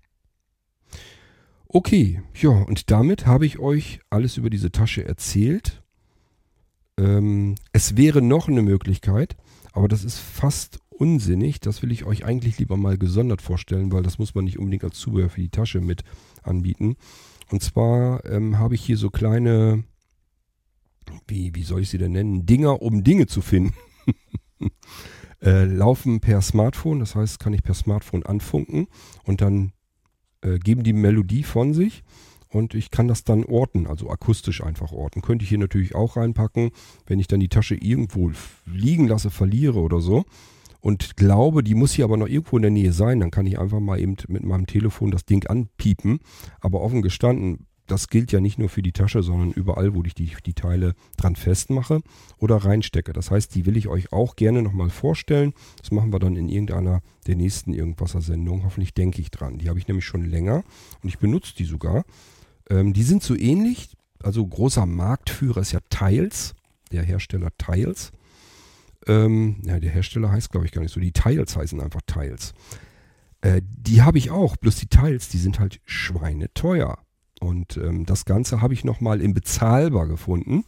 Okay, 1.68 2.22
ja, 2.34 2.50
und 2.50 2.90
damit 2.90 3.26
habe 3.26 3.46
ich 3.46 3.58
euch 3.58 4.00
alles 4.10 4.36
über 4.36 4.50
diese 4.50 4.72
Tasche 4.72 5.04
erzählt. 5.04 5.82
Ähm, 6.98 7.54
es 7.72 7.96
wäre 7.96 8.20
noch 8.20 8.48
eine 8.48 8.62
Möglichkeit, 8.62 9.36
aber 9.72 9.86
das 9.86 10.02
ist 10.02 10.18
fast 10.18 10.80
unsinnig. 10.88 11.60
Das 11.60 11.82
will 11.82 11.92
ich 11.92 12.04
euch 12.04 12.24
eigentlich 12.24 12.58
lieber 12.58 12.76
mal 12.76 12.98
gesondert 12.98 13.42
vorstellen, 13.42 13.92
weil 13.92 14.02
das 14.02 14.18
muss 14.18 14.34
man 14.34 14.44
nicht 14.44 14.58
unbedingt 14.58 14.84
als 14.84 14.98
Zubehör 14.98 15.30
für 15.30 15.40
die 15.40 15.50
Tasche 15.50 15.80
mit 15.80 16.02
anbieten. 16.42 16.96
Und 17.50 17.62
zwar 17.62 18.24
ähm, 18.26 18.58
habe 18.58 18.74
ich 18.74 18.82
hier 18.82 18.96
so 18.96 19.10
kleine, 19.10 19.84
wie, 21.28 21.54
wie 21.54 21.62
soll 21.62 21.82
ich 21.82 21.90
sie 21.90 21.98
denn 21.98 22.12
nennen, 22.12 22.44
Dinger, 22.44 22.82
um 22.82 23.04
Dinge 23.04 23.26
zu 23.26 23.40
finden. 23.40 23.74
äh, 25.42 25.64
laufen 25.64 26.20
per 26.20 26.42
Smartphone, 26.42 27.00
das 27.00 27.14
heißt, 27.14 27.38
kann 27.38 27.52
ich 27.52 27.62
per 27.62 27.74
Smartphone 27.74 28.24
anfunken 28.24 28.86
und 29.24 29.40
dann 29.40 29.72
äh, 30.42 30.58
geben 30.58 30.82
die 30.82 30.92
Melodie 30.92 31.42
von 31.42 31.74
sich 31.74 32.02
und 32.48 32.74
ich 32.74 32.90
kann 32.90 33.08
das 33.08 33.24
dann 33.24 33.44
orten, 33.44 33.86
also 33.86 34.10
akustisch 34.10 34.62
einfach 34.62 34.92
orten. 34.92 35.22
Könnte 35.22 35.44
ich 35.44 35.48
hier 35.48 35.58
natürlich 35.58 35.94
auch 35.94 36.16
reinpacken, 36.16 36.70
wenn 37.06 37.20
ich 37.20 37.26
dann 37.26 37.40
die 37.40 37.48
Tasche 37.48 37.74
irgendwo 37.74 38.32
liegen 38.66 39.06
lasse, 39.08 39.30
verliere 39.30 39.80
oder 39.80 40.00
so 40.00 40.24
und 40.80 41.16
glaube, 41.16 41.62
die 41.62 41.74
muss 41.74 41.92
hier 41.92 42.04
aber 42.04 42.16
noch 42.16 42.28
irgendwo 42.28 42.56
in 42.56 42.62
der 42.62 42.70
Nähe 42.70 42.92
sein, 42.92 43.20
dann 43.20 43.30
kann 43.30 43.46
ich 43.46 43.58
einfach 43.58 43.80
mal 43.80 43.98
eben 44.00 44.16
mit 44.28 44.44
meinem 44.44 44.66
Telefon 44.66 45.10
das 45.10 45.24
Ding 45.24 45.46
anpiepen. 45.46 46.20
Aber 46.60 46.80
offen 46.80 47.02
gestanden, 47.02 47.66
das 47.88 48.08
gilt 48.08 48.32
ja 48.32 48.40
nicht 48.40 48.58
nur 48.58 48.68
für 48.68 48.82
die 48.82 48.92
Tasche, 48.92 49.22
sondern 49.22 49.50
überall, 49.50 49.94
wo 49.94 50.02
ich 50.04 50.14
die, 50.14 50.30
die 50.44 50.54
Teile 50.54 50.94
dran 51.16 51.36
festmache 51.36 52.00
oder 52.38 52.56
reinstecke. 52.56 53.12
Das 53.12 53.30
heißt, 53.30 53.54
die 53.54 53.66
will 53.66 53.76
ich 53.76 53.88
euch 53.88 54.12
auch 54.12 54.36
gerne 54.36 54.62
nochmal 54.62 54.90
vorstellen. 54.90 55.54
Das 55.80 55.90
machen 55.90 56.12
wir 56.12 56.18
dann 56.18 56.36
in 56.36 56.48
irgendeiner 56.48 57.00
der 57.26 57.36
nächsten 57.36 57.72
Irgendwasser-Sendungen. 57.72 58.64
Hoffentlich 58.64 58.94
denke 58.94 59.20
ich 59.20 59.30
dran. 59.30 59.58
Die 59.58 59.68
habe 59.68 59.78
ich 59.78 59.88
nämlich 59.88 60.04
schon 60.04 60.24
länger 60.24 60.62
und 61.02 61.08
ich 61.08 61.18
benutze 61.18 61.54
die 61.56 61.64
sogar. 61.64 62.04
Ähm, 62.70 62.92
die 62.92 63.02
sind 63.02 63.22
so 63.22 63.34
ähnlich. 63.34 63.96
Also 64.22 64.46
großer 64.46 64.84
Marktführer 64.84 65.60
ist 65.60 65.72
ja 65.72 65.80
Tiles, 65.90 66.54
der 66.92 67.02
Hersteller 67.02 67.50
Tiles. 67.56 68.12
Ähm, 69.06 69.62
ja, 69.64 69.80
der 69.80 69.90
Hersteller 69.90 70.30
heißt, 70.30 70.50
glaube 70.50 70.66
ich, 70.66 70.72
gar 70.72 70.82
nicht 70.82 70.92
so. 70.92 71.00
Die 71.00 71.12
Tiles 71.12 71.56
heißen 71.56 71.80
einfach 71.80 72.02
Tiles. 72.06 72.52
Äh, 73.40 73.62
die 73.64 74.02
habe 74.02 74.18
ich 74.18 74.30
auch, 74.30 74.56
bloß 74.56 74.76
die 74.76 74.88
Tiles, 74.88 75.28
die 75.28 75.38
sind 75.38 75.58
halt 75.58 75.80
schweineteuer. 75.84 76.98
Und 77.40 77.76
ähm, 77.76 78.04
das 78.06 78.24
Ganze 78.24 78.60
habe 78.60 78.74
ich 78.74 78.84
nochmal 78.84 79.20
in 79.20 79.34
bezahlbar 79.34 80.08
gefunden. 80.08 80.64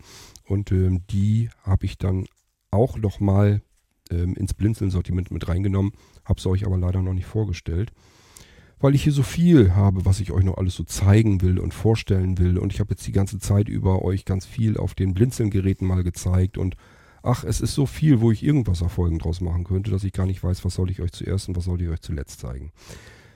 Und 0.46 0.72
ähm, 0.72 1.06
die 1.08 1.50
habe 1.62 1.86
ich 1.86 1.98
dann 1.98 2.26
auch 2.70 2.96
nochmal 2.96 3.62
ähm, 4.10 4.34
ins 4.34 4.54
Blinzeln-Sortiment 4.54 5.30
mit 5.30 5.48
reingenommen. 5.48 5.92
Habe 6.24 6.38
es 6.38 6.46
euch 6.46 6.66
aber 6.66 6.78
leider 6.78 7.02
noch 7.02 7.14
nicht 7.14 7.26
vorgestellt. 7.26 7.92
Weil 8.78 8.94
ich 8.94 9.04
hier 9.04 9.12
so 9.12 9.22
viel 9.22 9.74
habe, 9.74 10.04
was 10.06 10.20
ich 10.20 10.32
euch 10.32 10.44
noch 10.44 10.56
alles 10.56 10.74
so 10.74 10.84
zeigen 10.84 11.42
will 11.42 11.58
und 11.58 11.74
vorstellen 11.74 12.38
will. 12.38 12.58
Und 12.58 12.72
ich 12.72 12.80
habe 12.80 12.90
jetzt 12.90 13.06
die 13.06 13.12
ganze 13.12 13.38
Zeit 13.38 13.68
über 13.68 14.02
euch 14.02 14.24
ganz 14.24 14.46
viel 14.46 14.78
auf 14.78 14.94
den 14.94 15.12
Blinzeln-Geräten 15.12 15.86
mal 15.86 16.02
gezeigt. 16.02 16.56
Und 16.56 16.76
ach, 17.22 17.44
es 17.44 17.60
ist 17.60 17.74
so 17.74 17.84
viel, 17.84 18.20
wo 18.20 18.30
ich 18.30 18.42
irgendwas 18.42 18.80
Erfolgen 18.80 19.18
draus 19.18 19.40
machen 19.40 19.64
könnte, 19.64 19.90
dass 19.90 20.04
ich 20.04 20.12
gar 20.12 20.26
nicht 20.26 20.42
weiß, 20.42 20.64
was 20.64 20.74
soll 20.74 20.90
ich 20.90 21.02
euch 21.02 21.12
zuerst 21.12 21.48
und 21.48 21.56
was 21.56 21.64
soll 21.64 21.82
ich 21.82 21.88
euch 21.88 22.00
zuletzt 22.00 22.40
zeigen. 22.40 22.72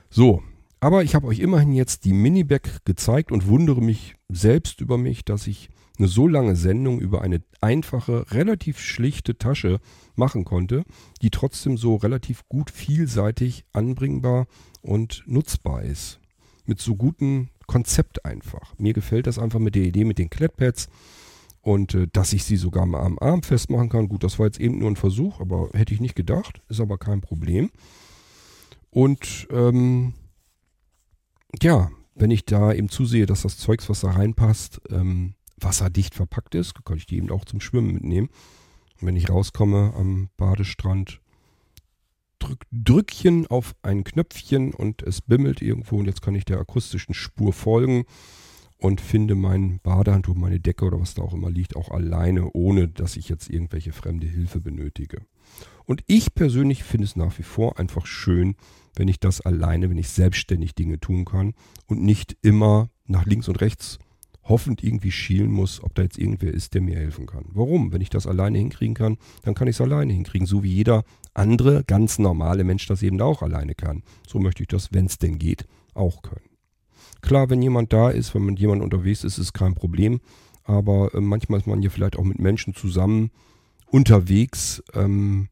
So, 0.09 0.43
aber 0.85 1.03
ich 1.03 1.15
habe 1.15 1.29
euch 1.29 1.39
immerhin 1.39 1.73
jetzt 1.73 2.05
die 2.05 2.13
Mini-Bag 2.13 2.85
gezeigt 2.85 3.33
und 3.33 3.47
wundere 3.47 3.81
mich 3.81 4.17
selbst 4.29 4.83
über 4.83 4.99
mich, 4.99 5.25
dass 5.25 5.47
ich 5.47 5.71
eine 5.97 6.09
so 6.09 6.29
lange 6.29 6.57
Sendung 6.57 7.01
über 7.01 7.23
eine 7.23 7.43
einfache, 7.63 8.31
relativ 8.33 8.79
schlichte 8.79 9.39
Tasche 9.39 9.81
machen 10.15 10.45
konnte, 10.45 10.85
die 11.23 11.31
trotzdem 11.31 11.79
so 11.79 11.97
relativ 11.97 12.47
gut 12.51 12.71
vielseitig 12.71 13.65
anbringbar 13.73 14.47
und 14.83 15.23
nutzbar 15.25 15.85
ist. 15.85 16.21
Mit 16.67 16.83
so 16.83 16.97
gutem 16.97 17.49
Konzept 17.67 18.27
einfach. 18.27 18.75
Mir 18.77 18.93
gefällt 18.93 19.27
das 19.27 19.39
einfach 19.39 19.61
mit 19.61 19.77
der 19.77 19.85
Idee 19.85 20.05
mit 20.05 20.19
den 20.19 20.29
Klettpads 20.29 20.91
und 21.63 21.95
äh, 21.95 22.09
dass 22.13 22.35
ich 22.35 22.45
sie 22.45 22.57
sogar 22.59 22.85
mal 22.85 23.01
am 23.01 23.19
Arm 23.19 23.43
festmachen 23.43 23.89
kann. 23.89 24.11
Gut, 24.11 24.23
das 24.23 24.39
war 24.39 24.45
jetzt 24.45 24.61
eben 24.61 24.81
nur 24.81 24.91
ein 24.91 24.97
Versuch, 24.97 25.41
aber 25.41 25.71
hätte 25.73 25.95
ich 25.95 26.03
nicht 26.03 26.15
gedacht, 26.15 26.61
ist 26.69 26.83
aber 26.83 26.99
kein 26.99 27.23
Problem. 27.23 27.71
Und 28.91 29.49
ähm, 29.51 30.13
ja, 31.63 31.91
wenn 32.15 32.31
ich 32.31 32.45
da 32.45 32.73
eben 32.73 32.89
zusehe, 32.89 33.27
dass 33.27 33.43
das 33.43 33.59
Zeugs, 33.59 33.89
was 33.89 34.01
da 34.01 34.11
reinpasst, 34.11 34.81
ähm, 34.91 35.35
wasserdicht 35.57 36.15
verpackt 36.15 36.55
ist, 36.55 36.85
kann 36.85 36.97
ich 36.97 37.07
die 37.07 37.17
eben 37.17 37.31
auch 37.31 37.45
zum 37.45 37.61
Schwimmen 37.61 37.93
mitnehmen. 37.93 38.29
Und 39.01 39.09
wenn 39.09 39.17
ich 39.17 39.29
rauskomme 39.29 39.93
am 39.97 40.29
Badestrand, 40.37 41.21
drück, 42.39 42.65
Drückchen 42.71 43.47
auf 43.47 43.75
ein 43.83 44.05
Knöpfchen 44.05 44.75
und 44.75 45.03
es 45.03 45.21
bimmelt 45.21 45.63
irgendwo 45.63 45.99
und 45.99 46.07
jetzt 46.07 46.23
kann 46.23 46.35
ich 46.35 46.45
der 46.45 46.59
akustischen 46.59 47.15
Spur 47.15 47.53
folgen 47.53 48.05
und 48.79 49.01
finde 49.01 49.35
mein 49.35 49.81
Badehandtuch, 49.81 50.35
meine 50.35 50.61
Decke 50.61 50.85
oder 50.85 51.01
was 51.01 51.15
da 51.15 51.23
auch 51.23 51.35
immer 51.35 51.51
liegt, 51.51 51.77
auch 51.77 51.91
alleine, 51.91 52.51
ohne 52.53 52.89
dass 52.89 53.17
ich 53.17 53.29
jetzt 53.29 53.49
irgendwelche 53.49 53.93
fremde 53.93 54.27
Hilfe 54.27 54.61
benötige. 54.61 55.23
Und 55.87 56.03
ich 56.07 56.35
persönlich 56.35 56.83
finde 56.83 57.05
es 57.05 57.17
nach 57.17 57.39
wie 57.39 57.43
vor 57.43 57.79
einfach 57.79 58.07
schön, 58.07 58.57
wenn 58.97 59.09
ich 59.09 59.21
das 59.21 59.41
alleine, 59.41 59.91
wenn 59.91 59.99
ich 59.99 60.09
selbstständig 60.09 60.75
Dinge 60.75 61.01
tun 61.01 61.25
kann 61.25 61.55
und 61.87 62.03
nicht 62.03 62.37
immer 62.43 62.91
nach 63.07 63.27
links 63.27 63.49
und 63.49 63.61
rechts 63.61 63.99
hoffend 64.45 64.85
irgendwie 64.85 65.11
schielen 65.11 65.51
muss, 65.51 65.83
ob 65.83 65.95
da 65.95 66.03
jetzt 66.03 66.19
irgendwer 66.19 66.53
ist, 66.53 66.75
der 66.75 66.83
mir 66.83 66.97
helfen 66.97 67.27
kann. 67.27 67.47
Warum? 67.53 67.93
Wenn 67.93 68.03
ich 68.03 68.11
das 68.11 68.27
alleine 68.27 68.59
hinkriegen 68.59 68.95
kann, 68.95 69.17
dann 69.43 69.55
kann 69.55 69.69
ich 69.69 69.77
es 69.77 69.81
alleine 69.81 70.13
hinkriegen, 70.13 70.47
so 70.47 70.63
wie 70.63 70.73
jeder 70.73 71.05
andere 71.33 71.83
ganz 71.85 72.19
normale 72.19 72.63
Mensch 72.63 72.87
das 72.87 73.03
eben 73.03 73.21
auch 73.21 73.43
alleine 73.43 73.75
kann. 73.75 74.03
So 74.27 74.39
möchte 74.39 74.63
ich 74.63 74.69
das, 74.69 74.93
wenn 74.93 75.07
es 75.07 75.19
denn 75.19 75.39
geht, 75.39 75.67
auch 75.95 76.23
können. 76.23 76.45
Klar, 77.23 77.49
wenn 77.49 77.63
jemand 77.63 77.93
da 77.93 78.11
ist, 78.11 78.35
wenn 78.35 78.45
man 78.45 78.57
jemand 78.57 78.83
unterwegs 78.83 79.25
ist, 79.25 79.39
ist 79.39 79.47
es 79.47 79.53
kein 79.55 79.75
Problem. 79.75 80.21
Aber 80.63 81.15
äh, 81.15 81.21
manchmal 81.21 81.61
ist 81.61 81.67
man 81.67 81.83
ja 81.83 81.91
vielleicht 81.91 82.17
auch 82.17 82.25
mit 82.25 82.39
Menschen 82.39 82.75
zusammen 82.75 83.31
unterwegs, 83.87 84.83
ähm, 84.95 85.49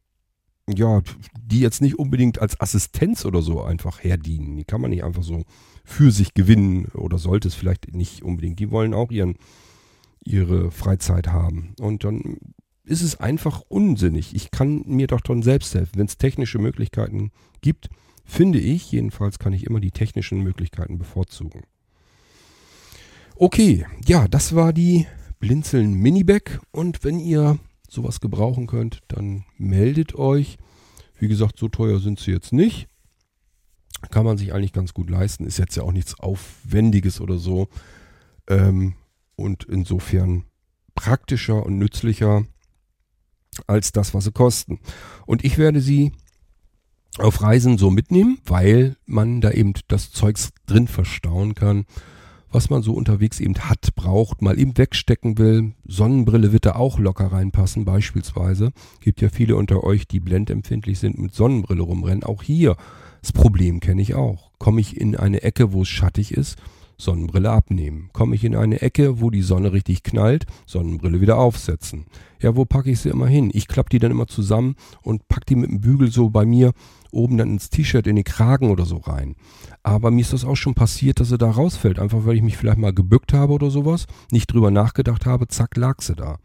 ja, 0.69 1.01
die 1.35 1.59
jetzt 1.59 1.81
nicht 1.81 1.99
unbedingt 1.99 2.39
als 2.39 2.59
Assistenz 2.59 3.25
oder 3.25 3.41
so 3.41 3.61
einfach 3.61 4.03
herdienen. 4.03 4.55
Die 4.55 4.63
kann 4.63 4.81
man 4.81 4.91
nicht 4.91 5.03
einfach 5.03 5.23
so 5.23 5.43
für 5.83 6.11
sich 6.11 6.33
gewinnen 6.33 6.85
oder 6.93 7.17
sollte 7.17 7.47
es 7.47 7.55
vielleicht 7.55 7.93
nicht 7.93 8.23
unbedingt. 8.23 8.59
Die 8.59 8.71
wollen 8.71 8.93
auch 8.93 9.11
ihren, 9.11 9.35
ihre 10.23 10.71
Freizeit 10.71 11.27
haben. 11.27 11.73
Und 11.79 12.03
dann 12.03 12.37
ist 12.85 13.01
es 13.01 13.19
einfach 13.19 13.61
unsinnig. 13.67 14.35
Ich 14.35 14.51
kann 14.51 14.83
mir 14.85 15.07
doch 15.07 15.21
dann 15.21 15.43
selbst 15.43 15.73
helfen. 15.75 15.93
Wenn 15.95 16.07
es 16.07 16.17
technische 16.17 16.59
Möglichkeiten 16.59 17.31
gibt, 17.61 17.89
finde 18.25 18.59
ich, 18.59 18.91
jedenfalls 18.91 19.39
kann 19.39 19.53
ich 19.53 19.65
immer 19.65 19.79
die 19.79 19.91
technischen 19.91 20.41
Möglichkeiten 20.41 20.97
bevorzugen. 20.97 21.63
Okay, 23.35 23.85
ja, 24.05 24.27
das 24.27 24.55
war 24.55 24.73
die 24.73 25.07
Blinzeln 25.39 25.93
Minibag 25.93 26.61
und 26.71 27.03
wenn 27.03 27.19
ihr 27.19 27.57
sowas 27.93 28.19
gebrauchen 28.19 28.67
könnt, 28.67 28.99
dann 29.07 29.45
meldet 29.57 30.15
euch. 30.15 30.57
Wie 31.17 31.27
gesagt, 31.27 31.57
so 31.57 31.69
teuer 31.69 31.99
sind 31.99 32.19
sie 32.19 32.31
jetzt 32.31 32.53
nicht. 32.53 32.87
Kann 34.11 34.25
man 34.25 34.37
sich 34.37 34.53
eigentlich 34.53 34.73
ganz 34.73 34.93
gut 34.93 35.09
leisten. 35.09 35.45
Ist 35.45 35.59
jetzt 35.59 35.75
ja 35.75 35.83
auch 35.83 35.91
nichts 35.91 36.19
Aufwendiges 36.19 37.21
oder 37.21 37.37
so. 37.37 37.69
Ähm, 38.47 38.95
und 39.35 39.63
insofern 39.63 40.45
praktischer 40.95 41.65
und 41.65 41.77
nützlicher 41.77 42.45
als 43.67 43.91
das, 43.91 44.13
was 44.13 44.25
sie 44.25 44.31
kosten. 44.31 44.79
Und 45.25 45.45
ich 45.45 45.57
werde 45.57 45.79
sie 45.79 46.11
auf 47.19 47.41
Reisen 47.41 47.77
so 47.77 47.91
mitnehmen, 47.91 48.39
weil 48.45 48.97
man 49.05 49.39
da 49.39 49.51
eben 49.51 49.73
das 49.87 50.11
Zeugs 50.11 50.51
drin 50.65 50.87
verstauen 50.87 51.53
kann 51.53 51.85
was 52.53 52.69
man 52.69 52.83
so 52.83 52.93
unterwegs 52.93 53.39
eben 53.39 53.55
hat, 53.55 53.95
braucht, 53.95 54.41
mal 54.41 54.59
eben 54.59 54.77
wegstecken 54.77 55.37
will. 55.37 55.73
Sonnenbrille 55.85 56.53
wird 56.53 56.65
da 56.65 56.75
auch 56.75 56.99
locker 56.99 57.27
reinpassen, 57.27 57.83
beispielsweise. 57.83 58.71
Gibt 59.01 59.21
ja 59.21 59.29
viele 59.29 59.55
unter 59.55 59.83
euch, 59.83 60.07
die 60.07 60.19
blendempfindlich 60.19 60.99
sind, 60.99 61.17
mit 61.17 61.33
Sonnenbrille 61.33 61.81
rumrennen. 61.81 62.23
Auch 62.23 62.43
hier, 62.43 62.75
das 63.21 63.31
Problem 63.31 63.79
kenne 63.79 64.01
ich 64.01 64.13
auch. 64.13 64.51
Komme 64.59 64.81
ich 64.81 64.99
in 64.99 65.15
eine 65.15 65.41
Ecke, 65.41 65.73
wo 65.73 65.81
es 65.81 65.87
schattig 65.87 66.31
ist, 66.31 66.57
Sonnenbrille 66.97 67.49
abnehmen. 67.49 68.09
Komme 68.13 68.35
ich 68.35 68.43
in 68.43 68.55
eine 68.55 68.81
Ecke, 68.81 69.19
wo 69.19 69.31
die 69.31 69.41
Sonne 69.41 69.73
richtig 69.73 70.03
knallt, 70.03 70.45
Sonnenbrille 70.67 71.21
wieder 71.21 71.37
aufsetzen. 71.37 72.05
Ja, 72.43 72.57
wo 72.57 72.65
packe 72.65 72.91
ich 72.91 72.99
sie 72.99 73.09
immer 73.09 73.27
hin? 73.27 73.49
Ich 73.53 73.69
klappe 73.69 73.89
die 73.89 73.99
dann 73.99 74.11
immer 74.11 74.27
zusammen 74.27 74.75
und 75.01 75.29
packe 75.29 75.45
die 75.47 75.55
mit 75.55 75.69
dem 75.69 75.79
Bügel 75.79 76.11
so 76.11 76.29
bei 76.29 76.45
mir 76.45 76.73
oben 77.09 77.37
dann 77.37 77.51
ins 77.51 77.69
T-Shirt, 77.69 78.05
in 78.05 78.17
den 78.17 78.25
Kragen 78.25 78.69
oder 78.69 78.85
so 78.85 78.97
rein. 78.97 79.35
Aber 79.81 80.11
mir 80.11 80.19
ist 80.19 80.33
das 80.33 80.43
auch 80.43 80.57
schon 80.57 80.73
passiert, 80.73 81.21
dass 81.21 81.29
sie 81.29 81.37
da 81.37 81.49
rausfällt. 81.49 81.99
Einfach 81.99 82.25
weil 82.25 82.35
ich 82.35 82.41
mich 82.41 82.57
vielleicht 82.57 82.79
mal 82.79 82.93
gebückt 82.93 83.31
habe 83.31 83.53
oder 83.53 83.69
sowas, 83.69 84.07
nicht 84.29 84.51
drüber 84.51 84.71
nachgedacht 84.71 85.25
habe, 85.25 85.47
zack, 85.47 85.77
lag 85.77 86.01
sie 86.01 86.15
da. 86.15 86.37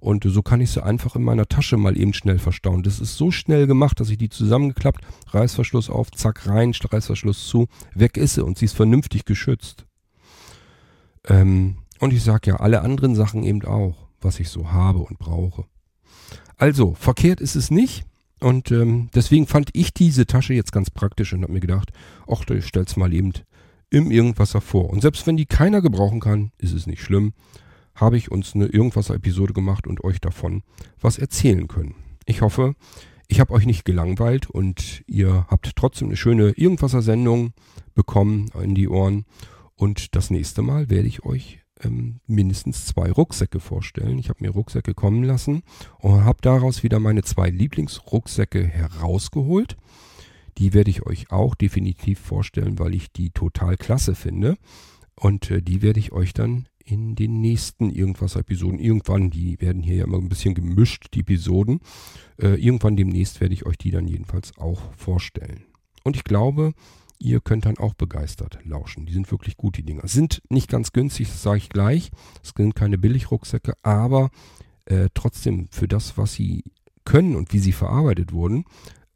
Und 0.00 0.24
so 0.24 0.40
kann 0.40 0.62
ich 0.62 0.70
sie 0.70 0.82
einfach 0.82 1.16
in 1.16 1.22
meiner 1.22 1.46
Tasche 1.46 1.76
mal 1.76 1.98
eben 1.98 2.14
schnell 2.14 2.38
verstauen. 2.38 2.82
Das 2.82 2.98
ist 2.98 3.18
so 3.18 3.30
schnell 3.30 3.66
gemacht, 3.66 4.00
dass 4.00 4.08
ich 4.08 4.16
die 4.16 4.30
zusammengeklappt, 4.30 5.04
Reißverschluss 5.28 5.90
auf, 5.90 6.10
zack, 6.12 6.46
rein, 6.46 6.72
Reißverschluss 6.72 7.46
zu, 7.46 7.66
weg 7.94 8.16
ist 8.16 8.34
sie 8.34 8.44
und 8.44 8.56
sie 8.56 8.64
ist 8.64 8.74
vernünftig 8.74 9.26
geschützt. 9.26 9.84
Ähm, 11.28 11.76
und 12.00 12.14
ich 12.14 12.24
sage 12.24 12.52
ja, 12.52 12.56
alle 12.56 12.80
anderen 12.80 13.14
Sachen 13.14 13.42
eben 13.42 13.64
auch, 13.64 14.01
was 14.24 14.40
ich 14.40 14.48
so 14.48 14.72
habe 14.72 15.00
und 15.00 15.18
brauche. 15.18 15.64
Also, 16.56 16.94
verkehrt 16.94 17.40
ist 17.40 17.56
es 17.56 17.70
nicht. 17.70 18.04
Und 18.40 18.72
ähm, 18.72 19.08
deswegen 19.14 19.46
fand 19.46 19.70
ich 19.72 19.94
diese 19.94 20.26
Tasche 20.26 20.52
jetzt 20.52 20.72
ganz 20.72 20.90
praktisch 20.90 21.32
und 21.32 21.42
habe 21.42 21.52
mir 21.52 21.60
gedacht, 21.60 21.92
ach, 22.28 22.44
ich 22.50 22.66
stell's 22.66 22.96
mal 22.96 23.12
eben 23.12 23.32
im 23.90 24.10
Irgendwasser 24.10 24.60
vor. 24.60 24.90
Und 24.90 25.00
selbst 25.00 25.26
wenn 25.26 25.36
die 25.36 25.46
keiner 25.46 25.80
gebrauchen 25.80 26.18
kann, 26.18 26.50
ist 26.58 26.72
es 26.72 26.86
nicht 26.86 27.02
schlimm, 27.02 27.34
habe 27.94 28.16
ich 28.16 28.32
uns 28.32 28.54
eine 28.54 28.66
Irgendwasser-Episode 28.66 29.52
gemacht 29.52 29.86
und 29.86 30.02
euch 30.02 30.20
davon 30.20 30.62
was 31.00 31.18
erzählen 31.18 31.68
können. 31.68 31.94
Ich 32.24 32.40
hoffe, 32.40 32.74
ich 33.28 33.38
habe 33.40 33.52
euch 33.52 33.64
nicht 33.64 33.84
gelangweilt 33.84 34.50
und 34.50 35.04
ihr 35.06 35.46
habt 35.48 35.76
trotzdem 35.76 36.08
eine 36.08 36.16
schöne 36.16 36.50
Irgendwasser-Sendung 36.50 37.52
bekommen 37.94 38.50
in 38.62 38.74
die 38.74 38.88
Ohren. 38.88 39.24
Und 39.74 40.16
das 40.16 40.30
nächste 40.30 40.62
Mal 40.62 40.90
werde 40.90 41.08
ich 41.08 41.24
euch 41.24 41.61
ähm, 41.82 42.20
mindestens 42.26 42.86
zwei 42.86 43.10
Rucksäcke 43.10 43.60
vorstellen. 43.60 44.18
Ich 44.18 44.28
habe 44.28 44.42
mir 44.42 44.50
Rucksäcke 44.50 44.94
kommen 44.94 45.24
lassen 45.24 45.62
und 45.98 46.24
habe 46.24 46.38
daraus 46.42 46.82
wieder 46.82 47.00
meine 47.00 47.22
zwei 47.22 47.50
Lieblingsrucksäcke 47.50 48.66
herausgeholt. 48.66 49.76
Die 50.58 50.74
werde 50.74 50.90
ich 50.90 51.06
euch 51.06 51.30
auch 51.30 51.54
definitiv 51.54 52.20
vorstellen, 52.20 52.78
weil 52.78 52.94
ich 52.94 53.12
die 53.12 53.30
total 53.30 53.76
klasse 53.76 54.14
finde. 54.14 54.56
Und 55.14 55.50
äh, 55.50 55.62
die 55.62 55.82
werde 55.82 56.00
ich 56.00 56.12
euch 56.12 56.32
dann 56.32 56.66
in 56.84 57.14
den 57.14 57.40
nächsten 57.40 57.90
Irgendwas-Episoden, 57.90 58.78
irgendwann, 58.78 59.30
die 59.30 59.60
werden 59.60 59.82
hier 59.82 59.96
ja 59.96 60.04
immer 60.04 60.18
ein 60.18 60.28
bisschen 60.28 60.54
gemischt, 60.54 61.08
die 61.14 61.20
Episoden. 61.20 61.80
Äh, 62.40 62.54
irgendwann 62.60 62.96
demnächst 62.96 63.40
werde 63.40 63.54
ich 63.54 63.66
euch 63.66 63.78
die 63.78 63.90
dann 63.90 64.08
jedenfalls 64.08 64.56
auch 64.58 64.92
vorstellen. 64.96 65.64
Und 66.02 66.16
ich 66.16 66.24
glaube, 66.24 66.72
ihr 67.22 67.40
könnt 67.40 67.66
dann 67.66 67.78
auch 67.78 67.94
begeistert 67.94 68.58
lauschen. 68.64 69.06
Die 69.06 69.12
sind 69.12 69.30
wirklich 69.30 69.56
gut, 69.56 69.76
die 69.76 69.84
Dinger. 69.84 70.06
Sind 70.06 70.42
nicht 70.48 70.68
ganz 70.68 70.92
günstig, 70.92 71.28
das 71.28 71.42
sage 71.42 71.58
ich 71.58 71.68
gleich. 71.68 72.10
Es 72.42 72.52
sind 72.56 72.74
keine 72.74 72.98
Billigrucksäcke, 72.98 73.74
aber 73.82 74.30
äh, 74.86 75.08
trotzdem 75.14 75.68
für 75.70 75.88
das, 75.88 76.18
was 76.18 76.34
sie 76.34 76.64
können 77.04 77.36
und 77.36 77.52
wie 77.52 77.58
sie 77.58 77.72
verarbeitet 77.72 78.32
wurden, 78.32 78.64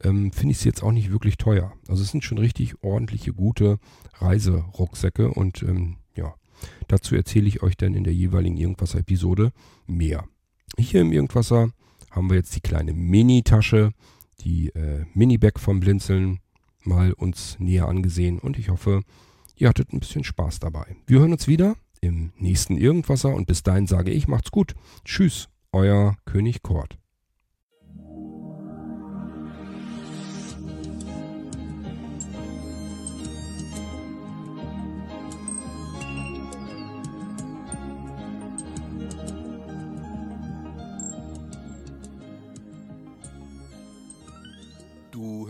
ähm, 0.03 0.31
finde 0.31 0.53
ich 0.53 0.59
sie 0.59 0.69
jetzt 0.69 0.83
auch 0.83 0.91
nicht 0.91 1.11
wirklich 1.11 1.37
teuer. 1.37 1.73
Also 1.87 2.03
es 2.03 2.11
sind 2.11 2.23
schon 2.23 2.37
richtig 2.37 2.81
ordentliche, 2.83 3.33
gute 3.33 3.79
Reiserucksäcke 4.15 5.31
und 5.31 5.63
ähm, 5.63 5.97
ja, 6.15 6.33
dazu 6.87 7.15
erzähle 7.15 7.47
ich 7.47 7.61
euch 7.61 7.75
dann 7.77 7.93
in 7.93 8.03
der 8.03 8.13
jeweiligen 8.13 8.57
Irgendwasser-Episode 8.57 9.51
mehr. 9.85 10.25
Hier 10.77 11.01
im 11.01 11.11
Irgendwasser 11.11 11.71
haben 12.11 12.29
wir 12.29 12.37
jetzt 12.37 12.55
die 12.55 12.61
kleine 12.61 12.93
Mini-Tasche, 12.93 13.91
die 14.41 14.69
äh, 14.69 15.05
Mini-Bag 15.13 15.59
vom 15.59 15.79
Blinzeln 15.79 16.39
mal 16.87 17.13
uns 17.13 17.59
näher 17.59 17.87
angesehen 17.87 18.39
und 18.39 18.57
ich 18.57 18.69
hoffe, 18.69 19.01
ihr 19.55 19.69
hattet 19.69 19.93
ein 19.93 19.99
bisschen 19.99 20.23
Spaß 20.23 20.59
dabei. 20.59 20.95
Wir 21.05 21.19
hören 21.19 21.33
uns 21.33 21.47
wieder 21.47 21.75
im 22.01 22.31
nächsten 22.37 22.77
Irgendwasser 22.77 23.35
und 23.35 23.47
bis 23.47 23.63
dahin 23.63 23.87
sage 23.87 24.11
ich, 24.11 24.27
macht's 24.27 24.51
gut. 24.51 24.73
Tschüss, 25.03 25.49
euer 25.71 26.17
König 26.25 26.63
Kort. 26.63 26.97